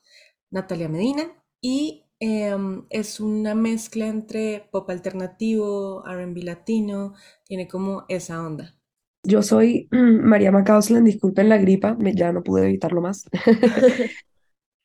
Natalia 0.52 0.90
Medina, 0.90 1.44
y 1.62 2.06
em, 2.20 2.86
es 2.90 3.20
una 3.20 3.56
mezcla 3.56 4.08
entre 4.08 4.68
pop 4.72 4.90
alternativo, 4.90 6.04
R&B 6.08 6.44
latino, 6.44 7.14
tiene 7.46 7.68
como 7.68 8.06
esa 8.10 8.44
onda. 8.46 8.76
Yo 9.24 9.42
soy 9.42 9.88
María 9.92 10.52
Macausland, 10.52 11.06
disculpen 11.06 11.50
la 11.50 11.58
gripa, 11.58 11.94
me- 11.96 12.14
ya 12.16 12.32
no 12.34 12.44
pude 12.44 12.66
evitarlo 12.66 13.02
más. 13.02 13.26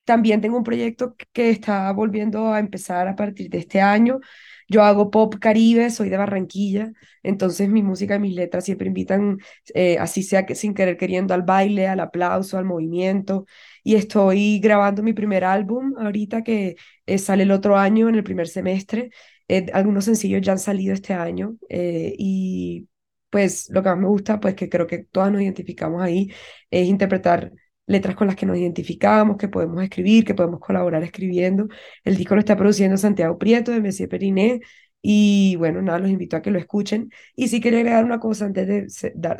También 0.04 0.40
tengo 0.40 0.56
un 0.56 0.64
proyecto 0.64 1.14
que 1.32 1.50
está 1.50 1.92
volviendo 1.92 2.48
a 2.52 2.60
empezar 2.60 3.08
a 3.08 3.16
partir 3.16 3.50
de 3.50 3.58
este 3.58 3.80
año. 3.82 4.20
Yo 4.68 4.82
hago 4.82 5.10
pop 5.10 5.34
caribe, 5.40 5.90
soy 5.90 6.10
de 6.10 6.16
Barranquilla, 6.18 6.92
entonces 7.22 7.68
mi 7.70 7.82
música 7.82 8.16
y 8.16 8.18
mis 8.20 8.34
letras 8.34 8.64
siempre 8.64 8.86
invitan, 8.88 9.38
eh, 9.74 9.98
así 9.98 10.22
sea 10.22 10.44
que 10.46 10.54
sin 10.54 10.74
querer 10.74 10.96
queriendo, 10.98 11.32
al 11.34 11.42
baile, 11.42 11.88
al 11.88 12.00
aplauso, 12.00 12.58
al 12.58 12.64
movimiento. 12.66 13.46
Y 13.82 13.94
estoy 13.94 14.60
grabando 14.60 15.02
mi 15.02 15.12
primer 15.14 15.44
álbum 15.44 15.94
ahorita 15.98 16.42
que 16.42 16.76
eh, 17.06 17.18
sale 17.18 17.44
el 17.44 17.50
otro 17.50 17.76
año, 17.76 18.08
en 18.08 18.14
el 18.16 18.24
primer 18.24 18.48
semestre. 18.48 19.10
Eh, 19.48 19.66
algunos 19.72 20.04
sencillos 20.04 20.42
ya 20.42 20.52
han 20.52 20.58
salido 20.58 20.92
este 20.94 21.14
año 21.14 21.56
eh, 21.70 22.14
y 22.18 22.88
pues 23.30 23.68
lo 23.70 23.82
que 23.82 23.88
más 23.90 23.98
me 23.98 24.06
gusta, 24.08 24.40
pues 24.40 24.54
que 24.54 24.68
creo 24.68 24.86
que 24.86 24.98
todas 25.04 25.30
nos 25.32 25.40
identificamos 25.42 26.02
ahí, 26.02 26.32
es 26.70 26.86
interpretar 26.88 27.52
letras 27.88 28.14
con 28.14 28.28
las 28.28 28.36
que 28.36 28.46
nos 28.46 28.56
identificamos, 28.56 29.36
que 29.36 29.48
podemos 29.48 29.82
escribir, 29.82 30.24
que 30.24 30.34
podemos 30.34 30.60
colaborar 30.60 31.02
escribiendo. 31.02 31.68
El 32.04 32.16
disco 32.16 32.34
lo 32.34 32.40
está 32.40 32.56
produciendo 32.56 32.96
Santiago 32.96 33.38
Prieto 33.38 33.72
de 33.72 33.80
Messier 33.80 34.08
Periné 34.08 34.60
y 35.02 35.56
bueno, 35.56 35.80
nada, 35.82 35.98
los 36.00 36.10
invito 36.10 36.36
a 36.36 36.42
que 36.42 36.50
lo 36.50 36.58
escuchen. 36.58 37.10
Y 37.34 37.48
sí 37.48 37.60
quería 37.60 37.80
agregar 37.80 38.04
una 38.04 38.20
cosa 38.20 38.46
antes 38.46 38.66
de 38.66 38.86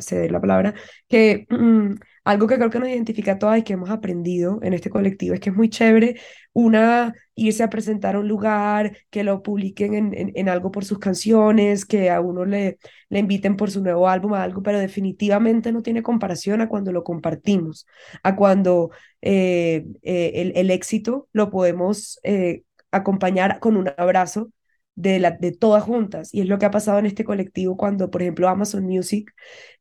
ceder 0.01 0.31
la 0.31 0.41
palabra, 0.41 0.73
que 1.07 1.47
algo 2.29 2.45
que 2.45 2.57
creo 2.57 2.69
que 2.69 2.79
nos 2.79 2.89
identifica 2.89 3.33
a 3.33 3.39
todas 3.39 3.57
y 3.57 3.63
que 3.63 3.73
hemos 3.73 3.89
aprendido 3.89 4.59
en 4.61 4.73
este 4.73 4.91
colectivo 4.91 5.33
es 5.33 5.39
que 5.39 5.49
es 5.49 5.55
muy 5.55 5.67
chévere 5.69 6.19
una 6.53 7.13
irse 7.33 7.63
a 7.63 7.69
presentar 7.71 8.15
a 8.15 8.19
un 8.19 8.27
lugar, 8.27 8.97
que 9.09 9.23
lo 9.23 9.41
publiquen 9.41 9.95
en, 9.95 10.31
en, 10.35 10.49
algo 10.49 10.71
por 10.71 10.85
sus 10.85 10.99
canciones, 10.99 11.85
que 11.85 12.11
a 12.11 12.21
uno 12.21 12.45
le, 12.45 12.77
le 13.09 13.19
inviten 13.19 13.55
por 13.55 13.71
su 13.71 13.81
nuevo 13.81 14.07
álbum 14.07 14.35
a 14.35 14.43
algo, 14.43 14.61
pero 14.61 14.77
definitivamente 14.77 15.71
no 15.71 15.81
tiene 15.81 16.03
comparación 16.03 16.61
a 16.61 16.69
cuando 16.69 16.91
lo 16.91 17.03
compartimos 17.03 17.87
a 18.21 18.35
cuando 18.35 18.91
eh, 19.21 19.85
eh, 20.03 20.31
el, 20.35 20.53
el 20.55 20.69
éxito 20.71 21.27
lo 21.33 21.49
podemos 21.49 22.19
eh, 22.23 22.63
acompañar 22.91 23.59
con 23.59 23.75
un 23.75 23.89
abrazo 23.97 24.51
de, 24.99 25.19
la, 25.19 25.31
de 25.31 25.51
todas 25.51 25.83
juntas. 25.83 26.33
Y 26.33 26.41
es 26.41 26.47
lo 26.47 26.59
que 26.59 26.65
ha 26.65 26.71
pasado 26.71 26.99
en 26.99 27.05
este 27.05 27.23
colectivo 27.23 27.77
cuando, 27.77 28.09
por 28.11 28.21
ejemplo, 28.21 28.47
Amazon 28.49 28.83
Music 28.85 29.33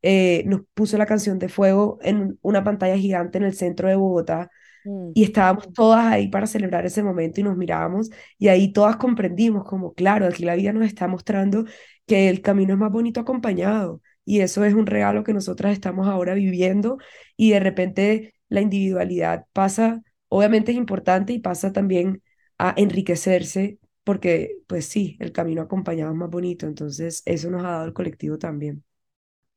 eh, 0.03 0.45
nos 0.47 0.63
puso 0.75 0.97
la 0.99 1.07
canción 1.07 1.39
de 1.39 1.49
Fuego 1.49 1.99
en 2.03 2.39
una 2.43 2.65
pantalla 2.65 2.97
gigante 2.97 3.39
en 3.39 3.45
el 3.45 3.55
centro 3.55 3.89
de 3.89 3.97
Bogotá. 3.97 4.51
Mm, 4.85 5.11
Y 5.15 5.25
estábamos 5.25 5.73
todas 5.73 6.07
ahí 6.07 6.29
para 6.29 6.47
celebrar 6.47 6.87
ese 6.87 7.03
momento 7.03 7.41
y 7.41 7.45
nos 7.45 7.57
mirábamos 7.57 8.11
y 8.39 8.49
ahí 8.49 8.73
todas 8.73 8.97
comprendimos 8.97 9.65
como, 9.65 9.93
claro, 9.95 10.27
aquí 10.27 10.45
la 10.45 10.55
vida 10.55 10.73
nos 10.73 10.87
está 10.87 11.09
mostrando 11.09 11.65
que 12.07 12.29
el 12.29 12.41
camino 12.43 12.73
es 12.75 12.79
más 12.79 12.93
bonito 12.93 13.21
acompañado 13.21 14.01
y 14.25 14.41
eso 14.41 14.65
es 14.65 14.75
un 14.75 14.87
regalo 14.87 15.25
que 15.25 15.33
nosotras 15.35 15.73
estamos 15.73 16.07
ahora 16.07 16.35
viviendo 16.35 16.99
y 17.37 17.51
de 17.51 17.61
repente 17.61 18.35
la 18.49 18.61
individualidad 18.61 19.47
pasa, 19.53 20.03
obviamente 20.29 20.73
es 20.73 20.79
importante 20.79 21.33
y 21.33 21.39
pasa 21.41 21.73
también 21.73 22.23
a 22.59 22.75
enriquecerse 22.77 23.79
porque 24.09 24.63
pues 24.67 24.87
sí, 24.87 25.19
el 25.21 25.33
camino 25.33 25.61
acompañado 25.61 26.11
es 26.11 26.17
más 26.17 26.31
bonito, 26.31 26.65
entonces 26.67 27.23
eso 27.27 27.51
nos 27.51 27.63
ha 27.63 27.73
dado 27.73 27.85
el 27.85 27.93
colectivo 27.93 28.39
también. 28.39 28.83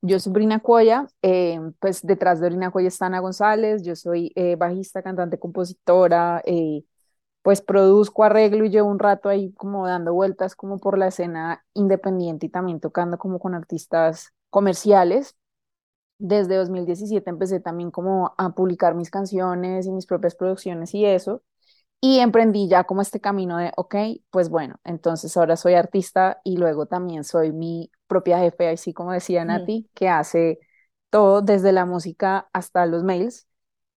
Yo 0.01 0.19
soy 0.19 0.33
Brina 0.33 0.59
Cuoya, 0.59 1.07
eh, 1.21 1.57
pues 1.79 2.01
detrás 2.05 2.41
de 2.41 2.49
Brina 2.49 2.69
Cuoya 2.69 2.89
está 2.89 3.05
Ana 3.05 3.21
González, 3.21 3.81
yo 3.81 3.95
soy 3.95 4.33
eh, 4.35 4.57
bajista, 4.57 5.01
cantante, 5.01 5.39
compositora, 5.39 6.41
eh, 6.43 6.83
pues 7.43 7.61
produzco, 7.61 8.25
arreglo 8.25 8.65
y 8.65 8.69
llevo 8.69 8.89
un 8.89 8.99
rato 8.99 9.29
ahí 9.29 9.53
como 9.53 9.87
dando 9.87 10.13
vueltas 10.13 10.53
como 10.53 10.79
por 10.79 10.97
la 10.97 11.07
escena 11.07 11.63
independiente 11.73 12.47
y 12.47 12.49
también 12.49 12.81
tocando 12.81 13.17
como 13.17 13.39
con 13.39 13.55
artistas 13.55 14.33
comerciales. 14.49 15.37
Desde 16.17 16.57
2017 16.57 17.29
empecé 17.29 17.61
también 17.61 17.89
como 17.89 18.33
a 18.37 18.53
publicar 18.53 18.95
mis 18.95 19.09
canciones 19.09 19.87
y 19.87 19.93
mis 19.93 20.07
propias 20.07 20.35
producciones 20.35 20.93
y 20.93 21.05
eso. 21.05 21.41
Y 22.03 22.19
emprendí 22.19 22.67
ya 22.67 22.83
como 22.85 23.01
este 23.01 23.21
camino 23.21 23.57
de, 23.57 23.71
ok, 23.77 23.95
pues 24.31 24.49
bueno, 24.49 24.79
entonces 24.83 25.37
ahora 25.37 25.55
soy 25.55 25.75
artista 25.75 26.41
y 26.43 26.57
luego 26.57 26.87
también 26.87 27.23
soy 27.23 27.51
mi 27.51 27.91
propia 28.07 28.39
jefe, 28.39 28.69
así 28.69 28.91
como 28.93 29.11
decía 29.11 29.45
Nati, 29.45 29.87
que 29.93 30.09
hace 30.09 30.59
todo 31.11 31.41
desde 31.43 31.71
la 31.71 31.85
música 31.85 32.49
hasta 32.53 32.85
los 32.87 33.03
mails. 33.03 33.47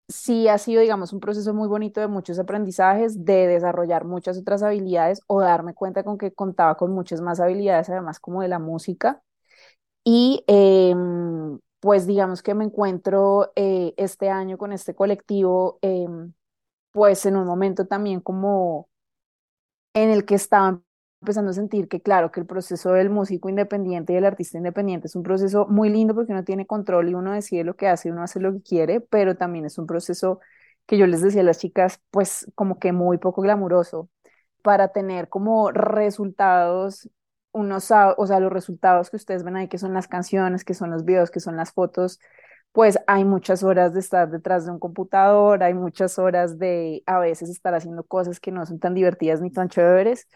Sí 0.09 0.47
ha 0.49 0.57
sido, 0.59 0.81
digamos, 0.81 1.13
un 1.13 1.19
proceso 1.21 1.53
muy 1.53 1.67
bonito 1.67 2.01
de 2.01 2.07
muchos 2.07 2.39
aprendizajes, 2.39 3.25
de 3.25 3.47
desarrollar 3.47 4.05
muchas 4.05 4.37
otras 4.37 4.63
habilidades 4.63 5.21
o 5.27 5.41
darme 5.41 5.73
cuenta 5.75 6.03
con 6.03 6.17
que 6.19 6.33
contaba 6.33 6.75
con 6.77 6.91
muchas 6.93 7.21
más 7.21 7.39
habilidades, 7.39 7.89
además 7.89 8.19
como 8.19 8.41
de 8.43 8.49
la 8.49 8.59
música. 8.59 9.23
Y 10.03 10.43
em, 10.47 11.59
pues 11.79 12.05
digamos 12.07 12.43
que 12.43 12.53
me 12.55 12.65
encuentro 12.65 13.51
eh, 13.55 13.93
este 13.97 14.29
año 14.29 14.57
con 14.57 14.71
este 14.73 14.95
colectivo, 14.95 15.79
em, 15.81 16.33
pues 16.95 17.25
en 17.27 17.35
un 17.37 17.45
momento 17.45 17.85
también 17.87 18.21
como 18.21 18.89
en 19.93 20.09
el 20.11 20.25
que 20.25 20.35
estaba 20.35 20.81
empezando 21.21 21.51
a 21.51 21.53
sentir 21.53 21.87
que 21.87 22.01
claro, 22.01 22.31
que 22.31 22.39
el 22.41 22.45
proceso 22.45 22.91
del 22.93 23.09
músico 23.09 23.49
independiente 23.49 24.13
y 24.13 24.15
del 24.15 24.25
artista 24.25 24.57
independiente 24.57 25.07
es 25.07 25.15
un 25.15 25.23
proceso 25.23 25.65
muy 25.67 25.89
lindo 25.89 26.13
porque 26.13 26.33
uno 26.33 26.43
tiene 26.43 26.67
control 26.67 27.09
y 27.09 27.15
uno 27.15 27.33
decide 27.33 27.63
lo 27.63 27.75
que 27.75 27.87
hace 27.87 28.09
y 28.09 28.11
uno 28.11 28.23
hace 28.23 28.39
lo 28.39 28.53
que 28.53 28.61
quiere, 28.61 29.01
pero 29.01 29.35
también 29.35 29.65
es 29.65 29.77
un 29.77 29.87
proceso 29.87 30.39
que 30.85 30.97
yo 30.97 31.07
les 31.07 31.21
decía 31.21 31.41
a 31.41 31.43
las 31.45 31.59
chicas, 31.59 31.99
pues 32.11 32.51
como 32.55 32.77
que 32.79 32.91
muy 32.93 33.17
poco 33.17 33.41
glamuroso 33.41 34.09
para 34.63 34.89
tener 34.89 35.29
como 35.29 35.71
resultados 35.71 37.09
unos, 37.51 37.89
o 38.17 38.27
sea, 38.27 38.39
los 38.39 38.51
resultados 38.51 39.09
que 39.09 39.15
ustedes 39.17 39.43
ven 39.43 39.55
ahí, 39.55 39.67
que 39.69 39.77
son 39.77 39.93
las 39.93 40.07
canciones, 40.07 40.65
que 40.65 40.73
son 40.73 40.91
los 40.91 41.05
videos, 41.05 41.31
que 41.31 41.39
son 41.39 41.55
las 41.55 41.71
fotos, 41.73 42.19
pues 42.75 42.99
hay 43.07 43.25
muchas 43.25 43.63
horas 43.63 43.93
de 43.95 44.01
estar 44.01 44.29
detrás 44.29 44.65
de 44.65 44.71
un 44.73 44.79
computador, 44.79 45.63
hay 45.63 45.73
muchas 45.73 46.19
horas 46.19 46.59
de 46.59 47.03
a 47.07 47.19
veces 47.19 47.49
estar 47.49 47.73
haciendo 47.73 48.03
cosas 48.03 48.41
que 48.41 48.51
no 48.51 48.65
son 48.65 48.79
tan 48.79 48.93
divertidas 48.95 49.41
ni 49.41 49.49
tan 49.51 49.69
chéveres, 49.69 50.27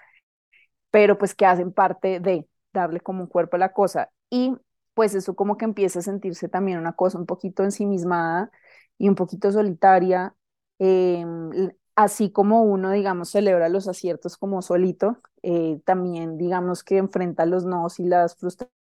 pero 0.92 1.18
pues 1.18 1.36
que 1.36 1.46
hacen 1.46 1.72
parte 1.74 2.20
de 2.20 2.48
darle 2.74 3.00
como 3.02 3.22
un 3.24 3.28
cuerpo 3.28 3.56
a 3.58 3.60
la 3.60 3.74
cosa. 3.74 4.12
Y 4.30 4.56
pues 4.94 5.16
eso 5.16 5.36
como 5.36 5.58
que 5.58 5.66
empieza 5.66 6.00
a 6.00 6.02
sentirse 6.02 6.50
también 6.50 6.80
una 6.80 6.94
cosa 6.94 7.18
un 7.20 7.26
poquito 7.26 7.64
ensimismada 7.64 8.52
y 8.98 9.10
un 9.10 9.16
poquito 9.16 9.52
solitaria. 9.52 10.36
Em, 10.80 11.72
así 11.96 12.32
como 12.32 12.64
uno, 12.64 12.92
digamos, 12.92 13.30
celebra 13.32 13.70
los 13.70 13.88
aciertos 13.88 14.38
como 14.38 14.62
solito, 14.62 15.18
eh, 15.44 15.82
también 15.86 16.38
digamos 16.38 16.84
que 16.84 16.98
enfrenta 16.98 17.46
los 17.46 17.66
nos 17.66 18.00
y 18.00 18.06
las 18.06 18.36
frustraciones 18.38 18.79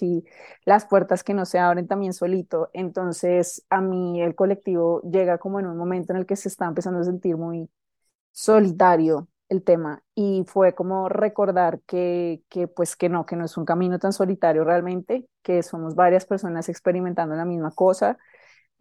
y 0.00 0.24
las 0.64 0.86
puertas 0.86 1.24
que 1.24 1.34
no 1.34 1.44
se 1.46 1.58
abren 1.58 1.86
también 1.88 2.12
solito. 2.12 2.70
Entonces, 2.72 3.64
a 3.70 3.80
mí 3.80 4.22
el 4.22 4.34
colectivo 4.34 5.00
llega 5.02 5.38
como 5.38 5.60
en 5.60 5.66
un 5.66 5.76
momento 5.76 6.12
en 6.12 6.18
el 6.18 6.26
que 6.26 6.36
se 6.36 6.48
está 6.48 6.66
empezando 6.66 7.00
a 7.00 7.04
sentir 7.04 7.36
muy 7.36 7.70
solitario 8.32 9.28
el 9.48 9.62
tema 9.62 10.02
y 10.14 10.44
fue 10.46 10.74
como 10.74 11.08
recordar 11.08 11.80
que, 11.86 12.42
que 12.48 12.68
pues 12.68 12.96
que 12.96 13.08
no, 13.08 13.26
que 13.26 13.36
no 13.36 13.44
es 13.44 13.56
un 13.56 13.64
camino 13.66 13.98
tan 13.98 14.12
solitario 14.12 14.64
realmente, 14.64 15.28
que 15.42 15.62
somos 15.62 15.94
varias 15.94 16.24
personas 16.26 16.68
experimentando 16.68 17.34
la 17.36 17.44
misma 17.44 17.70
cosa 17.72 18.18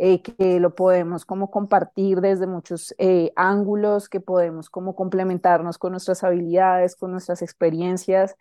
eh, 0.03 0.21
que 0.23 0.59
lo 0.59 0.73
podemos 0.75 1.25
como 1.25 1.51
compartir 1.51 2.21
desde 2.21 2.47
muchos 2.47 2.95
eh, 2.97 3.31
ángulos, 3.35 4.09
que 4.09 4.19
podemos 4.19 4.69
como 4.69 4.95
complementarnos 4.95 5.77
con 5.77 5.91
nuestras 5.91 6.23
habilidades, 6.23 6.95
con 6.95 7.11
nuestras 7.11 7.43
experiencias, 7.43 8.35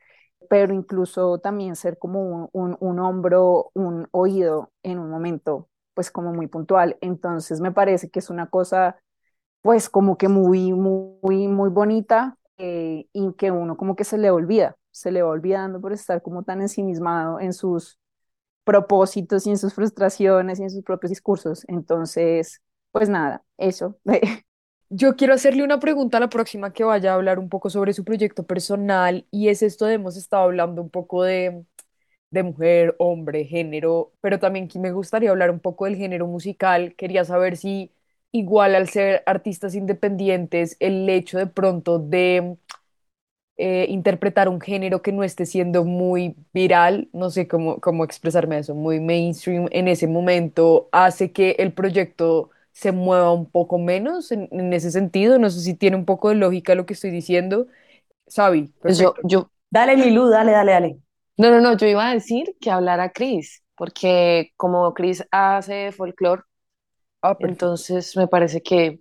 pero 0.49 0.75
incluso 0.75 1.39
también 1.39 1.77
ser 1.77 1.99
como 1.99 2.23
un, 2.23 2.49
un, 2.53 2.77
un 2.81 2.99
hombro, 3.01 3.71
un 3.75 4.09
oído 4.13 4.73
en 4.83 4.99
un 4.99 5.11
momento, 5.11 5.69
pues 5.95 6.11
como 6.11 6.33
muy 6.33 6.47
puntual. 6.49 6.97
Entonces 7.01 7.61
me 7.61 7.73
parece 7.73 8.11
que 8.11 8.19
es 8.21 8.31
una 8.31 8.49
cosa, 8.49 8.97
pues 9.63 9.89
como 9.91 10.19
que 10.19 10.29
muy, 10.29 10.73
muy, 10.73 11.49
muy 11.49 11.71
bonita 11.71 12.37
eh, 12.59 13.07
y 13.13 13.33
que 13.35 13.51
uno 13.51 13.77
como 13.77 13.97
que 13.97 14.05
se 14.05 14.19
le 14.19 14.31
olvida, 14.31 14.77
se 14.93 15.13
le 15.13 15.23
va 15.23 15.31
olvidando 15.31 15.81
por 15.81 15.93
estar 15.93 16.23
como 16.23 16.45
tan 16.45 16.63
ensimismado 16.63 17.41
en 17.41 17.53
sus 17.53 17.99
propósitos 18.65 19.47
y 19.47 19.51
en 19.51 19.59
sus 19.59 19.75
frustraciones 19.75 20.61
y 20.61 20.65
en 20.65 20.71
sus 20.71 20.85
propios 20.85 21.11
discursos. 21.11 21.65
Entonces, 21.69 22.63
pues 22.93 23.09
nada, 23.09 23.45
eso. 23.59 23.99
Yo 24.93 25.15
quiero 25.17 25.35
hacerle 25.35 25.63
una 25.63 25.79
pregunta 25.79 26.17
a 26.17 26.21
la 26.21 26.29
próxima 26.29 26.73
que 26.73 26.83
vaya 26.85 27.13
a 27.13 27.15
hablar 27.15 27.39
un 27.39 27.49
poco 27.49 27.71
sobre 27.71 27.93
su 27.93 28.05
proyecto 28.05 28.45
personal 28.47 29.25
y 29.31 29.49
es 29.49 29.63
esto 29.63 29.87
de 29.87 29.95
hemos 29.95 30.17
estado 30.17 30.43
hablando 30.45 30.83
un 30.83 30.91
poco 30.91 31.23
de, 31.23 31.65
de 32.31 32.43
mujer, 32.45 32.97
hombre, 32.99 33.45
género, 33.47 34.13
pero 34.21 34.39
también 34.41 34.69
que 34.69 34.79
me 34.81 34.93
gustaría 34.93 35.31
hablar 35.31 35.51
un 35.51 35.61
poco 35.61 35.87
del 35.87 35.97
género 35.97 36.27
musical. 36.27 36.95
Quería 36.97 37.25
saber 37.25 37.57
si 37.57 37.93
igual 38.33 38.75
al 38.77 38.89
ser 38.89 39.23
artistas 39.27 39.75
independientes, 39.77 40.77
el 40.81 41.09
hecho 41.11 41.39
de 41.39 41.47
pronto 41.49 41.99
de 42.01 42.57
eh, 43.57 43.87
interpretar 43.91 44.49
un 44.49 44.61
género 44.61 45.03
que 45.03 45.13
no 45.13 45.23
esté 45.25 45.45
siendo 45.47 45.85
muy 45.85 46.35
viral, 46.55 47.09
no 47.13 47.31
sé 47.31 47.47
cómo, 47.49 47.81
cómo 47.81 48.05
expresarme 48.05 48.59
eso, 48.59 48.75
muy 48.75 49.01
mainstream 49.01 49.69
en 49.71 49.89
ese 49.89 50.07
momento, 50.07 50.89
hace 50.93 51.33
que 51.33 51.53
el 51.59 51.73
proyecto 51.73 52.51
se 52.73 52.93
mueva 52.93 53.33
un 53.33 53.51
poco 53.51 53.79
menos 53.79 54.33
en, 54.33 54.49
en 54.53 54.73
ese 54.73 54.91
sentido. 54.91 55.39
No 55.39 55.51
sé 55.51 55.61
si 55.61 55.75
tiene 55.75 55.97
un 55.97 56.05
poco 56.07 56.29
de 56.31 56.37
lógica 56.37 56.75
lo 56.75 56.87
que 56.87 56.95
estoy 56.95 57.11
diciendo. 57.11 57.67
Sabi, 58.29 58.75
Pues 58.81 58.99
yo, 58.99 59.15
yo, 59.25 59.51
Dale, 59.71 59.97
Milu, 59.97 60.29
dale, 60.31 60.53
dale, 60.53 60.73
dale. 60.73 61.01
no, 61.37 61.51
no, 61.51 61.61
no, 61.61 61.77
yo 61.77 61.87
iba 61.87 62.09
a 62.11 62.15
decir 62.15 62.57
que 62.61 62.71
hablara 62.71 63.11
Chris, 63.13 63.63
porque 63.77 64.53
como 64.57 64.93
Chris 64.95 65.25
hace 65.31 65.93
folclore, 65.93 66.43
Ah, 67.23 67.37
entonces 67.39 68.17
me 68.17 68.29
parece 68.29 68.63
que 68.63 69.01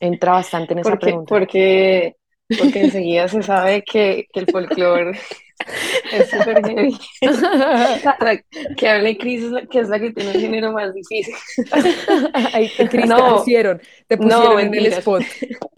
entra 0.00 0.32
bastante 0.34 0.74
en 0.74 0.80
esa 0.80 0.98
Porque, 0.98 0.98
pregunta. 0.98 1.26
porque, 1.26 2.16
porque 2.56 2.80
enseguida 2.82 3.28
se 3.28 3.42
sabe 3.42 3.82
que, 3.84 4.26
que 4.32 4.40
el 4.40 4.48
folclore 4.48 5.18
es 6.10 6.30
súper 6.30 6.62
heavy. 6.64 6.96
Sea, 7.20 8.44
que 8.76 8.88
hable 8.88 9.18
Cris, 9.18 9.42
la- 9.44 9.66
que 9.66 9.80
es 9.80 9.88
la 9.88 9.98
que 10.00 10.12
tiene 10.12 10.32
el 10.32 10.40
género 10.40 10.72
más 10.72 10.92
difícil. 10.94 11.34
Te, 12.76 12.88
Cris, 12.88 13.14
te 13.14 13.22
No, 13.22 13.24
pusieron, 13.24 13.80
te 14.06 14.16
no, 14.18 14.26
pusieron 14.28 14.60
en 14.60 14.74
el 14.74 14.86
spot. 14.86 15.26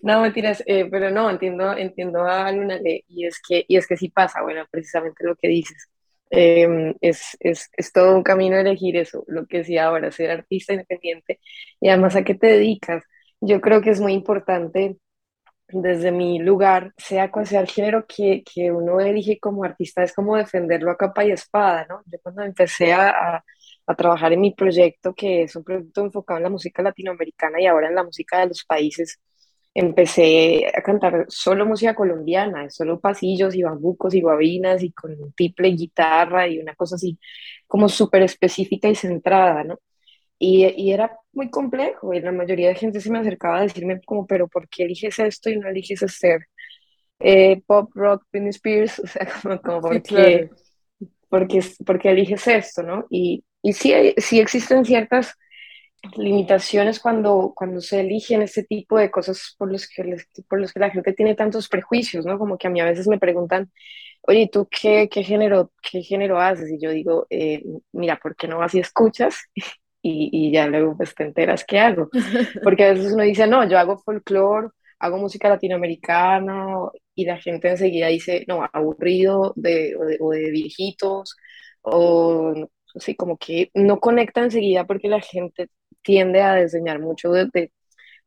No, 0.03 0.21
mentiras, 0.23 0.63
eh, 0.67 0.87
pero 0.91 1.11
no, 1.11 1.31
entiendo, 1.31 1.77
entiendo 1.77 2.25
a 2.25 2.51
Luna 2.53 2.79
y 3.09 3.27
es 3.27 3.41
que, 3.47 3.65
y 3.69 3.77
es 3.77 3.87
que 3.87 3.97
sí 3.97 4.11
pasa, 4.11 4.43
bueno, 4.43 4.67
precisamente 4.71 5.25
lo 5.25 5.35
que 5.37 5.49
dices. 5.49 5.89
Eh, 6.31 6.95
es, 7.01 7.37
es, 7.41 7.71
es 7.77 7.93
todo 7.93 8.15
un 8.17 8.23
camino 8.23 8.59
elegir 8.59 8.97
eso, 8.97 9.25
lo 9.29 9.47
que 9.47 9.59
decía 9.59 9.87
ahora, 9.87 10.11
ser 10.11 10.31
artista 10.31 10.73
independiente 10.73 11.41
y 11.81 11.89
además 11.89 12.17
a 12.17 12.25
qué 12.25 12.35
te 12.35 12.49
dedicas. 12.49 13.05
Yo 13.41 13.61
creo 13.61 13.81
que 13.83 13.91
es 13.91 14.01
muy 14.01 14.13
importante 14.15 14.97
desde 15.83 16.13
mi 16.13 16.39
lugar, 16.39 16.93
sea 16.97 17.31
cual 17.31 17.47
sea 17.47 17.61
el 17.61 17.69
género 17.69 18.07
que, 18.07 18.43
que 18.45 18.71
uno 18.73 19.01
elige 19.01 19.39
como 19.41 19.65
artista, 19.65 20.03
es 20.05 20.15
como 20.15 20.37
defenderlo 20.37 20.91
a 20.91 20.97
capa 20.97 21.25
y 21.25 21.33
espada, 21.33 21.87
¿no? 21.89 22.03
Yo 22.07 22.19
cuando 22.23 22.43
empecé 22.43 22.93
a, 22.93 23.11
a, 23.37 23.45
a 23.87 23.95
trabajar 23.97 24.33
en 24.33 24.41
mi 24.41 24.55
proyecto, 24.55 25.15
que 25.15 25.43
es 25.45 25.57
un 25.57 25.65
proyecto 25.65 26.03
enfocado 26.03 26.39
en 26.39 26.45
la 26.45 26.51
música 26.51 26.83
latinoamericana 26.83 27.61
y 27.61 27.67
ahora 27.67 27.89
en 27.89 27.95
la 27.97 28.05
música 28.05 28.41
de 28.41 28.49
los 28.49 28.65
países, 28.65 29.21
empecé 29.75 30.67
a 30.77 30.83
cantar 30.83 31.27
solo 31.29 31.67
música 31.67 31.95
colombiana, 31.95 32.71
solo 32.71 33.01
pasillos 33.01 33.55
y 33.57 33.63
bambucos 33.63 34.15
y 34.15 34.21
guabinas 34.23 34.83
y 34.85 34.93
con 34.93 35.13
un 35.21 35.33
tiple 35.33 35.71
guitarra 35.71 36.47
y 36.49 36.61
una 36.61 36.75
cosa 36.77 36.97
así 36.97 37.19
como 37.67 37.89
súper 37.89 38.23
específica 38.23 38.89
y 38.89 38.95
centrada, 38.95 39.65
¿no? 39.65 39.79
Y, 40.45 40.67
y 40.77 40.93
era 40.93 41.19
muy 41.33 41.51
complejo 41.51 42.15
y 42.15 42.21
la 42.21 42.33
mayoría 42.33 42.69
de 42.69 42.75
gente 42.77 43.01
se 43.01 43.11
me 43.11 43.21
acercaba 43.21 43.59
a 43.59 43.63
decirme 43.63 44.01
como, 44.07 44.27
pero 44.27 44.49
¿por 44.49 44.69
qué 44.69 44.85
eliges 44.85 45.19
esto 45.21 45.51
y 45.51 45.59
no 45.59 45.69
eliges 45.69 46.03
hacer 46.03 46.47
eh, 47.21 47.63
pop, 47.67 47.91
rock, 47.95 48.25
Britney 48.33 48.51
Spears? 48.51 49.01
O 49.05 49.07
sea, 49.09 49.29
como, 49.43 49.61
como 49.63 49.83
Sí, 49.89 50.01
¿por 50.01 50.03
claro. 50.03 50.43
qué, 50.43 50.51
por 51.29 51.49
qué, 51.49 51.63
por 51.87 51.99
qué 52.01 52.11
eliges 52.11 52.47
esto, 52.49 52.83
no? 52.83 53.07
Y, 53.11 53.45
y 53.63 53.73
sí, 53.75 53.93
sí 54.19 54.41
existen 54.41 54.85
ciertas 54.85 55.35
limitaciones 56.17 57.01
cuando, 57.01 57.53
cuando 57.57 57.81
se 57.81 58.01
eligen 58.01 58.43
este 58.43 58.63
tipo 58.65 58.99
de 58.99 59.11
cosas 59.11 59.55
por 59.59 59.73
los 59.73 59.89
que, 59.89 60.17
por 60.49 60.61
los 60.61 60.73
que 60.73 60.81
la 60.81 60.91
gente 60.91 61.13
tiene 61.15 61.35
tantos 61.35 61.69
prejuicios, 61.69 62.27
¿no? 62.27 62.39
Como 62.39 62.59
que 62.59 62.67
a 62.69 62.71
mí 62.71 62.81
a 62.81 62.85
veces 62.85 63.09
me 63.09 63.19
preguntan, 63.19 63.71
oye, 64.23 64.49
¿tú 64.53 64.69
qué, 64.71 65.09
qué 65.11 65.25
género, 65.25 65.73
qué 65.83 66.03
género 66.03 66.41
haces? 66.41 66.71
Y 66.73 66.81
yo 66.81 66.91
digo, 66.91 67.27
eh, 67.31 67.63
mira, 67.93 68.19
¿por 68.23 68.37
qué 68.37 68.49
no 68.49 68.59
vas 68.59 68.75
y 68.75 68.81
escuchas? 68.81 69.37
Y, 70.07 70.29
y 70.33 70.53
ya 70.53 70.67
luego 70.67 70.97
pues 70.97 71.15
te 71.15 71.25
enteras 71.25 71.65
qué 71.65 71.79
hago. 71.79 72.11
Porque 72.63 72.85
a 72.85 72.93
veces 72.93 73.13
uno 73.13 73.23
dice, 73.25 73.47
no, 73.47 73.67
yo 73.69 73.79
hago 73.79 73.99
folclore, 73.99 74.69
hago 74.99 75.17
música 75.19 75.49
latinoamericana, 75.49 76.67
y 77.15 77.25
la 77.25 77.39
gente 77.39 77.69
enseguida 77.71 78.09
dice, 78.09 78.45
no, 78.49 78.69
aburrido 78.73 79.53
de, 79.57 79.97
o, 79.97 80.05
de, 80.05 80.19
o 80.21 80.31
de 80.31 80.51
viejitos, 80.51 81.37
o 81.83 82.55
sí, 82.97 83.15
como 83.17 83.37
que 83.39 83.71
no 83.75 83.99
conecta 84.01 84.43
enseguida 84.43 84.85
porque 84.87 85.09
la 85.09 85.21
gente 85.21 85.69
tiende 86.03 86.43
a 86.43 86.55
desdeñar 86.55 87.01
mucho 87.01 87.31
de, 87.33 87.47
de, 87.53 87.73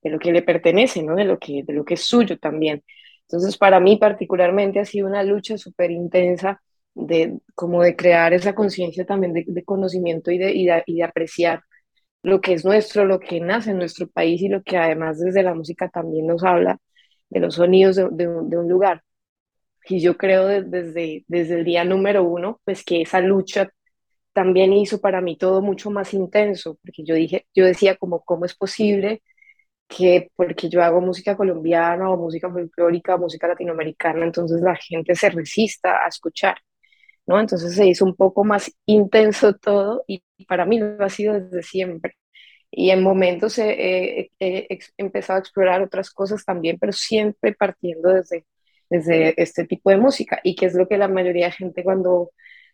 de 0.02 0.10
lo 0.10 0.20
que 0.20 0.32
le 0.32 0.42
pertenece, 0.44 1.04
¿no? 1.04 1.16
De 1.16 1.26
lo 1.26 1.40
que, 1.40 1.64
de 1.64 1.74
lo 1.74 1.86
que 1.86 1.96
es 1.96 2.02
suyo 2.06 2.38
también. 2.40 2.84
Entonces, 3.24 3.58
para 3.58 3.80
mí 3.80 3.98
particularmente 3.98 4.80
ha 4.80 4.86
sido 4.86 5.08
una 5.08 5.24
lucha 5.24 5.58
súper 5.58 5.92
intensa 5.92 6.62
de 6.94 7.40
como 7.56 7.84
de 7.84 7.96
crear 7.96 8.34
esa 8.34 8.56
conciencia 8.56 9.06
también 9.06 9.34
de, 9.34 9.46
de 9.48 9.64
conocimiento 9.64 10.32
y 10.32 10.38
de, 10.38 10.52
y 10.54 10.66
de, 10.66 10.84
y 10.86 10.96
de 10.98 11.04
apreciar 11.04 11.62
lo 12.28 12.42
que 12.42 12.54
es 12.54 12.66
nuestro, 12.66 13.06
lo 13.06 13.20
que 13.20 13.40
nace 13.40 13.72
en 13.72 13.78
nuestro 13.80 14.08
país 14.08 14.42
y 14.42 14.50
lo 14.50 14.64
que 14.64 14.78
además 14.78 15.20
desde 15.20 15.44
la 15.44 15.54
música 15.54 15.90
también 15.90 16.28
nos 16.28 16.44
habla 16.44 16.80
de 17.30 17.40
los 17.40 17.56
sonidos 17.56 17.96
de, 17.98 18.28
un 18.28 18.70
lugar. 18.70 19.04
Y 19.90 20.02
yo 20.02 20.18
creo 20.18 20.46
de- 20.48 20.64
desde, 20.64 21.26
desde 21.28 21.56
el 21.56 21.66
día 21.66 21.84
número 21.86 22.24
uno, 22.24 22.62
pues 22.66 22.84
que 22.84 23.02
esa 23.02 23.22
lucha 23.22 23.70
también 24.34 24.74
hizo 24.74 25.02
para 25.02 25.22
mí 25.22 25.38
todo 25.38 25.62
mucho 25.62 25.92
más 25.92 26.14
intenso, 26.14 26.78
porque 26.84 27.04
yo 27.06 27.16
dije, 27.16 27.48
yo 27.56 27.66
decía 27.66 27.96
como, 27.98 28.22
¿cómo 28.24 28.46
es 28.46 28.56
posible 28.56 29.24
que 29.88 30.32
porque 30.36 30.70
yo 30.70 30.84
hago 30.84 31.02
música 31.02 31.38
colombiana 31.38 32.10
o 32.12 32.18
música 32.18 32.52
folclórica 32.52 33.18
música 33.18 33.48
latinoamericana, 33.48 34.26
entonces 34.26 34.62
la 34.62 34.76
gente 34.76 35.16
se 35.16 35.30
resista 35.30 36.06
a 36.06 36.08
escuchar, 36.10 36.58
¿no? 37.28 37.40
Entonces 37.40 37.76
se 37.76 37.88
hizo 37.88 38.06
un 38.06 38.16
poco 38.16 38.44
más 38.44 38.72
intenso 38.86 39.54
todo 39.56 40.04
y 40.08 40.24
para 40.48 40.66
mí 40.66 40.80
lo 40.80 41.04
ha 41.04 41.10
sido 41.10 41.40
desde 41.40 41.64
siempre. 41.64 42.16
Y 42.72 42.92
en 42.92 43.04
momentos 43.04 43.58
he, 43.60 44.32
empezado 44.98 45.38
a 45.38 45.42
explorar 45.42 45.82
otras 45.82 46.12
cosas 46.12 46.46
también, 46.46 46.78
pero 46.80 46.94
siempre 46.94 47.54
partiendo 47.54 48.10
desde, 48.14 48.46
desde 48.90 49.42
este 49.42 49.66
tipo 49.66 49.90
de 49.90 49.98
música. 49.98 50.40
Y 50.44 50.56
que 50.56 50.68
es 50.68 50.76
lo 50.76 50.88
que 50.88 50.98
la 50.98 51.08
mayoría 51.08 51.48
de 51.48 51.54
gente 51.54 51.84
cuando 51.84 52.32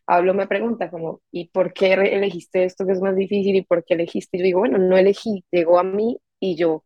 hablo 0.08 0.34
me 0.34 0.48
pregunta, 0.48 0.90
como, 0.92 1.22
¿y 1.32 1.50
por 1.50 1.74
qué 1.74 1.94
elegiste 1.94 2.66
esto 2.66 2.86
que 2.86 2.94
es 2.94 3.02
más 3.02 3.16
difícil? 3.16 3.56
¿Y 3.56 3.64
por 3.64 3.84
qué 3.86 3.96
elegiste? 3.96 4.38
Y 4.38 4.40
yo 4.42 4.46
digo, 4.46 4.60
bueno, 4.60 4.78
no 4.78 4.98
elegí, 4.98 5.46
llegó 5.52 5.80
a 5.80 5.84
mí 5.84 6.20
y 6.40 6.56
yo 6.58 6.84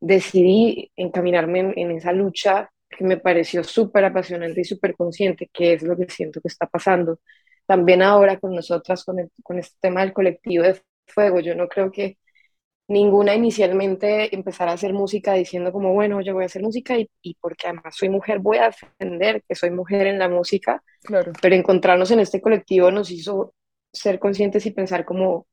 decidí 0.00 0.92
encaminarme 0.96 1.60
en, 1.60 1.78
en 1.78 1.90
esa 1.92 2.12
lucha 2.12 2.70
que 2.96 3.04
me 3.04 3.16
pareció 3.18 3.64
súper 3.64 4.04
apasionante 4.06 4.60
y 4.60 4.64
súper 4.64 4.94
consciente, 4.96 5.50
que 5.52 5.74
es 5.74 5.82
lo 5.82 5.96
que 5.96 6.08
siento 6.10 6.40
que 6.40 6.48
está 6.48 6.66
pasando. 6.66 7.20
También 7.66 8.02
ahora 8.02 8.38
con 8.40 8.54
nosotras, 8.54 9.04
con, 9.04 9.18
el- 9.20 9.30
con 9.42 9.58
este 9.58 9.76
tema 9.80 10.02
del 10.02 10.12
colectivo 10.12 10.64
de 10.64 10.80
fuego, 11.08 11.40
yo 11.40 11.54
no 11.54 11.68
creo 11.68 11.90
que 11.92 12.18
ninguna 12.88 13.34
inicialmente 13.34 14.34
empezara 14.34 14.72
a 14.72 14.74
hacer 14.74 14.92
música 14.92 15.32
diciendo 15.34 15.72
como, 15.72 15.94
bueno, 15.94 16.20
yo 16.20 16.34
voy 16.34 16.42
a 16.44 16.46
hacer 16.46 16.62
música 16.62 16.98
y, 16.98 17.08
y 17.22 17.34
porque 17.40 17.66
además 17.68 17.96
soy 17.96 18.10
mujer, 18.10 18.40
voy 18.40 18.58
a 18.58 18.66
defender 18.66 19.42
que 19.48 19.54
soy 19.54 19.70
mujer 19.70 20.06
en 20.06 20.18
la 20.18 20.28
música, 20.28 20.82
Claro. 21.02 21.32
pero 21.40 21.54
encontrarnos 21.54 22.10
en 22.10 22.20
este 22.20 22.40
colectivo 22.42 22.90
nos 22.90 23.10
hizo 23.10 23.54
ser 23.92 24.18
conscientes 24.18 24.66
y 24.66 24.70
pensar 24.72 25.04
como, 25.04 25.46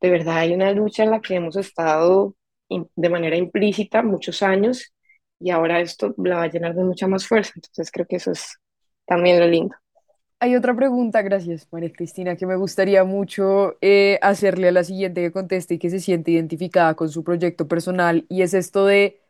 de 0.00 0.10
verdad 0.10 0.38
hay 0.38 0.54
una 0.54 0.72
lucha 0.72 1.02
en 1.04 1.10
la 1.10 1.20
que 1.20 1.34
hemos 1.34 1.56
estado 1.56 2.34
in- 2.68 2.88
de 2.96 3.08
manera 3.08 3.36
implícita 3.36 4.02
muchos 4.02 4.42
años 4.42 4.92
y 5.40 5.50
ahora 5.50 5.80
esto 5.80 6.14
la 6.18 6.36
va 6.36 6.42
a 6.44 6.48
llenar 6.50 6.74
de 6.74 6.84
mucha 6.84 7.06
más 7.06 7.26
fuerza, 7.26 7.52
entonces 7.56 7.90
creo 7.90 8.06
que 8.06 8.16
eso 8.16 8.32
es 8.32 8.58
también 9.06 9.40
lo 9.40 9.46
lindo. 9.46 9.74
Hay 10.40 10.54
otra 10.54 10.74
pregunta, 10.76 11.22
gracias, 11.22 11.66
María 11.72 11.92
Cristina, 11.92 12.36
que 12.36 12.46
me 12.46 12.54
gustaría 12.56 13.02
mucho 13.04 13.76
eh, 13.80 14.18
hacerle 14.22 14.68
a 14.68 14.72
la 14.72 14.84
siguiente 14.84 15.20
que 15.20 15.32
conteste 15.32 15.74
y 15.74 15.78
que 15.80 15.90
se 15.90 15.98
siente 15.98 16.30
identificada 16.30 16.94
con 16.94 17.08
su 17.08 17.24
proyecto 17.24 17.66
personal, 17.66 18.24
y 18.28 18.42
es 18.42 18.54
esto 18.54 18.86
de, 18.86 19.20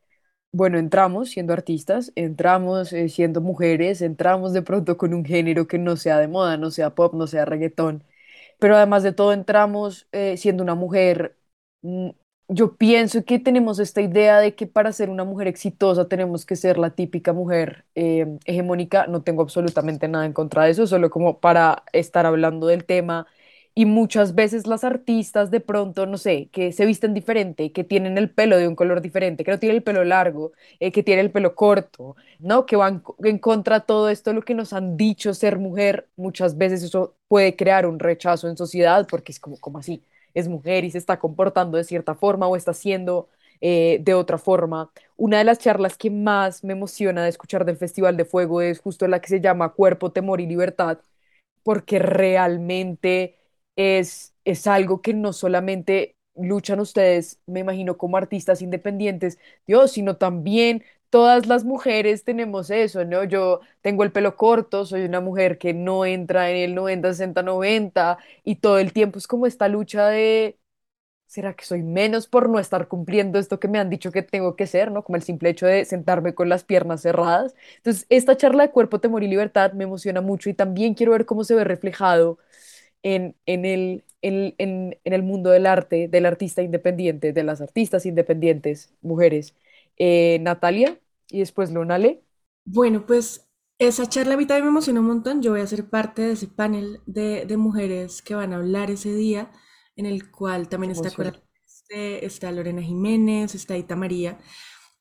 bueno, 0.52 0.78
entramos 0.78 1.30
siendo 1.30 1.52
artistas, 1.54 2.12
entramos 2.16 2.92
eh, 2.92 3.09
siendo 3.09 3.40
mujeres, 3.40 4.02
entramos 4.02 4.52
de 4.52 4.62
pronto 4.62 4.96
con 4.98 5.14
un 5.14 5.24
género 5.24 5.66
que 5.68 5.78
no 5.78 5.96
sea 5.96 6.18
de 6.18 6.28
moda, 6.28 6.59
no 6.59 6.70
sea 6.70 6.94
pop, 6.94 7.14
no 7.14 7.26
sea 7.26 7.44
reggaetón, 7.46 8.04
pero 8.59 8.76
además 8.76 9.02
de 9.02 9.12
todo 9.12 9.32
entramos 9.32 10.09
eh, 10.12 10.36
siendo 10.38 10.62
una 10.64 10.74
mujer. 10.74 11.38
Yo 12.51 12.76
pienso 12.76 13.24
que 13.24 13.38
tenemos 13.38 13.78
esta 13.78 14.01
idea 14.01 14.40
de 14.40 14.55
que 14.55 14.66
para 14.66 14.92
ser 14.92 15.11
una 15.11 15.24
mujer 15.24 15.49
exitosa 15.49 16.09
tenemos 16.09 16.46
que 16.46 16.57
ser 16.57 16.78
la 16.78 16.90
típica 16.94 17.34
mujer 17.34 17.84
eh, 17.94 18.26
hegemónica. 18.46 19.07
No 19.07 19.22
tengo 19.22 19.42
absolutamente 19.42 20.09
nada 20.09 20.24
en 20.24 20.32
contra 20.32 20.64
de 20.64 20.70
eso, 20.70 20.86
solo 20.86 21.11
como 21.11 21.40
para 21.40 21.84
estar 21.92 22.24
hablando 22.24 22.66
del 22.66 22.86
tema. 22.86 23.26
Y 23.74 23.84
muchas 23.84 24.34
veces 24.34 24.66
las 24.66 24.82
artistas 24.82 25.51
de 25.51 25.61
pronto, 25.61 26.07
no 26.07 26.16
sé, 26.18 26.49
que 26.51 26.72
se 26.72 26.86
visten 26.86 27.12
diferente, 27.14 27.70
que 27.70 27.84
tienen 27.84 28.16
el 28.18 28.30
pelo 28.30 28.57
de 28.57 28.66
un 28.66 28.74
color 28.74 29.03
diferente, 29.03 29.44
que 29.44 29.51
no 29.53 29.59
tienen 29.59 29.76
el 29.76 29.82
pelo 29.82 30.03
largo, 30.05 30.53
eh, 30.80 30.90
que 30.90 31.03
tienen 31.03 31.26
el 31.26 31.30
pelo 31.32 31.55
corto, 31.55 32.16
¿no? 32.38 32.64
Que 32.66 32.76
van 32.76 33.03
en 33.24 33.38
contra 33.38 33.80
de 33.80 33.86
todo 33.86 34.09
esto, 34.09 34.32
lo 34.32 34.42
que 34.42 34.55
nos 34.55 34.72
han 34.72 34.96
dicho 34.96 35.34
ser 35.34 35.59
mujer, 35.59 36.09
muchas 36.16 36.57
veces 36.57 36.82
eso 36.82 37.14
puede 37.28 37.55
crear 37.57 37.86
un 37.86 37.99
rechazo 37.99 38.49
en 38.49 38.57
sociedad 38.57 39.07
porque 39.09 39.32
es 39.32 39.38
como, 39.38 39.59
como 39.59 39.78
así, 39.78 40.03
es 40.35 40.49
mujer 40.49 40.85
y 40.85 40.91
se 40.91 40.99
está 40.99 41.18
comportando 41.18 41.76
de 41.79 41.85
cierta 41.85 42.14
forma 42.14 42.47
o 42.49 42.57
está 42.57 42.72
haciendo 42.72 43.29
eh, 43.61 43.99
de 44.03 44.14
otra 44.14 44.39
forma. 44.39 44.91
Una 45.16 45.39
de 45.39 45.45
las 45.45 45.59
charlas 45.59 45.97
que 45.97 46.11
más 46.11 46.64
me 46.64 46.72
emociona 46.74 47.22
de 47.24 47.31
escuchar 47.31 47.64
del 47.64 47.76
Festival 47.76 48.16
de 48.16 48.24
Fuego 48.24 48.62
es 48.62 48.81
justo 48.81 49.07
la 49.09 49.20
que 49.20 49.29
se 49.29 49.41
llama 49.41 49.70
Cuerpo, 49.74 50.12
Temor 50.12 50.41
y 50.41 50.47
Libertad, 50.47 50.99
porque 51.62 51.99
realmente 51.99 53.37
es, 53.76 54.35
es 54.45 54.66
algo 54.66 55.03
que 55.03 55.14
no 55.14 55.33
solamente 55.33 56.16
luchan 56.35 56.81
ustedes, 56.81 57.41
me 57.47 57.61
imagino, 57.61 57.97
como 57.99 58.16
artistas 58.16 58.62
independientes, 58.62 59.39
Dios, 59.66 59.93
sino 59.93 60.16
también 60.16 60.85
todas 61.11 61.46
las 61.46 61.64
mujeres 61.64 62.24
tenemos 62.24 62.70
eso, 62.70 63.04
¿no? 63.04 63.24
Yo 63.24 63.61
tengo 63.82 64.04
el 64.04 64.12
pelo 64.12 64.36
corto, 64.36 64.84
soy 64.86 65.02
una 65.04 65.20
mujer 65.20 65.59
que 65.59 65.74
no 65.74 66.04
entra 66.06 66.50
en 66.50 66.56
el 66.59 66.74
90, 66.74 67.11
60, 67.11 67.42
90 67.42 68.18
y 68.44 68.56
todo 68.56 68.78
el 68.78 68.92
tiempo 68.92 69.18
es 69.18 69.26
como 69.26 69.46
esta 69.46 69.68
lucha 69.68 70.09
de, 70.09 70.59
¿será 71.26 71.54
que 71.54 71.64
soy 71.64 71.82
menos 71.82 72.26
por 72.26 72.48
no 72.48 72.59
estar 72.59 72.88
cumpliendo 72.88 73.38
esto 73.38 73.61
que 73.61 73.68
me 73.68 73.78
han 73.78 73.90
dicho 73.90 74.12
que 74.12 74.22
tengo 74.22 74.56
que 74.56 74.66
ser, 74.66 74.90
¿no? 74.92 75.04
Como 75.04 75.16
el 75.16 75.22
simple 75.22 75.50
hecho 75.50 75.66
de 75.66 75.84
sentarme 75.84 76.34
con 76.34 76.48
las 76.48 76.64
piernas 76.64 77.02
cerradas. 77.02 77.54
Entonces, 77.78 78.06
esta 78.09 78.36
charla 78.36 78.64
de 78.66 78.70
cuerpo, 78.72 79.00
temor 79.00 79.22
y 79.22 79.28
libertad 79.28 79.72
me 79.74 79.84
emociona 79.84 80.20
mucho 80.22 80.50
y 80.50 80.54
también 80.54 80.94
quiero 80.94 81.12
ver 81.12 81.26
cómo 81.26 81.44
se 81.44 81.54
ve 81.54 81.64
reflejado 81.64 82.38
en, 83.02 83.36
en 83.46 83.64
el, 83.64 84.04
en, 84.22 84.54
en- 84.59 84.98
en 85.04 85.12
el 85.12 85.22
mundo 85.22 85.50
del 85.50 85.66
arte, 85.66 86.09
del 86.09 86.26
artista 86.26 86.62
independiente, 86.62 87.32
de 87.32 87.42
las 87.44 87.61
artistas 87.61 88.06
independientes, 88.06 88.92
mujeres. 89.02 89.54
Eh, 89.99 90.38
Natalia 90.40 91.01
y 91.28 91.40
después 91.40 91.70
Lonale. 91.70 92.22
Bueno, 92.64 93.07
pues 93.07 93.51
esa 93.78 94.09
charla 94.09 94.34
a 94.34 94.36
mí 94.36 94.46
también 94.46 94.64
me 94.64 94.70
emociona 94.70 95.01
un 95.01 95.07
montón. 95.07 95.42
Yo 95.42 95.53
voy 95.53 95.61
a 95.61 95.66
ser 95.66 95.88
parte 95.88 96.22
de 96.22 96.32
ese 96.32 96.49
panel 96.49 97.01
de, 97.07 97.46
de 97.46 97.57
mujeres 97.57 98.22
que 98.22 98.34
van 98.34 98.53
a 98.53 98.57
hablar 98.57 98.90
ese 98.90 99.14
día, 99.14 99.51
en 99.96 100.07
el 100.07 100.30
cual 100.30 100.68
también 100.68 100.92
está 100.92 101.09
Este, 101.66 102.26
está 102.26 102.53
Lorena 102.53 102.82
Jiménez, 102.82 103.55
está 103.55 103.76
Ita 103.76 103.96
María. 103.96 104.38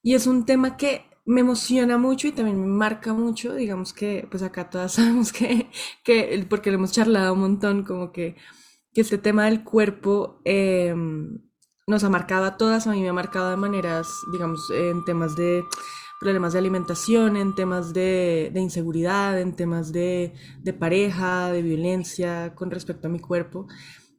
Y 0.01 0.15
es 0.15 0.27
un 0.27 0.45
tema 0.45 0.77
que 0.77 1.05
me 1.25 1.41
emociona 1.41 1.97
mucho 1.97 2.27
y 2.27 2.31
también 2.31 2.61
me 2.61 2.67
marca 2.67 3.13
mucho. 3.13 3.53
Digamos 3.55 3.93
que, 3.93 4.27
pues 4.31 4.43
acá 4.43 4.69
todas 4.69 4.93
sabemos 4.93 5.33
que, 5.33 5.69
que 6.03 6.45
porque 6.49 6.71
lo 6.71 6.77
hemos 6.77 6.91
charlado 6.91 7.33
un 7.33 7.41
montón, 7.41 7.83
como 7.83 8.11
que, 8.11 8.35
que 8.93 9.01
este 9.01 9.17
tema 9.17 9.45
del 9.45 9.63
cuerpo 9.63 10.41
eh, 10.45 10.93
nos 11.87 12.03
ha 12.03 12.09
marcado 12.09 12.45
a 12.45 12.57
todas. 12.57 12.85
A 12.85 12.91
mí 12.91 13.01
me 13.01 13.09
ha 13.09 13.13
marcado 13.13 13.49
de 13.49 13.57
maneras, 13.57 14.09
digamos, 14.31 14.69
en 14.71 15.05
temas 15.05 15.35
de 15.35 15.63
problemas 16.19 16.53
de 16.53 16.59
alimentación, 16.59 17.37
en 17.37 17.55
temas 17.55 17.93
de, 17.93 18.51
de 18.53 18.59
inseguridad, 18.59 19.39
en 19.39 19.55
temas 19.55 19.93
de, 19.93 20.33
de 20.59 20.73
pareja, 20.73 21.51
de 21.51 21.61
violencia 21.61 22.53
con 22.55 22.71
respecto 22.71 23.07
a 23.07 23.11
mi 23.11 23.19
cuerpo. 23.19 23.67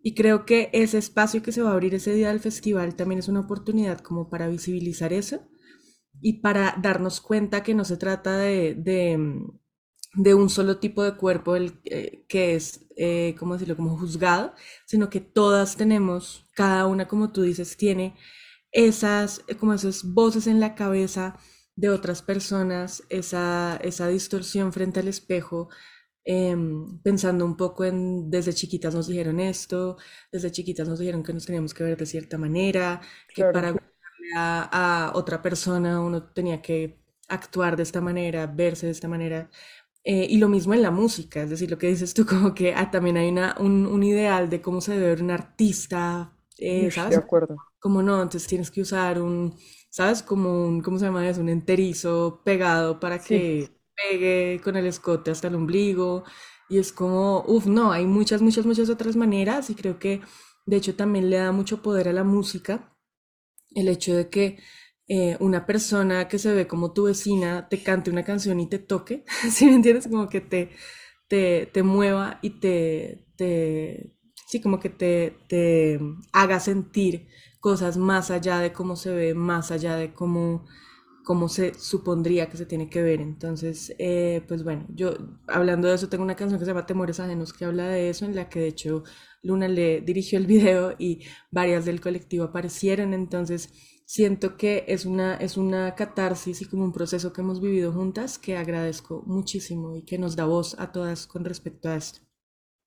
Y 0.02 0.14
creo 0.14 0.46
que 0.46 0.70
ese 0.72 0.96
espacio 0.96 1.42
que 1.42 1.52
se 1.52 1.60
va 1.60 1.70
a 1.70 1.72
abrir 1.72 1.94
ese 1.94 2.14
día 2.14 2.28
del 2.28 2.40
festival 2.40 2.94
también 2.94 3.18
es 3.18 3.28
una 3.28 3.40
oportunidad 3.40 3.98
como 3.98 4.30
para 4.30 4.48
visibilizar 4.48 5.12
eso 5.12 5.40
y 6.20 6.40
para 6.40 6.76
darnos 6.80 7.20
cuenta 7.20 7.62
que 7.62 7.74
no 7.74 7.84
se 7.84 7.96
trata 7.96 8.38
de, 8.38 8.74
de, 8.74 9.18
de 10.14 10.34
un 10.34 10.48
solo 10.50 10.78
tipo 10.78 11.02
de 11.04 11.16
cuerpo 11.16 11.56
el, 11.56 11.80
eh, 11.84 12.24
que 12.28 12.54
es, 12.54 12.86
eh, 12.96 13.34
¿cómo 13.38 13.54
decirlo?, 13.54 13.76
como 13.76 13.96
juzgado, 13.98 14.54
sino 14.86 15.10
que 15.10 15.20
todas 15.20 15.76
tenemos, 15.76 16.46
cada 16.54 16.86
una, 16.86 17.06
como 17.08 17.32
tú 17.32 17.42
dices, 17.42 17.76
tiene 17.76 18.16
esas, 18.72 19.42
eh, 19.48 19.56
como 19.56 19.74
esas 19.74 20.04
voces 20.04 20.46
en 20.46 20.60
la 20.60 20.74
cabeza 20.74 21.38
de 21.76 21.90
otras 21.90 22.22
personas, 22.22 23.04
esa, 23.10 23.76
esa 23.82 24.08
distorsión 24.08 24.72
frente 24.72 25.00
al 25.00 25.08
espejo, 25.08 25.68
em, 26.24 27.00
pensando 27.02 27.44
un 27.44 27.56
poco 27.56 27.84
en, 27.84 28.30
desde 28.30 28.52
chiquitas 28.54 28.94
nos 28.94 29.06
dijeron 29.08 29.40
esto, 29.40 29.96
desde 30.32 30.50
chiquitas 30.52 30.88
nos 30.88 30.98
dijeron 30.98 31.22
que 31.22 31.32
nos 31.32 31.46
teníamos 31.46 31.74
que 31.74 31.84
ver 31.84 31.96
de 31.98 32.06
cierta 32.06 32.36
manera, 32.38 33.00
que 33.34 33.44
Claro. 33.44 33.52
para 33.52 33.70
gustarle 33.70 34.28
a, 34.36 35.08
a 35.10 35.16
otra 35.16 35.40
persona 35.42 36.00
uno 36.00 36.22
tenía 36.32 36.60
que 36.62 37.00
actuar 37.28 37.76
de 37.76 37.82
esta 37.84 38.00
manera, 38.00 38.46
verse 38.46 38.86
de 38.86 38.92
esta 38.92 39.08
manera. 39.08 39.50
Eh, 40.04 40.26
y 40.30 40.38
lo 40.38 40.48
mismo 40.48 40.72
en 40.74 40.82
la 40.82 40.90
música, 40.90 41.42
es 41.42 41.50
decir, 41.50 41.70
lo 41.70 41.78
que 41.78 41.88
dices 41.88 42.14
tú, 42.14 42.24
como 42.26 42.54
que 42.54 42.74
ah, 42.74 42.90
también 42.90 43.16
hay 43.16 43.28
una, 43.28 43.56
un, 43.60 43.86
un 43.86 44.02
ideal 44.02 44.48
de 44.50 44.60
cómo 44.62 44.80
se 44.80 44.92
debe 44.94 45.08
ver 45.08 45.22
un 45.22 45.30
artista, 45.30 46.32
eh, 46.58 46.90
Uy, 46.90 47.04
de 47.06 47.16
¿sabes? 47.16 47.16
acuerdo. 47.16 47.62
Como 47.80 48.02
no, 48.02 48.22
entonces 48.22 48.48
tienes 48.48 48.70
que 48.70 48.80
usar 48.82 49.20
un, 49.20 49.54
¿sabes? 49.90 50.22
Como 50.22 50.64
un, 50.66 50.82
¿cómo 50.82 50.98
se 50.98 51.06
llama 51.06 51.28
eso? 51.28 51.40
Un 51.40 51.48
enterizo 51.50 52.42
pegado 52.44 52.98
para 53.00 53.22
Sí. 53.22 53.24
que 53.24 53.70
pegue 54.10 54.60
con 54.64 54.76
el 54.76 54.86
escote 54.86 55.30
hasta 55.30 55.48
el 55.48 55.54
ombligo. 55.56 56.24
Y 56.68 56.78
es 56.78 56.92
como, 56.92 57.44
uff, 57.46 57.66
no, 57.66 57.92
hay 57.92 58.06
muchas, 58.06 58.42
muchas, 58.42 58.66
muchas 58.66 58.90
otras 58.90 59.16
maneras 59.16 59.70
y 59.70 59.74
creo 59.74 59.98
que 59.98 60.20
de 60.66 60.76
hecho 60.76 60.94
también 60.96 61.30
le 61.30 61.36
da 61.38 61.52
mucho 61.52 61.82
poder 61.82 62.08
a 62.08 62.12
la 62.12 62.24
música 62.24 62.94
el 63.74 63.88
hecho 63.88 64.14
de 64.16 64.28
que 64.30 64.58
eh, 65.08 65.36
una 65.40 65.66
persona 65.66 66.28
que 66.28 66.38
se 66.38 66.52
ve 66.54 66.66
como 66.66 66.92
tu 66.92 67.04
vecina 67.04 67.68
te 67.68 67.82
cante 67.82 68.10
una 68.10 68.24
canción 68.24 68.60
y 68.60 68.68
te 68.68 68.78
toque, 68.78 69.24
¿sí 69.50 69.66
me 69.66 69.74
entiendes? 69.74 70.08
Como 70.08 70.28
que 70.28 70.40
te, 70.40 70.70
te, 71.28 71.66
te 71.72 71.82
mueva 71.82 72.38
y 72.42 72.60
te, 72.60 73.26
te, 73.36 74.14
sí, 74.46 74.60
como 74.60 74.80
que 74.80 74.90
te, 74.90 75.38
te 75.48 76.00
haga 76.32 76.60
sentir 76.60 77.28
cosas 77.60 77.96
más 77.96 78.30
allá 78.30 78.58
de 78.60 78.72
cómo 78.72 78.96
se 78.96 79.12
ve, 79.12 79.34
más 79.34 79.70
allá 79.70 79.96
de 79.96 80.12
cómo, 80.14 80.66
cómo 81.24 81.48
se 81.48 81.74
supondría 81.74 82.48
que 82.48 82.56
se 82.56 82.66
tiene 82.66 82.88
que 82.88 83.02
ver. 83.02 83.20
Entonces, 83.20 83.94
eh, 83.98 84.42
pues 84.48 84.64
bueno, 84.64 84.86
yo 84.94 85.14
hablando 85.46 85.88
de 85.88 85.94
eso, 85.94 86.08
tengo 86.08 86.24
una 86.24 86.36
canción 86.36 86.58
que 86.58 86.64
se 86.64 86.70
llama 86.70 86.86
Temores 86.86 87.20
Ajenos 87.20 87.52
que 87.52 87.64
habla 87.64 87.88
de 87.88 88.10
eso, 88.10 88.24
en 88.24 88.34
la 88.36 88.48
que 88.48 88.60
de 88.60 88.68
hecho 88.68 89.04
Luna 89.42 89.68
le 89.68 90.00
dirigió 90.00 90.38
el 90.38 90.46
video 90.46 90.94
y 90.98 91.24
varias 91.50 91.84
del 91.84 92.00
colectivo 92.00 92.44
aparecieron. 92.44 93.14
Entonces, 93.14 93.72
siento 94.04 94.56
que 94.56 94.84
es 94.88 95.04
una, 95.06 95.36
es 95.36 95.56
una 95.56 95.94
catarsis 95.94 96.62
y 96.62 96.64
como 96.66 96.84
un 96.84 96.92
proceso 96.92 97.32
que 97.32 97.40
hemos 97.42 97.60
vivido 97.60 97.92
juntas 97.92 98.38
que 98.38 98.56
agradezco 98.56 99.22
muchísimo 99.26 99.96
y 99.96 100.02
que 100.02 100.18
nos 100.18 100.36
da 100.36 100.46
voz 100.46 100.78
a 100.78 100.92
todas 100.92 101.26
con 101.26 101.44
respecto 101.44 101.88
a 101.88 101.96
esto. 101.96 102.20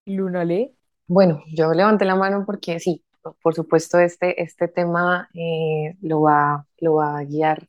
Luna 0.04 0.44
Le. 0.44 0.74
Bueno, 1.06 1.42
yo 1.52 1.72
levanté 1.72 2.04
la 2.04 2.16
mano 2.16 2.44
porque 2.46 2.80
sí, 2.80 3.04
por 3.42 3.54
supuesto 3.54 3.98
este, 3.98 4.42
este 4.42 4.68
tema 4.68 5.28
eh, 5.34 5.96
lo 6.00 6.22
va, 6.22 6.66
lo 6.78 6.94
va 6.94 7.18
a 7.18 7.24
guiar 7.24 7.68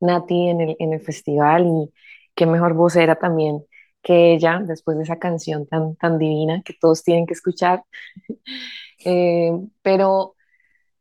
Nati 0.00 0.48
en 0.48 0.60
el, 0.60 0.76
en 0.78 0.92
el 0.92 1.00
festival 1.00 1.66
y 1.66 1.92
qué 2.34 2.46
mejor 2.46 2.74
vocera 2.74 3.16
también 3.16 3.64
que 4.04 4.34
ella 4.34 4.60
después 4.62 4.96
de 4.98 5.04
esa 5.04 5.18
canción 5.18 5.66
tan, 5.66 5.96
tan 5.96 6.18
divina 6.18 6.62
que 6.64 6.74
todos 6.80 7.02
tienen 7.02 7.26
que 7.26 7.34
escuchar. 7.34 7.84
Eh, 9.06 9.52
pero, 9.82 10.34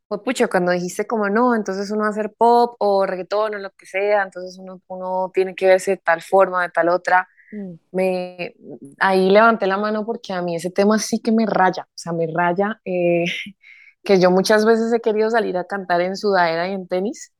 pues 0.10 0.22
pucho, 0.22 0.50
cuando 0.50 0.74
dijiste 0.74 1.08
como 1.08 1.30
no, 1.30 1.56
entonces 1.56 1.90
uno 1.92 2.02
va 2.02 2.08
a 2.08 2.10
hacer 2.12 2.34
pop 2.38 2.76
o 2.80 3.06
reggaetón 3.06 3.56
o 3.56 3.60
lo 3.60 3.72
que 3.72 3.86
sea, 3.86 4.24
entonces 4.24 4.58
uno, 4.60 4.82
uno 4.88 5.32
tiene 5.34 5.56
que 5.56 5.68
verse 5.68 5.92
de 5.92 5.98
tal 5.98 6.22
forma, 6.22 6.64
de 6.64 6.70
tal 6.70 6.90
otra. 6.90 7.30
Mm. 7.54 7.74
Me, 7.94 8.56
ahí 9.00 9.30
levanté 9.30 9.68
la 9.68 9.78
mano 9.78 10.06
porque 10.06 10.34
a 10.34 10.42
mí 10.42 10.56
ese 10.56 10.72
tema 10.72 11.00
sí 11.00 11.22
que 11.22 11.32
me 11.32 11.46
raya, 11.46 11.84
o 11.84 11.94
sea, 11.96 12.14
me 12.14 12.28
raya 12.28 12.82
eh, 12.86 13.26
que 14.04 14.20
yo 14.20 14.32
muchas 14.32 14.66
veces 14.66 14.92
he 14.94 15.00
querido 15.02 15.30
salir 15.30 15.58
a 15.58 15.66
cantar 15.66 16.02
en 16.02 16.18
sudadera 16.18 16.68
y 16.70 16.74
en 16.74 16.88
tenis 16.90 17.34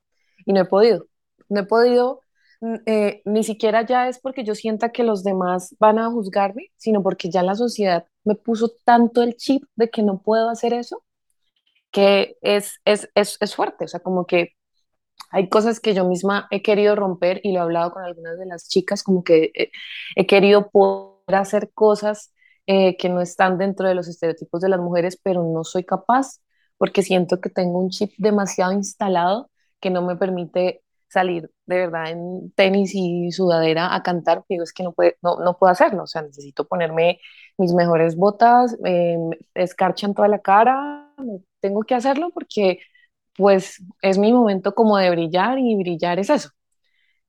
y 0.46 0.54
no 0.54 0.62
he 0.62 0.66
podido, 0.66 1.08
no 1.50 1.62
he 1.62 1.66
podido, 1.66 2.23
eh, 2.86 3.22
ni 3.26 3.44
siquiera 3.44 3.86
ya 3.86 4.08
es 4.10 4.20
porque 4.20 4.44
yo 4.44 4.56
sienta 4.56 4.92
que 4.92 5.04
los 5.04 5.24
demás 5.24 5.76
van 5.80 6.00
a 6.00 6.10
juzgarme, 6.12 6.72
sino 6.78 7.04
porque 7.04 7.30
ya 7.30 7.44
la 7.44 7.56
sociedad 7.56 8.08
me 8.24 8.36
puso 8.36 8.72
tanto 8.86 9.22
el 9.24 9.36
chip 9.36 9.64
de 9.76 9.90
que 9.90 10.04
no 10.04 10.22
puedo 10.22 10.50
hacer 10.50 10.74
eso, 10.74 11.04
que 11.92 12.38
es, 12.42 12.80
es, 12.86 13.10
es, 13.16 13.38
es 13.42 13.56
fuerte, 13.56 13.86
o 13.86 13.90
sea, 13.90 14.02
como 14.02 14.26
que 14.28 14.54
hay 15.32 15.50
cosas 15.50 15.80
que 15.82 15.96
yo 15.96 16.06
misma 16.08 16.48
he 16.52 16.64
querido 16.64 16.96
romper 16.96 17.42
y 17.44 17.54
lo 17.54 17.60
he 17.60 17.64
hablado 17.64 17.94
con 17.94 18.04
algunas 18.04 18.40
de 18.40 18.48
las 18.48 18.70
chicas, 18.70 19.04
como 19.04 19.24
que 19.26 19.52
he, 19.56 19.72
he 20.16 20.28
querido 20.28 20.70
poder 20.72 21.36
hacer 21.38 21.72
cosas 21.74 22.34
eh, 22.68 22.98
que 22.98 23.10
no 23.10 23.22
están 23.22 23.60
dentro 23.60 23.88
de 23.90 23.96
los 23.96 24.10
estereotipos 24.10 24.62
de 24.62 24.70
las 24.70 24.82
mujeres, 24.82 25.20
pero 25.24 25.44
no 25.44 25.66
soy 25.66 25.86
capaz 25.86 26.40
porque 26.80 27.04
siento 27.04 27.42
que 27.42 27.50
tengo 27.52 27.80
un 27.80 27.92
chip 27.92 28.14
demasiado 28.20 28.74
instalado 28.74 29.52
que 29.82 29.92
no 29.92 30.04
me 30.04 30.18
permite 30.18 30.83
salir 31.14 31.52
de 31.68 31.78
verdad 31.78 32.12
en 32.12 32.52
tenis 32.56 32.92
y 32.96 33.32
sudadera 33.32 33.96
a 33.96 34.04
cantar, 34.04 34.44
digo, 34.50 34.64
es 34.64 34.74
que 34.74 34.84
no, 34.84 34.94
puede, 34.94 35.18
no, 35.22 35.38
no 35.40 35.58
puedo 35.58 35.72
hacerlo, 35.72 36.04
o 36.04 36.08
sea, 36.08 36.24
necesito 36.24 36.68
ponerme 36.68 37.20
mis 37.58 37.74
mejores 37.74 38.16
botas, 38.18 38.78
eh, 38.86 39.18
escarchan 39.56 40.14
toda 40.16 40.28
la 40.28 40.40
cara, 40.42 41.14
tengo 41.62 41.84
que 41.84 41.96
hacerlo 41.96 42.32
porque 42.34 42.80
pues 43.38 43.84
es 44.02 44.18
mi 44.20 44.34
momento 44.34 44.76
como 44.76 44.98
de 44.98 45.10
brillar 45.12 45.60
y 45.60 45.76
brillar 45.78 46.20
es 46.20 46.30
eso. 46.30 46.50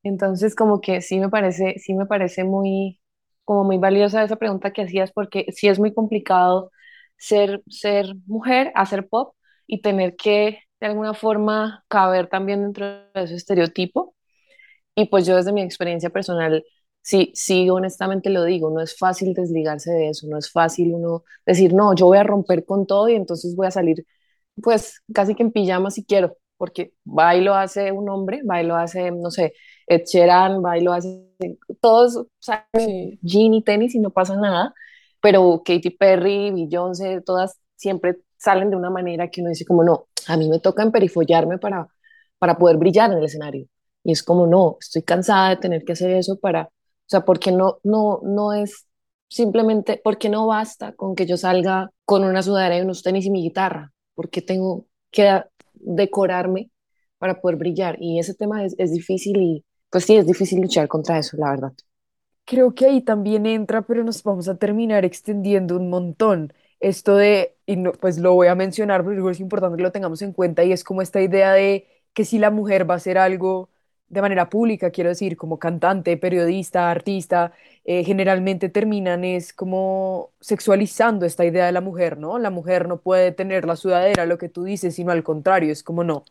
Entonces, 0.03 0.55
como 0.55 0.81
que 0.81 1.01
sí 1.01 1.19
me 1.21 1.31
parece, 1.31 1.79
sí 1.79 1.95
me 1.95 2.07
parece 2.07 2.45
muy, 2.45 3.01
como 3.45 3.65
muy 3.65 3.79
valiosa 3.79 4.23
esa 4.23 4.37
pregunta 4.37 4.73
que 4.73 4.83
hacías, 4.83 5.13
porque 5.13 5.47
sí 5.53 5.69
es 5.69 5.79
muy 5.79 5.95
complicado 5.95 6.71
ser, 7.17 7.63
ser 7.69 8.15
mujer, 8.27 8.73
hacer 8.75 9.09
pop 9.09 9.35
y 9.67 9.81
tener 9.83 10.17
que 10.17 10.61
de 10.81 10.87
alguna 10.87 11.15
forma 11.15 11.85
caber 11.89 12.29
también 12.29 12.63
dentro 12.63 12.87
de 12.87 13.23
ese 13.25 13.37
estereotipo. 13.37 14.15
Y 14.95 15.07
pues 15.07 15.27
yo 15.27 15.37
desde 15.37 15.53
mi 15.53 15.63
experiencia 15.63 16.11
personal, 16.11 16.65
sí, 17.03 17.33
sí, 17.35 17.69
honestamente 17.71 18.31
lo 18.31 18.45
digo, 18.45 18.71
no 18.71 18.81
es 18.81 18.97
fácil 18.99 19.35
desligarse 19.35 19.93
de 19.93 20.11
eso, 20.11 20.27
no 20.29 20.39
es 20.39 20.51
fácil 20.53 20.95
uno 20.95 21.25
decir, 21.47 21.75
no, 21.75 21.95
yo 21.95 22.07
voy 22.07 22.19
a 22.19 22.23
romper 22.25 22.65
con 22.65 22.87
todo 22.87 23.09
y 23.09 23.15
entonces 23.17 23.57
voy 23.57 23.67
a 23.67 23.71
salir 23.73 24.07
pues 24.63 25.03
casi 25.13 25.35
que 25.35 25.43
en 25.43 25.53
pijama 25.53 25.91
si 25.91 26.05
quiero, 26.05 26.37
porque 26.57 26.95
va 27.07 27.35
y 27.37 27.43
lo 27.43 27.55
hace 27.55 27.93
un 27.93 28.09
hombre, 28.09 28.43
va 28.49 28.63
y 28.63 28.67
lo 28.67 28.77
hace, 28.77 29.11
no 29.11 29.31
sé, 29.31 29.55
Ed 29.87 30.03
Sheeran, 30.07 30.65
va 30.65 30.79
y 30.79 30.83
lo 30.83 30.93
hace, 30.93 31.25
todos 31.81 32.27
salen 32.39 33.19
jean 33.23 33.55
y 33.55 33.63
tenis 33.63 33.95
y 33.95 33.99
no 34.01 34.11
pasa 34.11 34.37
nada, 34.37 34.75
pero 35.21 35.63
Katy 35.65 35.91
Perry, 35.91 36.51
Beyoncé, 36.53 37.21
todas 37.23 37.61
siempre 37.77 38.19
salen 38.37 38.71
de 38.71 38.77
una 38.77 38.91
manera 38.91 39.29
que 39.31 39.41
uno 39.41 39.51
dice 39.51 39.65
como, 39.65 39.83
no, 39.85 40.07
a 40.29 40.37
mí 40.37 40.49
me 40.49 40.61
toca 40.61 40.83
emperifollarme 40.83 41.59
para, 41.59 41.89
para 42.39 42.59
poder 42.59 42.77
brillar 42.77 43.13
en 43.13 43.19
el 43.19 43.25
escenario. 43.25 43.67
Y 44.03 44.13
es 44.13 44.23
como, 44.23 44.47
no, 44.47 44.77
estoy 44.81 45.03
cansada 45.03 45.51
de 45.51 45.57
tener 45.57 45.85
que 45.85 45.93
hacer 45.93 46.11
eso 46.11 46.39
para, 46.39 46.65
o 46.65 46.71
sea, 47.07 47.25
porque 47.25 47.53
no, 47.53 47.79
no, 47.83 48.21
no 48.23 48.53
es 48.53 48.87
simplemente, 49.29 50.01
porque 50.03 50.29
no 50.29 50.47
basta 50.47 50.93
con 50.95 51.15
que 51.15 51.27
yo 51.27 51.37
salga 51.37 51.91
con 52.05 52.25
una 52.25 52.43
sudadera 52.43 52.79
y 52.79 52.83
unos 52.83 53.03
tenis 53.03 53.27
y 53.27 53.31
mi 53.31 53.43
guitarra, 53.43 53.93
porque 54.15 54.43
tengo 54.43 54.87
que 55.11 55.43
decorarme 55.75 56.71
para 57.19 57.41
poder 57.41 57.57
brillar. 57.57 57.97
Y 58.01 58.19
ese 58.19 58.35
tema 58.35 58.65
es, 58.65 58.75
es 58.79 58.93
difícil 58.93 59.37
y 59.41 59.65
pues 59.91 60.05
sí, 60.05 60.17
es 60.17 60.27
difícil 60.27 60.61
luchar 60.61 60.89
contra 60.89 61.19
eso, 61.19 61.37
la 61.37 61.51
verdad. 61.51 61.73
Creo 62.45 62.75
que 62.75 62.87
ahí 62.87 63.01
también 63.01 63.47
entra, 63.47 63.83
pero 63.83 64.05
nos 64.05 64.23
vamos 64.23 64.49
a 64.49 64.57
terminar 64.57 65.05
extendiendo 65.05 65.77
un 65.77 65.89
montón. 65.89 66.53
Esto 66.85 67.17
de, 67.17 67.57
y 67.67 67.77
no, 67.77 67.93
pues 67.93 68.19
lo 68.19 68.35
voy 68.35 68.49
a 68.49 68.55
mencionar 68.55 69.05
que 69.05 69.31
es 69.31 69.41
importante 69.41 69.77
que 69.79 69.83
lo 69.83 69.93
tengamos 69.93 70.21
en 70.23 70.33
cuenta 70.33 70.65
y 70.65 70.73
es 70.73 70.85
como 70.85 71.01
esta 71.03 71.21
idea 71.23 71.53
de 71.53 71.89
que 72.13 72.25
si 72.27 72.39
la 72.39 72.51
mujer 72.51 72.89
va 72.89 72.95
a 72.95 72.97
hacer 72.99 73.17
algo 73.19 73.71
de 74.09 74.21
manera 74.21 74.51
pública, 74.51 74.91
quiero 74.91 75.09
decir, 75.11 75.37
como 75.37 75.59
cantante, 75.59 76.17
periodista, 76.19 76.91
artista, 76.91 77.53
eh, 77.85 78.05
generalmente 78.05 78.69
terminan 78.69 79.25
es 79.25 79.53
como 79.55 80.33
sexualizando 80.41 81.25
esta 81.27 81.45
idea 81.47 81.67
de 81.67 81.73
la 81.73 81.81
mujer, 81.81 82.19
¿no? 82.19 82.39
La 82.39 82.51
mujer 82.51 82.87
no 82.87 83.01
puede 83.01 83.33
tener 83.33 83.65
la 83.65 83.77
sudadera, 83.77 84.27
lo 84.27 84.37
que 84.39 84.49
tú 84.51 84.65
dices, 84.65 84.95
sino 84.95 85.11
al 85.11 85.23
contrario, 85.25 85.73
es 85.73 85.83
como 85.83 86.05
no. 86.05 86.25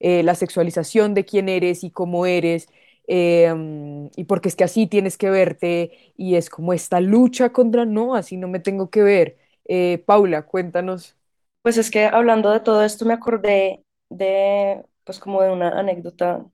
Eh, 0.00 0.22
la 0.24 0.34
sexualización 0.34 1.14
de 1.14 1.24
quién 1.24 1.48
eres 1.48 1.84
y 1.84 1.90
cómo 1.90 2.26
eres 2.26 2.68
mm, 3.08 4.06
y 4.16 4.24
porque 4.24 4.48
es 4.48 4.56
que 4.56 4.64
así 4.64 4.86
tienes 4.86 5.16
que 5.18 5.30
verte 5.30 6.12
y 6.16 6.34
es 6.36 6.50
como 6.50 6.72
esta 6.72 7.00
lucha 7.00 7.50
contra, 7.52 7.84
no, 7.84 8.14
así 8.14 8.36
no 8.36 8.48
me 8.48 8.60
tengo 8.60 8.90
que 8.90 9.02
ver. 9.02 9.36
Eh, 9.64 10.02
Paula, 10.06 10.42
cuéntanos. 10.46 11.16
Pues 11.62 11.76
es 11.78 11.90
que 11.90 12.04
hablando 12.06 12.50
de 12.50 12.60
todo 12.60 12.82
esto 12.84 13.04
me 13.04 13.14
acordé 13.14 13.84
de, 14.08 14.84
pues 15.04 15.18
como 15.20 15.42
de 15.42 15.50
una 15.50 15.68
anécdota, 15.78 16.44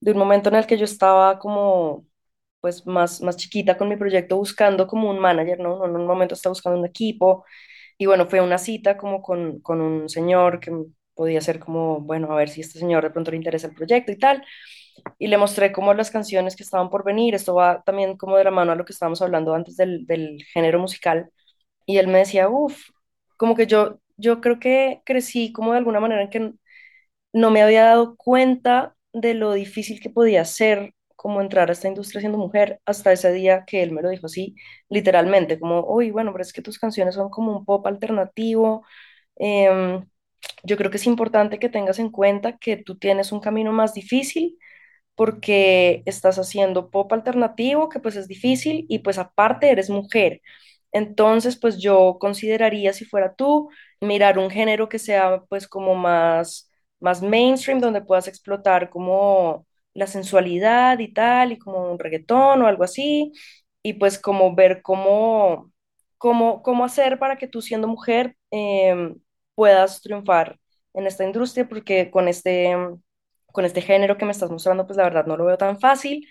de 0.00 0.12
un 0.12 0.18
momento 0.18 0.48
en 0.50 0.56
el 0.56 0.66
que 0.66 0.78
yo 0.78 0.84
estaba 0.84 1.38
como, 1.38 2.06
pues 2.60 2.86
más, 2.86 3.20
más 3.22 3.36
chiquita 3.36 3.76
con 3.78 3.88
mi 3.88 3.96
proyecto 3.96 4.36
buscando 4.36 4.86
como 4.86 5.10
un 5.10 5.18
manager, 5.18 5.60
¿no? 5.60 5.84
En 5.84 5.96
un 5.96 6.06
momento 6.06 6.34
estaba 6.34 6.52
buscando 6.52 6.78
un 6.78 6.86
equipo 6.86 7.44
y 7.98 8.06
bueno, 8.06 8.26
fue 8.28 8.40
una 8.42 8.58
cita 8.58 8.96
como 8.98 9.22
con, 9.22 9.60
con 9.60 9.80
un 9.80 10.08
señor 10.08 10.60
que 10.60 10.72
podía 11.14 11.40
ser 11.42 11.60
como, 11.60 12.00
bueno, 12.00 12.32
a 12.32 12.36
ver 12.36 12.48
si 12.50 12.60
este 12.62 12.78
señor 12.78 13.04
de 13.04 13.10
pronto 13.10 13.30
le 13.32 13.36
interesa 13.38 13.68
el 13.68 13.74
proyecto 13.74 14.12
y 14.12 14.18
tal. 14.18 14.44
Y 15.18 15.28
le 15.28 15.38
mostré 15.38 15.72
como 15.72 15.94
las 15.94 16.10
canciones 16.10 16.56
que 16.56 16.62
estaban 16.62 16.90
por 16.90 17.04
venir. 17.04 17.34
Esto 17.34 17.54
va 17.54 17.82
también 17.84 18.16
como 18.16 18.36
de 18.36 18.44
la 18.44 18.50
mano 18.50 18.72
a 18.72 18.74
lo 18.74 18.84
que 18.84 18.92
estábamos 18.92 19.22
hablando 19.22 19.54
antes 19.54 19.76
del, 19.76 20.06
del 20.06 20.42
género 20.52 20.78
musical. 20.78 21.30
Y 21.90 21.98
él 21.98 22.08
me 22.08 22.18
decía, 22.20 22.48
uff, 22.48 22.80
como 23.36 23.54
que 23.56 23.66
yo, 23.66 24.00
yo 24.16 24.40
creo 24.40 24.58
que 24.60 25.02
crecí 25.06 25.52
como 25.52 25.72
de 25.72 25.78
alguna 25.78 26.00
manera 26.00 26.22
en 26.22 26.30
que 26.30 26.52
no 27.32 27.50
me 27.50 27.62
había 27.62 27.84
dado 27.84 28.16
cuenta 28.16 28.96
de 29.12 29.34
lo 29.34 29.52
difícil 29.52 30.00
que 30.00 30.10
podía 30.10 30.44
ser 30.44 30.94
como 31.16 31.40
entrar 31.42 31.68
a 31.68 31.72
esta 31.72 31.88
industria 31.88 32.20
siendo 32.20 32.38
mujer 32.38 32.80
hasta 32.86 33.12
ese 33.12 33.32
día 33.32 33.64
que 33.66 33.82
él 33.82 33.92
me 33.92 34.02
lo 34.02 34.08
dijo 34.10 34.26
así, 34.26 34.54
literalmente, 34.88 35.60
como, 35.60 35.84
uy, 35.86 36.10
bueno, 36.10 36.32
pero 36.32 36.42
es 36.42 36.52
que 36.52 36.62
tus 36.62 36.78
canciones 36.78 37.14
son 37.14 37.30
como 37.30 37.56
un 37.58 37.64
pop 37.64 37.86
alternativo. 37.86 38.84
em, 39.36 40.06
yo 40.64 40.76
creo 40.76 40.90
que 40.90 40.96
es 40.98 41.06
importante 41.06 41.58
que 41.58 41.68
tengas 41.68 41.98
en 41.98 42.10
cuenta 42.10 42.58
que 42.58 42.76
tú 42.76 42.98
tienes 42.98 43.32
un 43.32 43.40
camino 43.40 43.72
más 43.72 43.94
difícil 43.94 44.58
porque 45.16 46.02
estás 46.06 46.38
haciendo 46.38 46.90
pop 46.90 47.12
alternativo, 47.12 47.88
que 47.88 48.00
pues 48.00 48.16
es 48.16 48.28
difícil, 48.28 48.86
y 48.88 49.00
pues 49.00 49.18
aparte 49.18 49.70
eres 49.70 49.90
mujer. 49.90 50.40
Entonces, 50.92 51.58
pues 51.58 51.78
yo 51.78 52.18
consideraría, 52.20 52.92
si 52.92 53.04
fuera 53.04 53.34
tú, 53.34 53.70
mirar 54.00 54.38
un 54.38 54.50
género 54.50 54.88
que 54.88 54.98
sea 54.98 55.42
pues 55.48 55.68
como 55.68 55.94
más, 55.94 56.70
más 57.00 57.22
mainstream, 57.22 57.80
donde 57.80 58.02
puedas 58.02 58.28
explotar 58.28 58.90
como 58.90 59.66
la 59.94 60.06
sensualidad 60.06 60.98
y 60.98 61.12
tal, 61.12 61.52
y 61.52 61.58
como 61.58 61.90
un 61.92 61.98
reggaetón 61.98 62.62
o 62.62 62.66
algo 62.66 62.84
así, 62.84 63.32
y 63.82 63.94
pues 63.94 64.18
como 64.18 64.54
ver 64.54 64.82
cómo, 64.82 65.72
cómo, 66.18 66.62
cómo 66.62 66.84
hacer 66.84 67.18
para 67.18 67.36
que 67.38 67.46
tú 67.48 67.62
siendo 67.62 67.88
mujer 67.88 68.36
em, 68.50 69.16
puedas 69.54 70.00
triunfar 70.02 70.58
en 70.94 71.06
esta 71.06 71.24
industria, 71.24 71.68
porque 71.68 72.10
con 72.10 72.28
este, 72.28 72.76
con 73.52 73.64
este 73.64 73.82
género 73.82 74.16
que 74.18 74.24
me 74.24 74.32
estás 74.32 74.50
mostrando, 74.50 74.86
pues 74.86 74.96
la 74.96 75.04
verdad 75.04 75.26
no 75.26 75.36
lo 75.36 75.44
veo 75.46 75.58
tan 75.58 75.78
fácil. 75.80 76.26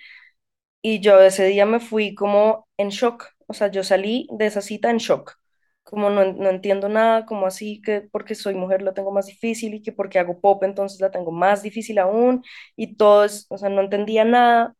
Y 0.81 1.01
yo 1.01 1.19
ese 1.21 1.45
día 1.47 1.65
me 1.65 1.79
fui 1.79 2.15
como 2.15 2.67
en 2.77 2.89
shock, 2.89 3.27
o 3.49 3.53
sea, 3.53 3.69
yo 3.71 3.83
salí 3.83 4.27
de 4.31 4.45
esa 4.47 4.61
cita 4.61 4.89
en 4.91 4.97
shock, 4.97 5.33
como 5.83 6.09
no, 6.11 6.33
no 6.33 6.49
entiendo 6.49 6.89
nada, 6.89 7.25
como 7.25 7.47
así 7.47 7.81
que 7.81 8.01
porque 8.11 8.35
soy 8.35 8.55
mujer 8.55 8.81
lo 8.83 8.93
tengo 8.93 9.11
más 9.11 9.27
difícil 9.27 9.73
y 9.75 9.81
que 9.81 9.91
porque 9.91 10.19
hago 10.19 10.39
pop 10.41 10.63
entonces 10.63 11.01
la 11.01 11.11
tengo 11.11 11.31
más 11.31 11.63
difícil 11.63 11.99
aún 11.99 12.43
y 12.75 12.95
todo 12.95 13.25
es, 13.25 13.47
o 13.49 13.57
sea, 13.57 13.69
no 13.69 13.81
entendía 13.81 14.25
nada 14.25 14.75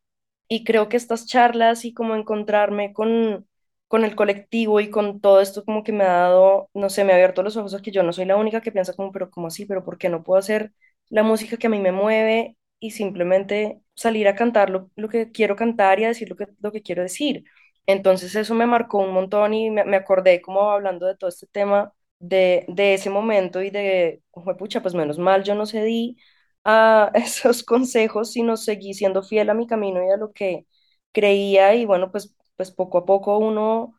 y 0.48 0.64
creo 0.64 0.88
que 0.88 0.96
estas 0.96 1.26
charlas 1.26 1.84
y 1.84 1.94
como 1.94 2.14
encontrarme 2.16 2.92
con, 2.92 3.46
con 3.88 4.04
el 4.04 4.16
colectivo 4.16 4.80
y 4.80 4.90
con 4.90 5.20
todo 5.20 5.40
esto 5.40 5.64
como 5.64 5.84
que 5.84 5.92
me 5.92 6.04
ha 6.04 6.08
dado, 6.08 6.68
no 6.74 6.90
sé, 6.90 7.04
me 7.04 7.12
ha 7.12 7.16
abierto 7.16 7.42
los 7.42 7.56
ojos 7.56 7.74
a 7.74 7.82
que 7.82 7.90
yo 7.92 8.02
no 8.02 8.12
soy 8.12 8.24
la 8.26 8.36
única 8.36 8.60
que 8.60 8.72
piensa 8.72 8.94
como, 8.94 9.12
pero 9.12 9.30
¿cómo 9.30 9.46
así? 9.48 9.66
¿Pero 9.66 9.84
por 9.84 9.98
qué 9.98 10.08
no 10.08 10.22
puedo 10.24 10.38
hacer 10.38 10.72
la 11.08 11.22
música 11.22 11.56
que 11.56 11.66
a 11.68 11.70
mí 11.70 11.78
me 11.80 11.92
mueve 11.92 12.56
y 12.80 12.92
simplemente 12.92 13.80
salir 13.94 14.26
a 14.28 14.34
cantar 14.36 14.70
lo, 14.70 14.90
lo 14.96 15.08
que 15.08 15.30
quiero 15.32 15.56
cantar 15.56 16.00
y 16.00 16.04
a 16.04 16.08
decir 16.08 16.28
lo 16.28 16.36
que, 16.36 16.46
lo 16.60 16.72
que 16.72 16.82
quiero 16.82 17.02
decir? 17.02 17.44
Entonces 17.90 18.34
eso 18.36 18.54
me 18.54 18.66
marcó 18.66 18.98
un 18.98 19.12
montón 19.12 19.54
y 19.54 19.70
me, 19.70 19.84
me 19.84 19.96
acordé 19.96 20.40
como 20.42 20.70
hablando 20.70 21.06
de 21.06 21.16
todo 21.16 21.28
este 21.30 21.46
tema 21.46 21.92
de, 22.18 22.64
de 22.68 22.94
ese 22.94 23.10
momento 23.10 23.62
y 23.62 23.70
de, 23.70 24.22
pucha, 24.58 24.82
pues 24.82 24.94
menos 24.94 25.18
mal 25.18 25.42
yo 25.44 25.54
no 25.54 25.66
cedí 25.66 26.16
a 26.64 27.10
esos 27.14 27.62
consejos, 27.62 28.32
sino 28.32 28.56
seguí 28.56 28.94
siendo 28.94 29.22
fiel 29.22 29.50
a 29.50 29.54
mi 29.54 29.66
camino 29.66 30.04
y 30.04 30.10
a 30.10 30.16
lo 30.16 30.32
que 30.32 30.66
creía 31.12 31.74
y 31.74 31.84
bueno, 31.86 32.10
pues, 32.12 32.34
pues 32.56 32.70
poco 32.70 32.98
a 32.98 33.04
poco 33.06 33.38
uno 33.38 33.94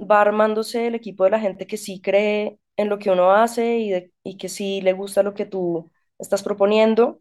va 0.00 0.20
armándose 0.20 0.86
el 0.88 0.94
equipo 0.94 1.24
de 1.24 1.30
la 1.30 1.40
gente 1.40 1.66
que 1.66 1.76
sí 1.76 2.00
cree 2.00 2.58
en 2.76 2.88
lo 2.88 2.98
que 2.98 3.10
uno 3.10 3.32
hace 3.32 3.78
y, 3.78 3.90
de- 3.90 4.12
y 4.22 4.36
que 4.36 4.48
sí 4.48 4.80
le 4.82 4.92
gusta 4.92 5.22
lo 5.22 5.34
que 5.34 5.46
tú 5.46 5.90
estás 6.18 6.42
proponiendo 6.42 7.20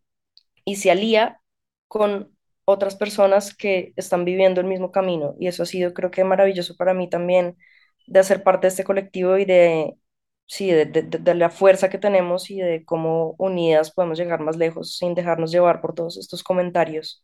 y 0.66 0.78
se 0.78 0.92
alía 0.92 1.42
con 1.88 2.35
otras 2.66 2.96
personas 2.96 3.56
que 3.56 3.94
están 3.96 4.26
viviendo 4.26 4.62
el 4.62 4.68
mismo 4.68 4.92
camino. 4.92 5.36
Y 5.40 5.48
eso 5.48 5.64
ha 5.64 5.66
sido, 5.66 5.94
creo 5.94 6.12
que, 6.12 6.24
maravilloso 6.24 6.76
para 6.78 6.94
mí 6.94 7.10
también, 7.10 7.58
de 8.08 8.20
hacer 8.20 8.44
parte 8.44 8.68
de 8.68 8.70
este 8.70 8.84
colectivo 8.84 9.38
y 9.38 9.46
de, 9.46 9.96
sí, 10.48 10.72
de, 10.72 10.86
de- 10.86 11.04
de- 11.04 11.36
la 11.36 11.50
fuerza 11.50 11.90
que 11.90 11.98
tenemos 12.00 12.50
y 12.52 12.60
de 12.62 12.86
cómo 12.86 13.36
unidas 13.40 13.92
podemos 13.92 14.18
llegar 14.18 14.40
más 14.42 14.58
lejos 14.58 14.98
sin 14.98 15.16
dejarnos 15.16 15.52
llevar 15.52 15.82
por 15.82 15.94
todos 15.96 16.18
estos 16.18 16.44
comentarios. 16.44 17.24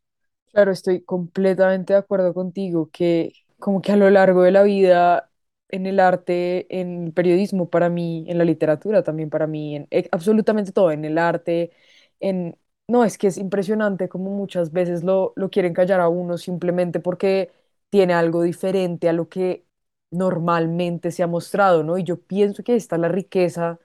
Claro, 0.52 0.72
estoy 0.72 1.02
completamente 1.04 1.94
de 1.94 2.00
acuerdo 2.00 2.34
contigo 2.34 2.90
que 2.92 3.34
como 3.60 3.82
que 3.82 3.94
a 3.94 3.96
lo 3.96 4.10
largo 4.10 4.42
de 4.44 4.52
la 4.52 4.64
vida, 4.64 5.32
en 5.70 5.86
el 5.86 6.00
arte, 6.02 6.68
en 6.82 7.06
el 7.06 7.14
periodismo 7.14 7.70
para 7.70 7.88
mí, 7.90 8.26
en 8.28 8.38
la 8.38 8.44
literatura 8.44 9.02
también 9.04 9.30
para 9.30 9.48
mí, 9.48 9.76
en 9.78 9.88
eh, 9.92 10.10
absolutamente 10.12 10.72
todo, 10.74 10.92
en 10.92 11.06
el 11.06 11.18
arte, 11.18 11.72
en... 12.20 12.58
No, 12.92 13.06
es 13.06 13.18
que 13.18 13.28
es 13.28 13.38
impresionante 13.38 14.10
como 14.10 14.32
muchas 14.32 14.72
veces 14.74 15.04
lo, 15.04 15.32
lo 15.38 15.50
quieren 15.50 15.74
callar 15.74 16.02
a 16.02 16.10
uno 16.10 16.38
simplemente 16.38 17.00
porque 17.00 17.52
tiene 17.90 18.14
algo 18.14 18.42
diferente 18.44 19.08
a 19.08 19.14
lo 19.14 19.30
que 19.30 19.66
normalmente 20.12 21.12
se 21.12 21.24
ha 21.24 21.28
mostrado, 21.28 21.84
¿no? 21.84 21.98
Y 21.98 22.04
yo 22.04 22.20
pienso 22.22 22.64
que 22.64 22.76
esta 22.76 22.96
es 22.98 23.02
la 23.02 23.08
riqueza 23.08 23.80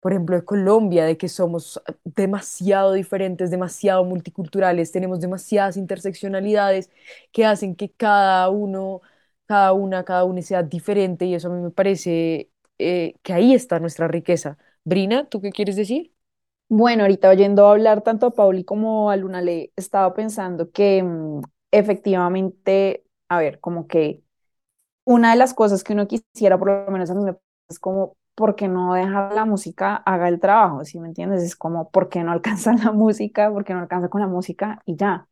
por 0.00 0.12
ejemplo, 0.12 0.36
de 0.36 0.44
Colombia, 0.44 1.04
de 1.06 1.18
que 1.18 1.28
somos 1.28 1.82
demasiado 2.04 2.92
diferentes, 2.94 3.50
demasiado 3.50 4.04
multiculturales, 4.04 4.92
tenemos 4.92 5.20
demasiadas 5.20 5.76
interseccionalidades 5.78 6.90
que 7.32 7.44
hacen 7.46 7.76
que 7.76 7.90
cada 7.92 8.48
uno, 8.50 9.02
cada 9.46 9.72
una, 9.74 10.04
cada 10.04 10.24
uno 10.24 10.42
sea 10.42 10.62
diferente 10.62 11.26
y 11.26 11.34
eso 11.34 11.48
a 11.48 11.52
mí 11.56 11.62
me 11.62 11.70
parece 11.72 12.50
eh, 12.78 13.14
que 13.22 13.32
ahí 13.34 13.54
está 13.54 13.80
nuestra 13.80 14.08
riqueza. 14.08 14.58
Brina, 14.84 15.28
¿tú 15.28 15.40
qué 15.42 15.52
quieres 15.52 15.76
decir? 15.76 16.12
Bueno, 16.72 17.02
ahorita 17.02 17.30
oyendo 17.30 17.66
hablar 17.68 18.02
tanto 18.02 18.26
a 18.26 18.30
Pauli 18.32 18.64
como 18.64 19.10
a 19.10 19.16
Luna, 19.16 19.42
le 19.42 19.72
estaba 19.76 20.14
pensando 20.14 20.70
que 20.70 21.02
mm, 21.02 21.40
efectivamente, 21.72 23.04
a 23.28 23.38
ver, 23.40 23.58
como 23.60 23.88
que 23.88 24.22
una 25.04 25.32
de 25.32 25.38
las 25.38 25.54
cosas 25.54 25.84
que 25.84 25.94
uno 25.94 26.08
quisiera, 26.08 26.58
por 26.58 26.68
lo 26.86 26.92
menos 26.92 27.10
a 27.10 27.14
mí 27.16 27.24
me 27.24 27.36
es 27.70 27.80
como, 27.80 28.16
¿por 28.36 28.56
qué 28.56 28.68
no 28.68 28.94
dejar 28.94 29.34
la 29.34 29.46
música 29.46 29.96
haga 29.96 30.28
el 30.28 30.40
trabajo? 30.40 30.84
¿Sí 30.86 31.00
me 31.00 31.08
entiendes? 31.08 31.42
Es 31.44 31.56
como, 31.56 31.90
¿por 31.90 32.10
qué 32.10 32.24
no 32.24 32.32
alcanza 32.32 32.74
la 32.84 32.92
música? 32.92 33.50
¿Por 33.52 33.64
qué 33.64 33.74
no 33.74 33.80
alcanza 33.82 34.10
con 34.10 34.22
la 34.22 34.28
música? 34.28 34.82
Y 34.86 34.96
ya. 34.96 35.28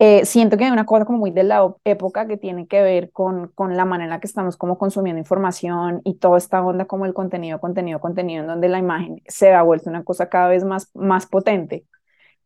Eh, 0.00 0.24
siento 0.26 0.56
que 0.56 0.64
hay 0.64 0.70
una 0.70 0.86
cosa 0.86 1.04
como 1.04 1.18
muy 1.18 1.32
de 1.32 1.42
la 1.42 1.74
época 1.84 2.28
que 2.28 2.36
tiene 2.36 2.68
que 2.68 2.82
ver 2.82 3.10
con, 3.10 3.48
con 3.48 3.76
la 3.76 3.84
manera 3.84 4.04
en 4.04 4.10
la 4.10 4.20
que 4.20 4.28
estamos 4.28 4.56
como 4.56 4.78
consumiendo 4.78 5.18
información 5.18 6.00
y 6.04 6.14
toda 6.14 6.38
esta 6.38 6.62
onda 6.64 6.84
como 6.86 7.04
el 7.04 7.14
contenido, 7.14 7.58
contenido, 7.60 7.98
contenido, 8.00 8.42
en 8.42 8.46
donde 8.48 8.68
la 8.68 8.78
imagen 8.78 9.20
se 9.26 9.52
ha 9.52 9.62
vuelto 9.62 9.90
una 9.90 10.04
cosa 10.04 10.28
cada 10.28 10.48
vez 10.48 10.64
más, 10.64 10.90
más 10.94 11.26
potente. 11.26 11.84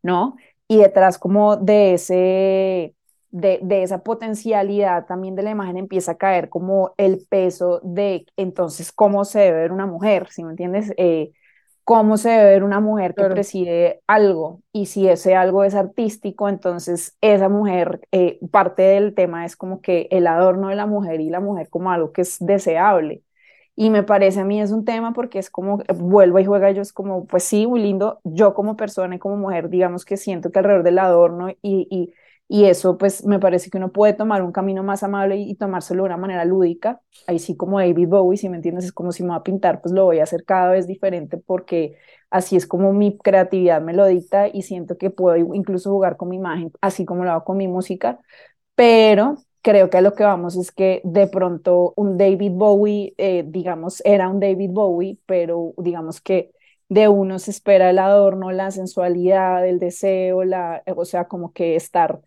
¿no? 0.03 0.35
Y 0.67 0.77
detrás 0.79 1.17
como 1.19 1.57
de 1.57 1.93
ese, 1.95 2.95
de, 3.31 3.59
de 3.63 3.83
esa 3.83 4.03
potencialidad 4.03 5.05
también 5.07 5.35
de 5.35 5.43
la 5.43 5.51
imagen 5.51 5.77
empieza 5.77 6.13
a 6.13 6.17
caer 6.17 6.49
como 6.49 6.93
el 6.97 7.25
peso 7.29 7.81
de 7.83 8.25
entonces 8.37 8.91
cómo 8.91 9.25
se 9.25 9.39
debe 9.39 9.59
ver 9.61 9.71
una 9.71 9.87
mujer, 9.87 10.27
¿sí 10.31 10.43
me 10.43 10.51
entiendes? 10.51 10.93
Eh, 10.97 11.31
cómo 11.83 12.17
se 12.17 12.29
debe 12.29 12.45
ver 12.51 12.63
una 12.63 12.79
mujer 12.79 13.15
que 13.15 13.25
Claro. 13.25 13.35
preside 13.35 14.01
algo 14.07 14.61
y 14.71 14.85
si 14.87 15.07
ese 15.09 15.35
algo 15.35 15.63
es 15.63 15.75
artístico, 15.75 16.49
entonces 16.49 17.17
esa 17.21 17.49
mujer, 17.49 18.01
eh, 18.11 18.39
parte 18.51 18.83
del 18.83 19.13
tema 19.15 19.45
es 19.45 19.55
como 19.57 19.81
que 19.81 20.07
el 20.11 20.27
adorno 20.27 20.69
de 20.69 20.75
la 20.75 20.85
mujer 20.87 21.21
y 21.21 21.29
la 21.29 21.39
mujer 21.41 21.69
como 21.69 21.91
algo 21.91 22.11
que 22.13 22.21
es 22.21 22.37
deseable. 22.39 23.23
Y 23.75 23.89
me 23.89 24.03
parece 24.03 24.41
a 24.41 24.45
mí 24.45 24.61
es 24.61 24.71
un 24.71 24.85
tema 24.85 25.13
porque 25.13 25.39
es 25.39 25.49
como, 25.49 25.81
eh, 25.81 25.85
vuelvo 25.95 26.39
y 26.39 26.45
juega 26.45 26.71
yo, 26.71 26.81
es 26.81 26.93
como, 26.93 27.25
pues 27.25 27.43
sí, 27.43 27.65
muy 27.67 27.81
lindo, 27.81 28.19
yo 28.23 28.53
como 28.53 28.75
persona 28.75 29.15
y 29.15 29.19
como 29.19 29.35
mujer, 29.37 29.69
digamos 29.69 30.05
que 30.05 30.15
siento 30.17 30.51
que 30.51 30.59
alrededor 30.59 30.83
del 30.83 30.99
adorno 30.99 31.49
y, 31.49 31.57
y, 31.63 32.13
y 32.53 32.65
eso, 32.65 32.99
pues 32.99 33.25
me 33.25 33.39
parece 33.39 33.71
que 33.71 33.79
uno 33.79 33.91
puede 33.91 34.13
tomar 34.13 34.43
un 34.43 34.51
camino 34.51 34.83
más 34.83 35.01
amable 35.01 35.37
y, 35.37 35.55
tomárselo 35.55 36.03
de 36.03 36.09
una 36.09 36.17
manera 36.17 36.45
lúdica, 36.45 37.01
ahí 37.25 37.39
sí 37.39 37.57
como 37.57 37.79
David 37.79 38.07
Bowie, 38.07 38.37
si 38.37 38.47
me 38.47 38.57
entiendes, 38.57 38.85
es 38.85 38.91
como 38.93 39.11
si 39.11 39.23
me 39.23 39.29
va 39.29 39.37
a 39.37 39.43
pintar, 39.43 39.81
pues 39.81 39.91
lo 39.91 40.05
voy 40.05 40.19
a 40.19 40.23
hacer 40.23 40.45
cada 40.45 40.69
vez 40.69 40.85
diferente 40.85 41.37
porque 41.37 41.97
así 42.29 42.55
es 42.55 42.67
como 42.67 42.93
mi 42.93 43.17
creatividad 43.17 43.81
me 43.81 43.93
lo 43.93 44.05
dicta 44.05 44.47
y 44.49 44.61
siento 44.61 44.99
que 44.99 45.09
puedo 45.09 45.35
incluso 45.55 45.89
jugar 45.89 46.15
con 46.15 46.29
mi 46.29 46.35
imagen, 46.35 46.71
así 46.79 47.05
como 47.05 47.23
lo 47.23 47.31
hago 47.31 47.43
con 47.43 47.57
mi 47.57 47.67
música. 47.67 48.19
Pero 48.75 49.37
creo 49.63 49.89
que 49.89 49.97
a 49.97 50.01
lo 50.01 50.13
que 50.13 50.23
vamos 50.23 50.55
es 50.55 50.71
que 50.71 51.01
de 51.05 51.27
pronto 51.27 51.93
un 51.95 52.17
David 52.17 52.51
Bowie, 52.53 53.15
eh, 53.17 53.43
digamos, 53.47 54.01
era 54.05 54.29
un 54.29 54.39
David 54.39 54.69
Bowie, 54.71 55.17
pero 55.25 55.73
digamos 55.77 56.21
que 56.21 56.51
de 56.89 57.07
uno 57.07 57.39
se 57.39 57.51
espera 57.51 57.89
el 57.89 57.97
adorno, 57.99 58.51
la 58.51 58.69
sensualidad, 58.71 59.67
el 59.67 59.79
deseo, 59.79 60.43
la, 60.43 60.83
o 60.95 61.05
sea, 61.05 61.25
como 61.27 61.51
que 61.53 61.75
estar 61.75 62.21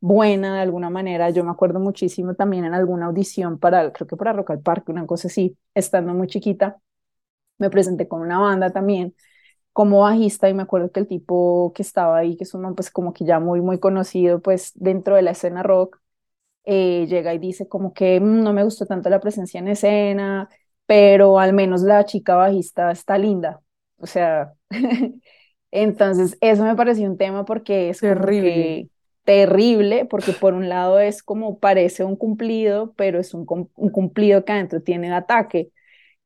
buena 0.00 0.56
de 0.56 0.62
alguna 0.62 0.90
manera. 0.90 1.30
Yo 1.30 1.44
me 1.44 1.50
acuerdo 1.50 1.80
muchísimo 1.80 2.34
también 2.34 2.64
en 2.64 2.74
alguna 2.74 3.06
audición 3.06 3.58
para, 3.58 3.92
creo 3.92 4.06
que 4.08 4.16
para 4.16 4.32
Rock 4.32 4.50
al 4.52 4.60
Parque, 4.62 4.92
una 4.92 5.06
cosa 5.06 5.28
así, 5.28 5.56
estando 5.74 6.14
muy 6.14 6.28
chiquita, 6.28 6.78
me 7.58 7.70
presenté 7.70 8.08
con 8.08 8.20
una 8.22 8.38
banda 8.38 8.70
también 8.72 9.14
como 9.72 10.00
bajista 10.02 10.48
y 10.48 10.54
me 10.54 10.62
acuerdo 10.64 10.92
que 10.92 11.00
el 11.00 11.08
tipo 11.08 11.72
que 11.74 11.82
estaba 11.82 12.18
ahí, 12.18 12.36
que 12.36 12.44
es 12.44 12.54
un 12.54 12.74
pues 12.74 12.90
como 12.90 13.12
que 13.14 13.24
ya 13.26 13.40
muy, 13.40 13.60
muy 13.62 13.78
conocido 13.80 14.42
pues 14.42 14.72
dentro 14.76 15.16
de 15.16 15.22
la 15.22 15.32
escena 15.32 15.62
rock, 15.62 15.98
eh, 16.64 17.06
llega 17.08 17.34
y 17.34 17.38
dice 17.38 17.68
como 17.68 17.92
que 17.94 18.20
"Mm, 18.20 18.42
no 18.42 18.52
me 18.52 18.64
gustó 18.64 18.86
tanto 18.86 19.10
la 19.10 19.20
presencia 19.20 19.60
en 19.60 19.68
escena, 19.68 20.48
pero 20.86 21.38
al 21.38 21.52
menos 21.54 21.82
la 21.82 22.04
chica 22.04 22.36
bajista 22.36 22.90
está 22.90 23.18
linda. 23.18 23.60
O 23.98 24.06
sea, 24.06 24.54
entonces 25.70 26.36
eso 26.40 26.64
me 26.64 26.76
pareció 26.76 27.08
un 27.10 27.18
tema 27.18 27.44
porque 27.44 27.90
es 27.90 28.02
como 28.02 28.32
Terrible. 28.32 28.34
que 28.34 28.88
terrible, 29.28 30.06
porque 30.06 30.32
por 30.32 30.54
un 30.54 30.70
lado 30.70 31.00
es 31.00 31.22
como 31.22 31.58
parece 31.60 32.02
un 32.04 32.16
cumplido, 32.16 32.94
pero 32.96 33.20
es 33.20 33.34
un, 33.34 33.46
un 33.76 33.90
cumplido 33.90 34.44
que 34.46 34.52
adentro 34.52 34.82
tiene 34.82 35.12
ataque. 35.12 35.70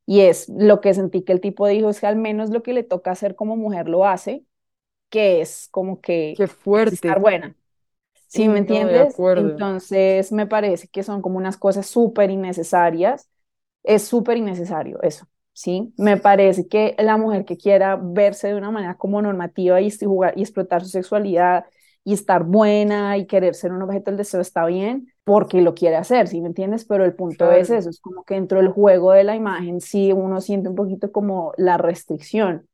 Y 0.07 0.23
es 0.23 0.49
lo 0.51 0.81
que 0.81 0.95
sentí 0.95 1.23
que 1.25 1.33
el 1.33 1.41
tipo 1.43 1.67
dijo, 1.69 1.91
es 1.91 2.01
que 2.01 2.07
al 2.09 2.17
menos 2.17 2.51
lo 2.51 2.63
que 2.63 2.73
le 2.75 2.85
toca 2.85 3.13
hacer 3.13 3.37
como 3.37 3.57
mujer 3.57 3.89
lo 3.89 4.07
hace, 4.07 4.45
que 5.11 5.41
es 5.43 5.69
como 5.73 6.01
que 6.03 6.35
Qué 6.35 6.47
es 6.87 6.95
estar 6.95 7.21
fuerte. 7.21 7.21
buena. 7.21 7.57
¿Sí 8.29 8.49
me 8.49 8.59
Sí, 8.67 8.85
no, 8.85 9.01
entiendes? 9.01 9.03
acuerdo. 9.03 9.65
Entonces 9.65 10.33
me 10.33 10.47
parece 10.47 10.89
que 10.89 11.03
son 11.03 11.23
como 11.23 11.37
unas 11.39 11.57
cosas 11.59 11.87
súper 11.87 12.31
innecesarias. 12.31 13.29
Es 13.83 14.05
súper 14.05 14.39
innecesario 14.39 15.01
eso, 15.03 15.27
¿sí? 15.53 15.93
Me 15.99 16.17
parece 16.19 16.69
que 16.69 16.95
la 16.99 17.17
mujer 17.19 17.45
que 17.45 17.57
quiera 17.59 17.99
verse 18.01 18.49
de 18.49 18.55
una 18.57 18.71
manera 18.71 18.97
como 18.97 19.21
normativa 19.23 19.81
y, 19.81 19.89
este- 19.89 20.07
jugar, 20.07 20.35
y 20.37 20.43
explotar 20.43 20.83
su 20.85 20.91
sexualidad 20.91 21.67
y 22.05 22.15
estar 22.15 22.45
buena 22.45 23.17
y 23.17 23.27
querer 23.27 23.55
ser 23.55 23.73
un 23.73 23.83
objeto 23.83 24.11
del 24.11 24.19
deseo 24.19 24.41
está 24.41 24.67
bien 24.67 25.13
porque 25.25 25.63
lo 25.63 25.75
quiere 25.75 25.97
hacer, 25.97 26.29
¿sí 26.29 26.41
me 26.41 26.49
entiendes? 26.49 26.85
Pero 26.85 27.05
el 27.05 27.15
punto 27.15 27.53
es 27.53 27.71
eso, 27.71 27.91
es 27.91 28.01
como 28.01 28.25
que 28.25 28.35
dentro 28.35 28.59
del 28.59 28.69
juego 28.71 29.13
de 29.13 29.25
la 29.25 29.37
imagen 29.37 29.81
sí 29.81 30.13
uno 30.13 30.41
siente 30.41 30.69
un 30.69 30.75
poquito 30.75 31.13
como 31.13 31.53
la 31.57 31.79
restricción. 31.79 32.69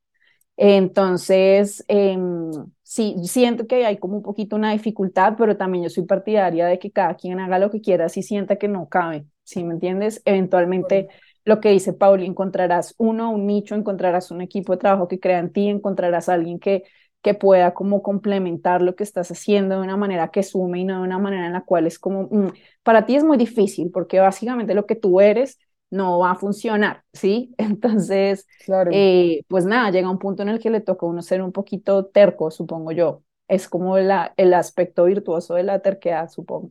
Entonces, 0.57 1.85
em, 1.87 2.51
sí, 2.83 3.15
siento 3.25 3.67
que 3.69 3.87
hay 3.87 3.99
como 3.99 4.17
un 4.17 4.23
poquito 4.23 4.57
una 4.57 4.73
dificultad, 4.73 5.35
pero 5.39 5.57
también 5.57 5.85
yo 5.85 5.91
soy 5.91 6.05
partidaria 6.05 6.67
de 6.67 6.79
que 6.81 6.91
cada 6.91 7.15
quien 7.15 7.39
haga 7.39 7.61
lo 7.61 7.71
que 7.71 7.81
quiera 7.81 8.09
si 8.09 8.23
sienta 8.25 8.57
que 8.57 8.67
no 8.67 8.89
cabe, 8.89 9.27
¿sí 9.45 9.63
me 9.63 9.75
entiendes? 9.75 10.21
Eventualmente, 10.25 11.09
lo 11.45 11.61
que 11.61 11.71
dice 11.71 11.93
Pauli, 11.93 12.27
encontrarás 12.27 12.95
uno, 12.99 13.31
un 13.31 13.47
nicho, 13.47 13.77
encontrarás 13.77 14.33
un 14.33 14.41
equipo 14.41 14.73
de 14.73 14.79
trabajo 14.79 15.07
que 15.07 15.21
crea 15.21 15.39
en 15.39 15.53
ti, 15.53 15.69
encontrarás 15.69 16.29
a 16.29 16.35
alguien 16.35 16.59
que, 16.59 16.83
que 17.23 17.35
pueda 17.35 17.75
como 17.75 18.03
complementar 18.03 18.83
lo 18.83 18.95
que 18.97 19.05
estás 19.05 19.31
haciendo 19.31 19.77
de 19.77 19.83
una 19.83 19.97
manera 19.97 20.31
que 20.31 20.43
sume 20.43 20.81
y 20.81 20.85
no 20.85 20.97
de 20.99 21.03
una 21.07 21.19
manera 21.19 21.47
en 21.47 21.53
la 21.53 21.63
cual 21.65 21.87
es 21.87 21.99
como, 21.99 22.25
mm, 22.31 22.53
para 22.83 23.07
ti 23.07 23.17
es 23.17 23.25
muy 23.25 23.37
difícil, 23.37 23.91
porque 23.93 24.21
básicamente 24.21 24.75
lo 24.75 24.87
que 24.87 24.95
tú 24.97 25.21
eres 25.21 25.59
no 25.91 26.19
va 26.21 26.33
a 26.33 26.35
funcionar, 26.37 27.05
¿sí? 27.13 27.55
Entonces, 27.59 28.47
Claro. 28.65 28.91
eh, 28.91 29.43
pues 29.49 29.65
nada, 29.67 29.91
llega 29.91 30.11
un 30.11 30.19
punto 30.19 30.43
en 30.43 30.49
el 30.51 30.59
que 30.61 30.71
le 30.71 30.81
toca 30.81 31.07
a 31.07 31.09
uno 31.09 31.23
ser 31.23 31.43
un 31.43 31.53
poquito 31.53 32.07
terco, 32.07 32.51
supongo 32.51 32.93
yo. 32.93 33.23
Es 33.49 33.69
como 33.69 33.99
la, 33.99 34.35
el 34.37 34.53
aspecto 34.55 35.05
virtuoso 35.05 35.55
de 35.55 35.63
la 35.65 35.81
terquedad, 35.81 36.29
supongo. 36.31 36.71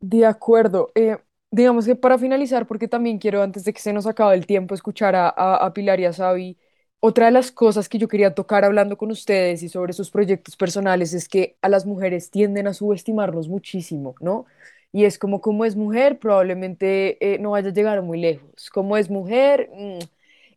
De 0.00 0.24
acuerdo. 0.26 0.90
Eh, 0.94 1.18
digamos 1.50 1.86
que 1.86 1.96
para 1.96 2.18
finalizar, 2.18 2.66
porque 2.66 2.88
también 2.88 3.18
quiero, 3.18 3.42
antes 3.42 3.64
de 3.64 3.72
que 3.72 3.80
se 3.80 3.92
nos 3.92 4.06
acabe 4.06 4.34
el 4.34 4.46
tiempo, 4.46 4.74
escuchar 4.74 5.14
a, 5.14 5.28
a, 5.28 5.56
a 5.66 5.72
Pilar 5.74 6.00
y 6.00 6.06
a 6.06 6.12
Xavi, 6.12 6.58
otra 7.00 7.26
de 7.26 7.32
las 7.32 7.50
cosas 7.52 7.88
que 7.88 7.98
yo 7.98 8.08
quería 8.08 8.34
tocar 8.34 8.64
hablando 8.64 8.96
con 8.98 9.10
ustedes 9.10 9.62
y 9.62 9.68
sobre 9.68 9.92
sus 9.94 10.10
proyectos 10.10 10.56
personales 10.56 11.14
es 11.14 11.28
que 11.28 11.56
a 11.62 11.68
las 11.68 11.86
mujeres 11.86 12.30
tienden 12.30 12.66
a 12.66 12.74
subestimarnos 12.74 13.48
muchísimo, 13.48 14.14
¿no? 14.20 14.46
Y 14.92 15.04
es 15.04 15.18
como, 15.18 15.40
como 15.40 15.64
es 15.64 15.76
mujer, 15.76 16.18
probablemente 16.18 17.34
eh, 17.34 17.38
no 17.38 17.52
vaya 17.52 17.70
a 17.70 17.72
llegar 17.72 18.02
muy 18.02 18.20
lejos. 18.20 18.70
Como 18.70 18.96
es 18.96 19.08
mujer, 19.10 19.70
mm, 19.74 19.98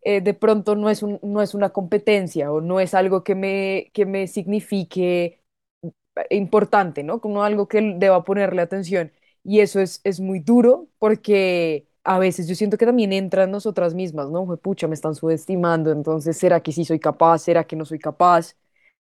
eh, 0.03 0.21
de 0.21 0.33
pronto 0.33 0.75
no 0.75 0.89
es 0.89 1.03
un, 1.03 1.19
no 1.23 1.41
es 1.41 1.53
una 1.53 1.69
competencia 1.71 2.51
o 2.51 2.61
no 2.61 2.79
es 2.79 2.93
algo 2.93 3.23
que 3.23 3.35
me, 3.35 3.91
que 3.93 4.05
me 4.05 4.27
signifique 4.27 5.41
importante, 6.29 7.03
¿no? 7.03 7.19
Como 7.21 7.43
algo 7.43 7.67
que 7.67 7.81
deba 7.97 8.23
ponerle 8.23 8.61
atención. 8.61 9.11
Y 9.43 9.59
eso 9.61 9.79
es, 9.81 10.01
es 10.03 10.19
muy 10.19 10.39
duro 10.39 10.87
porque 10.99 11.87
a 12.03 12.19
veces 12.19 12.47
yo 12.47 12.55
siento 12.55 12.77
que 12.77 12.85
también 12.85 13.13
entra 13.13 13.43
en 13.45 13.51
nosotras 13.51 13.93
mismas, 13.93 14.29
¿no? 14.29 14.45
Pucha, 14.57 14.87
me 14.87 14.95
están 14.95 15.15
subestimando, 15.15 15.91
entonces, 15.91 16.37
¿será 16.37 16.61
que 16.61 16.71
sí 16.71 16.85
soy 16.85 16.99
capaz? 16.99 17.39
¿Será 17.39 17.65
que 17.65 17.75
no 17.75 17.85
soy 17.85 17.99
capaz? 17.99 18.55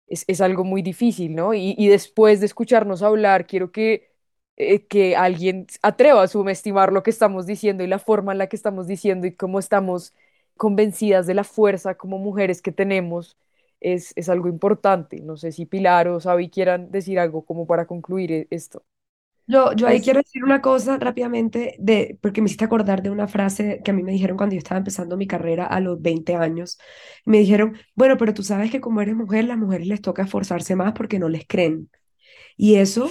Es, 0.09 0.41
algo 0.43 0.65
muy 0.65 0.83
difícil, 0.83 1.35
¿no? 1.35 1.55
Y, 1.55 1.75
después 1.89 2.41
de 2.41 2.47
escucharnos 2.47 3.03
hablar, 3.03 3.47
quiero 3.47 3.73
que, 3.73 4.11
eh, 4.57 4.87
que 4.87 5.17
alguien 5.17 5.67
atreva 5.83 6.23
a 6.23 6.29
subestimar 6.29 6.93
lo 6.93 7.03
que 7.03 7.11
estamos 7.11 7.47
diciendo 7.47 7.83
y 7.85 7.87
la 7.87 7.99
forma 7.99 8.33
en 8.33 8.39
la 8.39 8.49
que 8.49 8.57
estamos 8.57 8.87
diciendo 8.87 9.27
y 9.27 9.35
cómo 9.37 9.59
estamos 9.59 10.15
convencidas 10.57 11.27
de 11.27 11.35
la 11.35 11.45
fuerza 11.45 11.95
como 11.97 12.19
mujeres 12.19 12.61
que 12.63 12.73
tenemos. 12.73 13.39
Es, 13.81 14.13
es 14.17 14.29
algo 14.29 14.49
importante. 14.49 15.21
No 15.21 15.37
sé 15.37 15.53
si 15.53 15.67
Pilar 15.67 16.09
o 16.09 16.21
Sabi 16.21 16.51
quieran 16.51 16.91
decir 16.91 17.19
algo 17.19 17.45
como 17.45 17.67
para 17.67 17.87
concluir 17.87 18.33
e- 18.33 18.47
esto. 18.51 18.85
Yo, 19.47 19.73
yo 19.75 19.87
ahí 19.89 20.01
quiero 20.01 20.21
decir 20.21 20.45
una 20.45 20.63
cosa 20.63 20.97
rápidamente, 20.99 21.77
de, 21.79 22.19
porque 22.23 22.41
me 22.41 22.47
hiciste 22.47 22.65
acordar 22.65 23.03
de 23.03 23.11
una 23.11 23.29
frase 23.29 23.81
que 23.85 23.91
a 23.91 23.95
mí 23.95 24.03
me 24.03 24.13
dijeron 24.13 24.37
cuando 24.37 24.55
yo 24.55 24.59
estaba 24.59 24.79
empezando 24.79 25.17
mi 25.17 25.27
carrera 25.27 25.67
a 25.67 25.81
los 25.81 26.01
20 26.01 26.35
años. 26.37 26.79
Me 27.27 27.39
dijeron, 27.39 27.77
bueno, 27.95 28.17
pero 28.17 28.35
tú 28.35 28.43
sabes 28.43 28.71
que 28.71 28.81
como 28.81 29.01
eres 29.03 29.15
mujer, 29.17 29.45
las 29.45 29.59
mujeres 29.59 29.87
les 29.89 30.01
toca 30.01 30.23
esforzarse 30.23 30.77
más 30.77 30.93
porque 30.93 31.19
no 31.19 31.29
les 31.29 31.47
creen. 31.47 31.91
Y 32.57 32.77
eso, 32.77 33.11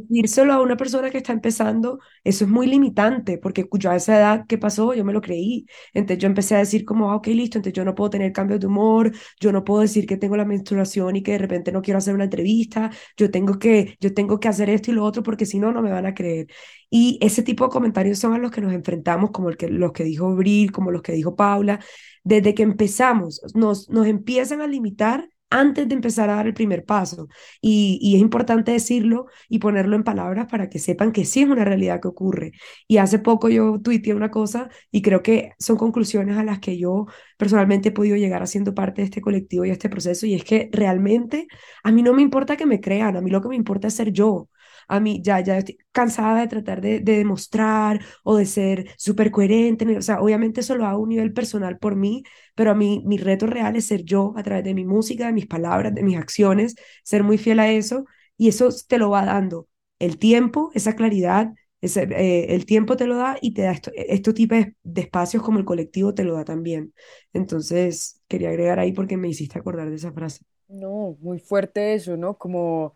decírselo 0.00 0.52
a 0.52 0.60
una 0.62 0.76
persona 0.76 1.10
que 1.10 1.18
está 1.18 1.32
empezando, 1.32 1.98
eso 2.24 2.44
es 2.44 2.50
muy 2.50 2.66
limitante, 2.66 3.38
porque 3.38 3.68
yo 3.72 3.90
a 3.90 3.96
esa 3.96 4.16
edad, 4.18 4.46
¿qué 4.48 4.58
pasó? 4.58 4.94
Yo 4.94 5.04
me 5.04 5.12
lo 5.12 5.20
creí. 5.20 5.66
Entonces 5.94 6.18
yo 6.22 6.26
empecé 6.28 6.54
a 6.56 6.58
decir 6.58 6.84
como, 6.84 7.10
ah, 7.10 7.16
ok, 7.16 7.26
listo, 7.28 7.58
entonces 7.58 7.74
yo 7.74 7.84
no 7.84 7.94
puedo 7.94 8.10
tener 8.10 8.32
cambios 8.32 8.60
de 8.60 8.66
humor, 8.66 9.12
yo 9.40 9.52
no 9.52 9.64
puedo 9.64 9.80
decir 9.82 10.06
que 10.06 10.16
tengo 10.16 10.36
la 10.36 10.44
menstruación 10.44 11.16
y 11.16 11.22
que 11.22 11.32
de 11.32 11.38
repente 11.38 11.72
no 11.72 11.82
quiero 11.82 11.98
hacer 11.98 12.14
una 12.14 12.24
entrevista, 12.24 12.90
yo 13.16 13.30
tengo 13.30 13.58
que, 13.58 13.96
yo 14.00 14.14
tengo 14.14 14.40
que 14.40 14.48
hacer 14.48 14.70
esto 14.70 14.90
y 14.90 14.94
lo 14.94 15.04
otro 15.04 15.22
porque 15.22 15.46
si 15.46 15.58
no, 15.58 15.72
no 15.72 15.82
me 15.82 15.90
van 15.90 16.06
a 16.06 16.14
creer. 16.14 16.46
Y 16.90 17.18
ese 17.20 17.42
tipo 17.42 17.64
de 17.64 17.70
comentarios 17.70 18.18
son 18.18 18.34
a 18.34 18.38
los 18.38 18.50
que 18.50 18.60
nos 18.60 18.72
enfrentamos, 18.72 19.30
como 19.30 19.48
el 19.48 19.56
que, 19.56 19.68
los 19.68 19.92
que 19.92 20.04
dijo 20.04 20.34
Bril, 20.34 20.72
como 20.72 20.90
los 20.90 21.02
que 21.02 21.12
dijo 21.12 21.36
Paula, 21.36 21.80
desde 22.24 22.54
que 22.54 22.62
empezamos, 22.62 23.40
nos, 23.54 23.88
nos 23.90 24.06
empiezan 24.06 24.60
a 24.60 24.66
limitar 24.66 25.28
antes 25.50 25.88
de 25.88 25.94
empezar 25.94 26.30
a 26.30 26.36
dar 26.36 26.46
el 26.46 26.54
primer 26.54 26.84
paso. 26.84 27.28
Y, 27.60 28.14
es 28.16 28.20
importante 28.20 28.72
decirlo 28.72 29.26
y 29.48 29.58
ponerlo 29.58 29.96
en 29.96 30.04
palabras 30.04 30.46
para 30.50 30.68
que 30.68 30.78
sepan 30.78 31.12
que 31.12 31.24
sí 31.24 31.42
es 31.42 31.48
una 31.48 31.64
realidad 31.64 32.00
que 32.00 32.08
ocurre. 32.08 32.52
Y 32.88 32.98
hace 32.98 33.18
poco 33.18 33.48
yo 33.48 33.80
tuiteé 33.82 34.14
una 34.14 34.30
cosa 34.30 34.68
y 34.90 35.02
creo 35.02 35.22
que 35.22 35.52
son 35.58 35.76
conclusiones 35.76 36.36
a 36.36 36.44
las 36.44 36.58
que 36.60 36.78
yo 36.78 37.06
personalmente 37.36 37.90
he 37.90 37.92
podido 37.92 38.16
llegar 38.16 38.42
haciendo 38.42 38.74
parte 38.74 39.02
de 39.02 39.06
este 39.06 39.20
colectivo 39.20 39.64
y 39.64 39.70
este 39.70 39.88
proceso. 39.88 40.26
Y 40.26 40.34
es 40.34 40.44
que 40.44 40.68
realmente 40.72 41.46
a 41.82 41.92
mí 41.92 42.02
no 42.02 42.12
me 42.12 42.22
importa 42.22 42.56
que 42.56 42.66
me 42.66 42.80
crean, 42.80 43.16
a 43.16 43.20
mí 43.20 43.30
lo 43.30 43.40
que 43.40 43.48
me 43.48 43.56
importa 43.56 43.88
es 43.88 43.94
ser 43.94 44.12
yo. 44.12 44.48
A 44.88 45.00
mí 45.00 45.20
ya, 45.22 45.40
ya 45.40 45.58
estoy 45.58 45.78
cansada 45.92 46.40
de 46.40 46.48
tratar 46.48 46.80
de, 46.80 47.00
de 47.00 47.18
demostrar 47.18 48.00
o 48.24 48.36
de 48.36 48.46
ser 48.46 48.90
súper 48.98 49.30
coherente. 49.30 49.96
O 49.98 50.02
sea, 50.02 50.20
obviamente 50.20 50.60
eso 50.60 50.76
lo 50.76 50.86
hago 50.86 50.98
a 50.98 51.02
un 51.02 51.08
nivel 51.10 51.32
personal 51.32 51.78
por 51.78 51.96
mí, 51.96 52.22
pero 52.54 52.70
a 52.70 52.74
mí 52.74 53.02
mi 53.06 53.18
reto 53.18 53.46
real 53.46 53.76
es 53.76 53.86
ser 53.86 54.04
yo 54.04 54.32
a 54.36 54.42
través 54.42 54.64
de 54.64 54.74
mi 54.74 54.84
música, 54.84 55.26
de 55.26 55.32
mis 55.32 55.46
palabras, 55.46 55.94
de 55.94 56.02
mis 56.02 56.16
acciones, 56.16 56.74
ser 57.04 57.22
muy 57.24 57.38
fiel 57.38 57.60
a 57.60 57.70
eso 57.70 58.06
y 58.36 58.48
eso 58.48 58.68
te 58.88 58.98
lo 58.98 59.10
va 59.10 59.24
dando 59.24 59.68
el 59.98 60.18
tiempo, 60.18 60.70
esa 60.74 60.94
claridad, 60.94 61.52
ese, 61.80 62.02
eh, 62.10 62.54
el 62.54 62.66
tiempo 62.66 62.96
te 62.96 63.06
lo 63.06 63.16
da 63.16 63.38
y 63.40 63.54
te 63.54 63.62
da 63.62 63.72
esto, 63.72 63.90
estos 63.94 64.34
tipos 64.34 64.58
de 64.82 65.00
espacios 65.00 65.42
como 65.42 65.58
el 65.58 65.64
colectivo 65.64 66.14
te 66.14 66.24
lo 66.24 66.34
da 66.34 66.44
también. 66.44 66.92
Entonces, 67.32 68.22
quería 68.28 68.50
agregar 68.50 68.78
ahí 68.78 68.92
porque 68.92 69.16
me 69.16 69.28
hiciste 69.28 69.58
acordar 69.58 69.88
de 69.90 69.96
esa 69.96 70.12
frase. 70.12 70.40
No, 70.68 71.16
muy 71.20 71.38
fuerte 71.38 71.94
eso, 71.94 72.16
¿no? 72.16 72.36
Como, 72.38 72.92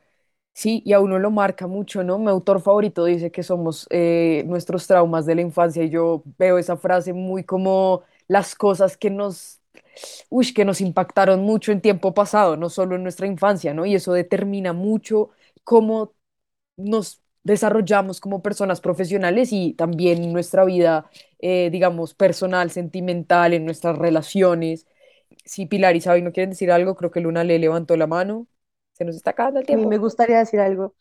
sí, 0.60 0.82
y 0.84 0.92
a 0.92 1.00
uno 1.00 1.18
lo 1.18 1.30
marca 1.30 1.66
mucho, 1.66 2.02
¿no? 2.04 2.18
Mi 2.18 2.28
autor 2.30 2.60
favorito 2.60 3.04
dice 3.04 3.30
que 3.30 3.42
somos 3.42 3.86
eh, 3.90 4.44
nuestros 4.46 4.86
traumas 4.86 5.26
de 5.26 5.34
la 5.34 5.40
infancia 5.42 5.82
y 5.84 5.90
yo 5.90 6.22
veo 6.38 6.58
esa 6.58 6.76
frase 6.76 7.12
muy 7.12 7.44
como 7.44 8.02
las 8.28 8.54
cosas 8.54 8.96
que 8.96 9.10
nos, 9.10 9.60
que 10.54 10.64
nos 10.64 10.80
impactaron 10.80 11.40
mucho 11.42 11.72
en 11.72 11.80
tiempo 11.80 12.14
pasado, 12.14 12.56
no 12.56 12.70
solo 12.70 12.96
en 12.96 13.02
nuestra 13.02 13.26
infancia, 13.26 13.74
¿no? 13.74 13.86
Y 13.86 13.94
eso 13.94 14.12
determina 14.12 14.72
mucho 14.72 15.30
cómo 15.64 16.14
nos 16.76 17.22
desarrollamos 17.44 18.20
como 18.20 18.42
personas 18.42 18.80
profesionales 18.80 19.50
y 19.52 19.74
también 19.74 20.32
nuestra 20.32 20.64
vida, 20.64 21.10
eh, 21.40 21.70
digamos, 21.72 22.14
personal, 22.14 22.70
sentimental, 22.70 23.54
en 23.54 23.64
nuestras 23.66 23.98
relaciones. 23.98 24.86
Si 25.44 25.66
Pilar 25.66 25.96
y 25.96 26.00
Xavi 26.02 26.22
no 26.22 26.32
quieren 26.32 26.50
decir 26.50 26.72
algo, 26.72 26.96
creo 26.96 27.10
que 27.10 27.20
Luna 27.20 27.44
le 27.44 27.58
levantó 27.60 27.96
la 27.96 28.06
mano. 28.08 28.46
Se 29.00 29.06
nos 29.06 29.16
está 29.16 29.32
acabando 29.32 29.60
el 29.60 29.66
a 29.68 29.76
mí 29.76 29.86
me 29.86 29.98
tiempo. 29.98 29.98
gustaría 29.98 30.38
decir 30.38 30.60
algo 30.60 30.94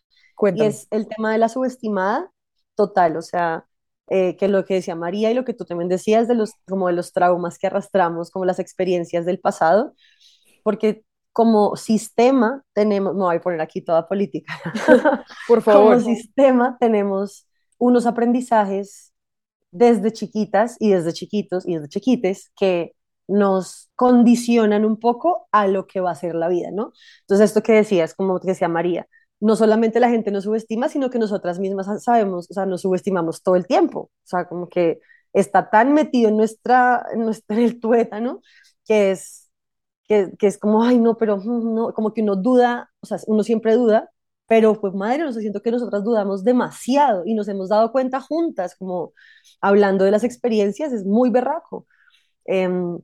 y 0.53 0.65
Cuéntame. 0.65 0.65
es 0.65 0.87
el 0.91 1.07
tema 1.07 1.31
de 1.33 1.37
la 1.39 1.49
subestimada 1.49 2.31
total, 2.75 3.17
o 3.17 3.21
sea, 3.21 3.65
eh, 4.09 4.37
que 4.37 4.47
lo 4.47 4.65
que 4.65 4.75
decía 4.75 4.95
María 4.95 5.31
y 5.31 5.33
lo 5.35 5.45
que 5.45 5.53
tú 5.53 5.65
también 5.65 5.89
decías 5.89 6.27
de 6.27 6.35
los, 6.35 6.53
como 6.67 6.87
de 6.87 6.93
los 6.93 7.13
traumas 7.13 7.59
que 7.59 7.67
arrastramos, 7.67 8.31
como 8.31 8.45
las 8.45 8.59
experiencias 8.59 9.25
del 9.25 9.39
pasado, 9.39 9.93
porque 10.63 11.03
como 11.33 11.75
sistema 11.77 12.63
tenemos, 12.73 13.13
me 13.15 13.21
voy 13.21 13.37
a 13.37 13.41
poner 13.41 13.61
aquí 13.61 13.81
toda 13.83 14.07
política, 14.07 14.53
Por 15.45 15.61
como 15.67 15.97
favor. 15.97 15.99
sistema 15.99 16.77
tenemos 16.79 17.47
unos 17.77 18.05
aprendizajes 18.05 19.13
desde 19.71 20.11
chiquitas 20.13 20.77
y 20.79 20.91
desde 20.91 21.13
chiquitos 21.13 21.67
y 21.67 21.75
desde 21.75 21.89
chiquites 21.89 22.51
que 22.57 22.93
nos 23.29 23.89
condicionan 23.95 24.85
un 24.85 24.99
poco 24.99 25.47
a 25.51 25.67
lo 25.67 25.87
que 25.87 26.01
va 26.01 26.11
a 26.11 26.15
ser 26.15 26.35
la 26.35 26.49
vida, 26.49 26.69
¿no? 26.71 26.93
Entonces, 27.21 27.49
esto 27.49 27.63
que 27.63 27.73
decías, 27.73 28.13
como 28.15 28.39
decía 28.39 28.67
María, 28.67 29.07
no 29.39 29.55
solamente 29.55 29.99
la 29.99 30.09
gente 30.09 30.31
nos 30.31 30.43
subestima, 30.45 30.89
sino 30.89 31.09
que 31.09 31.19
nosotras 31.19 31.59
mismas 31.59 32.03
sabemos, 32.03 32.49
o 32.51 32.53
sea, 32.53 32.65
nos 32.65 32.81
subestimamos 32.81 33.41
todo 33.43 33.55
el 33.55 33.67
tiempo, 33.67 33.99
o 34.01 34.11
sea, 34.27 34.47
como 34.47 34.67
que 34.69 34.99
está 35.33 35.69
tan 35.69 35.93
metido 35.93 36.29
en 36.29 36.37
nuestra, 36.37 37.05
en 37.13 37.21
nuestra, 37.21 37.55
en 37.57 37.63
el 37.63 37.79
tuétano, 37.79 38.41
que 38.85 39.11
es, 39.11 39.49
que, 40.07 40.31
que 40.37 40.47
es 40.47 40.57
como, 40.57 40.83
ay, 40.83 40.99
no, 40.99 41.17
pero 41.17 41.37
mm, 41.37 41.75
no, 41.75 41.93
como 41.93 42.13
que 42.13 42.21
uno 42.21 42.35
duda, 42.35 42.91
o 43.01 43.05
sea, 43.05 43.19
uno 43.27 43.43
siempre 43.43 43.75
duda, 43.75 44.09
pero 44.47 44.79
pues 44.81 44.93
madre, 44.95 45.19
no 45.23 45.31
sé, 45.31 45.41
siento 45.41 45.61
que 45.61 45.71
nosotras 45.71 46.03
dudamos 46.03 46.43
demasiado 46.43 47.23
y 47.25 47.35
nos 47.35 47.47
hemos 47.47 47.69
dado 47.69 47.91
cuenta 47.91 48.19
juntas, 48.19 48.75
como 48.75 49.13
hablando 49.61 50.05
de 50.05 50.11
las 50.11 50.23
experiencias, 50.23 50.91
es 50.91 51.05
muy 51.05 51.29
berraco. 51.29 51.85
Em, 52.45 52.99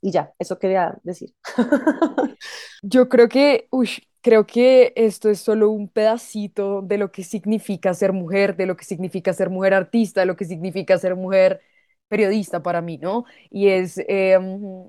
y 0.00 0.10
ya, 0.12 0.32
eso 0.38 0.58
quería 0.58 0.98
decir. 1.02 1.34
Yo 2.82 3.08
creo 3.08 3.28
que, 3.28 3.68
uy, 3.70 3.90
creo 4.20 4.46
que 4.46 4.92
esto 4.96 5.28
es 5.30 5.40
solo 5.40 5.70
un 5.70 5.88
pedacito 5.88 6.82
de 6.82 6.98
lo 6.98 7.10
que 7.12 7.24
significa 7.24 7.94
ser 7.94 8.12
mujer, 8.12 8.56
de 8.56 8.66
lo 8.66 8.76
que 8.76 8.84
significa 8.84 9.32
ser 9.32 9.50
mujer 9.50 9.74
artista, 9.74 10.20
de 10.20 10.26
lo 10.26 10.36
que 10.36 10.44
significa 10.44 10.98
ser 10.98 11.16
mujer 11.16 11.60
periodista 12.08 12.62
para 12.62 12.80
mí, 12.82 12.98
¿no? 12.98 13.24
Y 13.50 13.68
es 13.68 13.98
eh, 14.08 14.38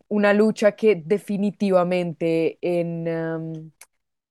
una 0.07 0.33
lucha 0.33 0.73
que 0.73 0.95
definitivamente 1.05 2.57
en, 2.61 3.07
um, 3.07 3.71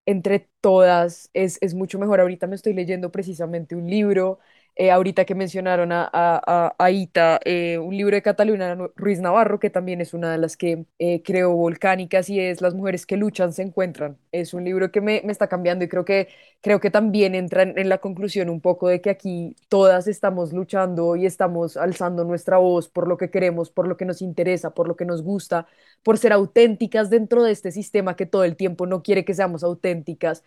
entre 0.07 0.51
todas 0.61 1.31
es, 1.35 1.59
es 1.61 1.75
mucho 1.75 1.99
mejor. 1.99 2.21
Ahorita 2.21 2.47
me 2.47 2.57
estoy 2.57 2.75
leyendo 2.75 3.11
precisamente 3.13 3.77
un 3.77 3.89
libro, 3.89 4.39
eh, 4.81 4.91
ahorita 4.91 5.25
que 5.27 5.35
mencionaron 5.35 5.93
a, 5.93 6.09
a, 6.13 6.75
a- 6.79 6.91
Ita, 6.91 7.39
eh, 7.45 7.79
un 7.79 7.95
libro 7.97 8.15
de 8.17 8.23
Catalina 8.23 8.75
Ruiz 8.97 9.21
Navarro, 9.21 9.61
que 9.61 9.69
también 9.71 10.01
es 10.01 10.15
una 10.15 10.33
de 10.33 10.39
las 10.39 10.57
que 10.57 10.87
eh, 10.99 11.23
creó 11.23 11.53
Volcánicas 11.55 12.31
y 12.31 12.41
es 12.41 12.63
Las 12.63 12.75
mujeres 12.75 13.05
que 13.07 13.17
luchan 13.19 13.53
se 13.53 13.63
encuentran. 13.63 14.17
Es 14.33 14.55
un 14.55 14.65
libro 14.65 14.91
que 14.91 15.01
me, 15.03 15.23
me 15.25 15.33
está 15.33 15.49
cambiando 15.49 15.85
y 15.85 15.89
creo 15.89 16.05
que, 16.07 16.29
creo 16.63 16.81
que 16.81 16.91
también 16.91 17.35
entra 17.35 17.63
en, 17.63 17.79
en 17.79 17.89
la 17.91 17.99
conclusión 17.99 18.49
un 18.51 18.61
poco 18.61 18.89
de 18.89 19.01
que 19.01 19.11
aquí 19.11 19.55
todas 19.69 20.07
estamos 20.07 20.53
luchando 20.53 21.17
y 21.17 21.27
estamos 21.27 21.77
alzando 21.77 22.25
nuestra 22.25 22.57
voz 22.59 22.89
por 22.89 23.07
lo 23.09 23.17
que 23.19 23.31
queremos, 23.31 23.71
por 23.71 23.87
lo 23.89 23.97
que 23.97 24.05
nos 24.07 24.23
interesa, 24.23 24.71
por 24.75 24.89
lo 24.89 24.97
que 24.97 25.05
nos 25.05 25.23
gusta, 25.23 25.67
por 26.03 26.19
ser 26.19 26.33
auténticas 26.33 27.11
dentro 27.11 27.43
de 27.43 27.53
este 27.53 27.71
sistema 27.73 28.17
que 28.17 28.27
todo 28.27 28.45
el 28.45 28.57
tiempo 28.57 28.87
no 28.87 29.03
quiere 29.03 29.25
que 29.25 29.35
seamos 29.35 29.63
auténticas 29.65 30.43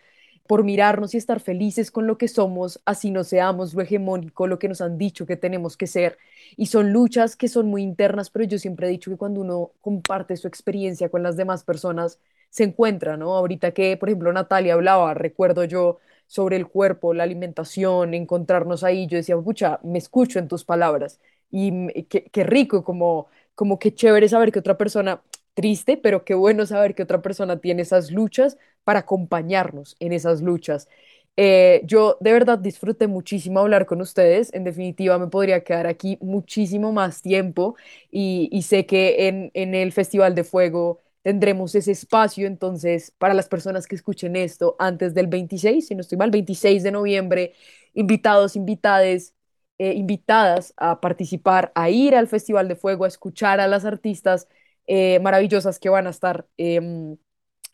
por 0.46 0.62
mirarnos 0.64 1.14
y 1.14 1.16
estar 1.16 1.40
felices 1.40 1.90
con 1.90 2.06
lo 2.06 2.18
que 2.18 2.28
somos, 2.28 2.80
así 2.84 3.10
no 3.10 3.24
seamos 3.24 3.72
lo 3.74 3.80
hegemónico, 3.82 4.46
lo 4.46 4.58
que 4.58 4.68
nos 4.68 4.80
han 4.82 4.98
dicho 4.98 5.26
que 5.26 5.36
tenemos 5.36 5.76
que 5.76 5.86
ser. 5.86 6.18
Y 6.56 6.66
son 6.66 6.92
luchas 6.92 7.36
que 7.36 7.48
son 7.48 7.66
muy 7.68 7.82
internas, 7.82 8.30
pero 8.30 8.44
yo 8.44 8.58
siempre 8.58 8.86
he 8.86 8.90
dicho 8.90 9.10
que 9.10 9.16
cuando 9.16 9.40
uno 9.40 9.72
comparte 9.80 10.36
su 10.36 10.46
experiencia 10.48 11.08
con 11.08 11.22
las 11.22 11.36
demás 11.36 11.64
personas, 11.64 12.18
se 12.50 12.64
encuentra, 12.64 13.16
¿no? 13.16 13.34
Ahorita 13.36 13.72
que, 13.72 13.96
por 13.96 14.08
ejemplo, 14.08 14.32
Natalia 14.32 14.74
hablaba, 14.74 15.14
recuerdo 15.14 15.64
yo, 15.64 15.98
sobre 16.26 16.56
el 16.56 16.66
cuerpo, 16.68 17.14
la 17.14 17.24
alimentación, 17.24 18.14
encontrarnos 18.14 18.84
ahí, 18.84 19.06
yo 19.06 19.16
decía, 19.16 19.36
pucha, 19.38 19.80
me 19.82 19.98
escucho 19.98 20.38
en 20.38 20.48
tus 20.48 20.64
palabras 20.64 21.20
y 21.50 22.04
qué 22.04 22.44
rico, 22.44 22.82
como, 22.84 23.28
como 23.54 23.78
qué 23.78 23.94
chévere 23.94 24.28
saber 24.28 24.50
que 24.52 24.58
otra 24.58 24.76
persona, 24.76 25.22
triste, 25.54 25.96
pero 25.96 26.24
qué 26.24 26.34
bueno 26.34 26.66
saber 26.66 26.94
que 26.94 27.02
otra 27.04 27.22
persona 27.22 27.60
tiene 27.60 27.82
esas 27.82 28.10
luchas 28.10 28.58
para 28.84 29.00
acompañarnos 29.00 29.96
en 30.00 30.12
esas 30.12 30.42
luchas. 30.42 30.88
Eh, 31.36 31.82
yo 31.84 32.16
de 32.20 32.32
verdad 32.32 32.58
disfruté 32.58 33.08
muchísimo 33.08 33.60
hablar 33.60 33.86
con 33.86 34.00
ustedes. 34.00 34.52
En 34.54 34.64
definitiva, 34.64 35.18
me 35.18 35.26
podría 35.28 35.64
quedar 35.64 35.86
aquí 35.86 36.18
muchísimo 36.20 36.92
más 36.92 37.22
tiempo 37.22 37.76
y, 38.10 38.62
sé 38.62 38.86
que 38.86 39.28
en, 39.28 39.50
en 39.54 39.74
el 39.74 39.92
Festival 39.92 40.34
de 40.34 40.44
Fuego 40.44 41.00
tendremos 41.22 41.74
ese 41.74 41.92
espacio. 41.92 42.46
Entonces, 42.46 43.12
para 43.18 43.34
las 43.34 43.48
personas 43.48 43.86
que 43.86 43.96
escuchen 43.96 44.36
esto 44.36 44.76
antes 44.78 45.14
del 45.14 45.26
26, 45.26 45.86
si 45.88 45.94
no 45.94 46.02
estoy 46.02 46.18
mal, 46.18 46.30
26 46.30 46.82
de 46.82 46.92
noviembre, 46.92 47.54
invitados, 47.94 48.54
invitades, 48.56 49.34
eh, 49.78 49.92
invitadas 49.94 50.72
a 50.76 51.00
participar, 51.00 51.72
a 51.74 51.90
ir 51.90 52.14
al 52.14 52.28
Festival 52.28 52.68
de 52.68 52.76
Fuego, 52.76 53.04
a 53.04 53.08
escuchar 53.08 53.60
a 53.60 53.66
las 53.66 53.84
artistas 53.84 54.48
eh, 54.86 55.20
maravillosas 55.20 55.78
que 55.78 55.88
van 55.88 56.06
a 56.06 56.10
estar 56.10 56.46
em, 56.56 57.16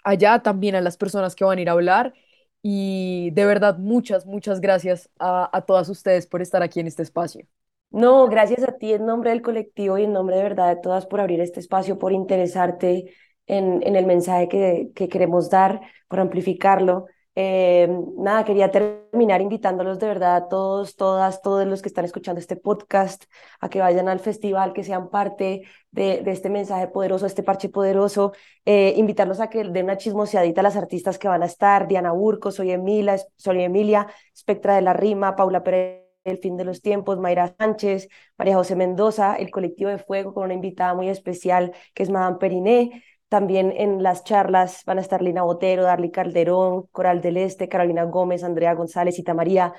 allá, 0.05 0.43
también 0.43 0.75
a 0.77 0.81
las 0.83 0.97
personas 0.97 1.35
que 1.37 1.45
van 1.45 1.59
a 1.59 1.63
ir 1.63 1.69
a 1.69 1.73
hablar. 1.73 2.15
Y 2.63 3.31
de 3.33 3.47
verdad, 3.47 3.79
muchas, 3.79 4.27
muchas 4.27 4.61
gracias 4.61 5.11
a, 5.19 5.51
a 5.57 5.63
todas 5.63 5.89
ustedes 5.89 6.27
por 6.27 6.43
estar 6.43 6.63
aquí 6.63 6.81
en 6.81 6.89
este 6.89 7.03
espacio. 7.03 7.47
No, 7.91 8.29
gracias 8.29 8.63
a 8.63 8.79
ti 8.79 8.93
en 8.93 9.05
nombre 9.07 9.31
del 9.31 9.43
colectivo 9.43 9.99
y 9.99 10.05
en 10.05 10.13
nombre 10.13 10.37
de 10.37 10.43
verdad 10.45 10.69
de 10.77 10.81
todas 10.81 11.07
por 11.07 11.21
abrir 11.21 11.41
este 11.41 11.59
espacio, 11.61 11.99
por 11.99 12.13
interesarte 12.13 13.13
en, 13.47 13.83
en 13.85 13.97
el 13.97 14.07
mensaje 14.07 14.49
que, 14.49 14.91
que 14.95 15.09
queremos 15.09 15.51
dar, 15.51 15.81
por 16.09 16.21
amplificarlo. 16.21 17.07
Eh, 17.43 17.89
nada, 18.19 18.45
quería 18.45 18.71
terminar 18.71 19.41
invitándolos 19.41 19.99
de 19.99 20.07
verdad 20.07 20.37
a 20.37 20.49
todos, 20.49 20.95
todas, 20.97 21.41
todos 21.41 21.67
los 21.67 21.81
que 21.81 21.89
están 21.89 22.05
escuchando 22.05 22.39
este 22.39 22.57
podcast, 22.57 23.25
a 23.61 23.71
que 23.71 23.81
vayan 23.81 24.09
al 24.11 24.21
festival, 24.21 24.75
que 24.75 24.85
sean 24.85 25.09
parte 25.09 25.63
de, 25.91 26.23
este 26.27 26.51
mensaje 26.51 26.89
poderoso, 26.89 27.25
este 27.25 27.43
parche 27.43 27.71
poderoso, 27.71 28.33
eh, 28.67 28.93
invitarlos 28.97 29.41
a 29.41 29.49
que 29.49 29.65
den 29.65 29.85
una 29.85 29.97
chismoseadita 29.97 30.61
a 30.61 30.65
las 30.65 30.77
artistas 30.77 31.19
que 31.19 31.29
van 31.29 31.43
a 31.43 31.47
estar, 31.47 31.89
Diana 31.89 32.13
Burco, 32.13 32.51
Soy 32.51 32.73
Emilia, 32.73 33.17
Soy 33.37 33.63
Emilia, 33.63 34.07
Spectra 34.37 34.75
de 34.75 34.83
la 34.83 34.93
Rima, 34.93 35.35
Paula 35.35 35.63
Pérez 35.65 36.11
el 36.25 36.39
fin 36.39 36.57
de 36.57 36.65
los 36.65 36.83
tiempos, 36.83 37.19
Mayra 37.19 37.55
Sánchez, 37.59 38.09
María 38.37 38.55
José 38.55 38.77
Mendoza, 38.77 39.37
el 39.37 39.51
colectivo 39.51 39.91
de 39.91 39.99
Fuego 39.99 40.35
con 40.35 40.45
una 40.45 40.55
invitada 40.55 40.95
muy 40.95 41.09
especial 41.09 41.73
que 41.95 42.03
es 42.03 42.11
Madame 42.11 42.37
Periné. 42.39 43.03
También 43.31 43.73
en 43.77 44.03
las 44.03 44.25
charlas 44.25 44.83
van 44.87 44.99
a 44.99 45.03
estar 45.03 45.23
Lina 45.23 45.45
Botero, 45.45 45.85
Darly 45.85 46.11
Calderón, 46.11 46.89
Coral 46.91 47.21
del 47.21 47.37
Este, 47.37 47.69
Carolina 47.69 48.03
Gómez, 48.05 48.43
Andrea 48.43 48.75
González, 48.75 49.19
Ita 49.21 49.35
María, 49.35 49.73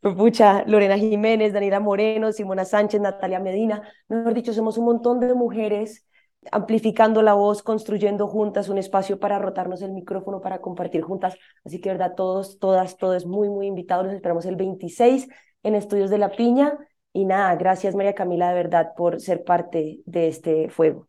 Pucha, 0.00 0.64
Lorena 0.66 0.98
Jiménez, 0.98 1.54
Daniela 1.54 1.80
Moreno, 1.80 2.32
Simona 2.32 2.66
Sánchez, 2.66 3.00
Natalia 3.00 3.40
Medina. 3.40 3.82
Mejor 4.08 4.34
dicho, 4.34 4.52
somos 4.52 4.76
un 4.76 4.84
montón 4.84 5.20
de 5.20 5.32
mujeres 5.34 6.06
amplificando 6.52 7.22
la 7.22 7.32
voz, 7.32 7.62
construyendo 7.62 8.28
juntas 8.28 8.68
un 8.68 8.76
espacio 8.76 9.18
para 9.18 9.38
rotarnos 9.38 9.80
el 9.80 9.92
micrófono, 9.92 10.42
para 10.42 10.60
compartir 10.60 11.00
juntas. 11.00 11.36
Así 11.64 11.80
que, 11.80 11.88
verdad, 11.88 12.14
todos, 12.14 12.58
todas, 12.58 12.98
todos 12.98 13.24
muy, 13.24 13.48
muy 13.48 13.66
invitados. 13.66 14.04
Los 14.04 14.14
esperamos 14.14 14.44
el 14.44 14.56
26 14.56 15.28
en 15.62 15.74
Estudios 15.74 16.10
de 16.10 16.18
la 16.18 16.30
Piña. 16.30 16.78
Y 17.14 17.24
nada, 17.24 17.56
gracias 17.56 17.94
María 17.94 18.14
Camila 18.14 18.50
de 18.50 18.54
verdad 18.54 18.92
por 18.96 19.18
ser 19.20 19.42
parte 19.44 20.02
de 20.04 20.28
este 20.28 20.68
fuego. 20.68 21.07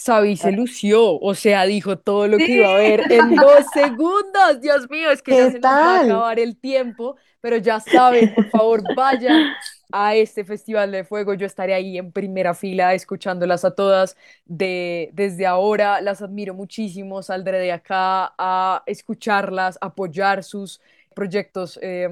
Sabi 0.00 0.34
se 0.34 0.50
lució, 0.50 1.20
o 1.20 1.34
sea, 1.34 1.66
dijo 1.66 1.98
todo 1.98 2.26
lo 2.26 2.38
que 2.38 2.52
iba 2.52 2.70
a 2.70 2.78
ver 2.78 3.12
en 3.12 3.34
dos 3.36 3.66
segundos. 3.70 4.58
Dios 4.62 4.88
mío, 4.88 5.10
es 5.10 5.20
que 5.20 5.32
ya 5.32 5.44
¿Qué 5.44 5.52
se 5.52 5.58
nos 5.60 5.70
va 5.70 5.98
a 5.98 6.00
acabar 6.04 6.38
el 6.40 6.56
tiempo, 6.56 7.16
pero 7.42 7.58
ya 7.58 7.80
saben, 7.80 8.32
por 8.34 8.48
favor, 8.48 8.82
vayan 8.96 9.52
a 9.92 10.14
este 10.14 10.42
Festival 10.46 10.90
de 10.90 11.04
Fuego. 11.04 11.34
Yo 11.34 11.44
estaré 11.44 11.74
ahí 11.74 11.98
en 11.98 12.12
primera 12.12 12.54
fila 12.54 12.94
escuchándolas 12.94 13.62
a 13.66 13.74
todas 13.74 14.16
de, 14.46 15.10
desde 15.12 15.46
ahora. 15.46 16.00
Las 16.00 16.22
admiro 16.22 16.54
muchísimo, 16.54 17.22
saldré 17.22 17.58
de 17.58 17.72
acá 17.72 18.32
a 18.38 18.82
escucharlas, 18.86 19.76
apoyar 19.82 20.44
sus 20.44 20.80
proyectos 21.14 21.78
eh, 21.82 22.08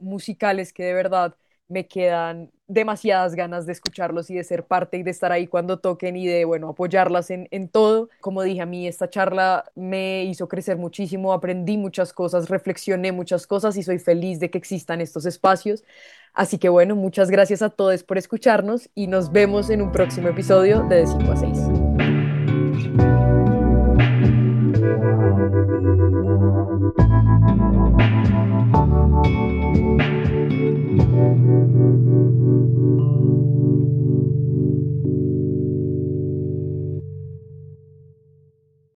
musicales 0.00 0.72
que 0.72 0.84
de 0.84 0.94
verdad 0.94 1.36
me 1.68 1.86
quedan 1.86 2.50
demasiadas 2.68 3.34
ganas 3.34 3.66
de 3.66 3.72
escucharlos 3.72 4.30
y 4.30 4.34
de 4.34 4.44
ser 4.44 4.64
parte 4.64 4.96
y 4.96 5.02
de 5.02 5.10
estar 5.10 5.32
ahí 5.32 5.46
cuando 5.46 5.78
toquen 5.78 6.16
y 6.16 6.26
de, 6.26 6.44
bueno, 6.44 6.70
apoyarlas 6.70 7.30
en, 7.30 7.48
en 7.50 7.68
todo. 7.68 8.08
Como 8.20 8.42
dije, 8.42 8.60
a 8.60 8.66
mí 8.66 8.86
esta 8.86 9.08
charla 9.08 9.64
me 9.74 10.24
hizo 10.24 10.48
crecer 10.48 10.76
muchísimo, 10.76 11.32
aprendí 11.32 11.76
muchas 11.76 12.12
cosas, 12.12 12.48
reflexioné 12.48 13.12
muchas 13.12 13.46
cosas 13.46 13.76
y 13.76 13.82
soy 13.82 13.98
feliz 13.98 14.40
de 14.40 14.50
que 14.50 14.58
existan 14.58 15.00
estos 15.00 15.26
espacios. 15.26 15.84
Así 16.34 16.58
que 16.58 16.68
bueno, 16.68 16.96
muchas 16.96 17.30
gracias 17.30 17.62
a 17.62 17.70
todos 17.70 18.02
por 18.02 18.18
escucharnos 18.18 18.90
y 18.94 19.06
nos 19.06 19.32
vemos 19.32 19.70
en 19.70 19.80
un 19.80 19.90
próximo 19.90 20.28
episodio 20.28 20.82
de 20.82 20.96
De 20.96 21.06
5 21.06 21.32
a 21.32 21.36
6. 21.36 21.85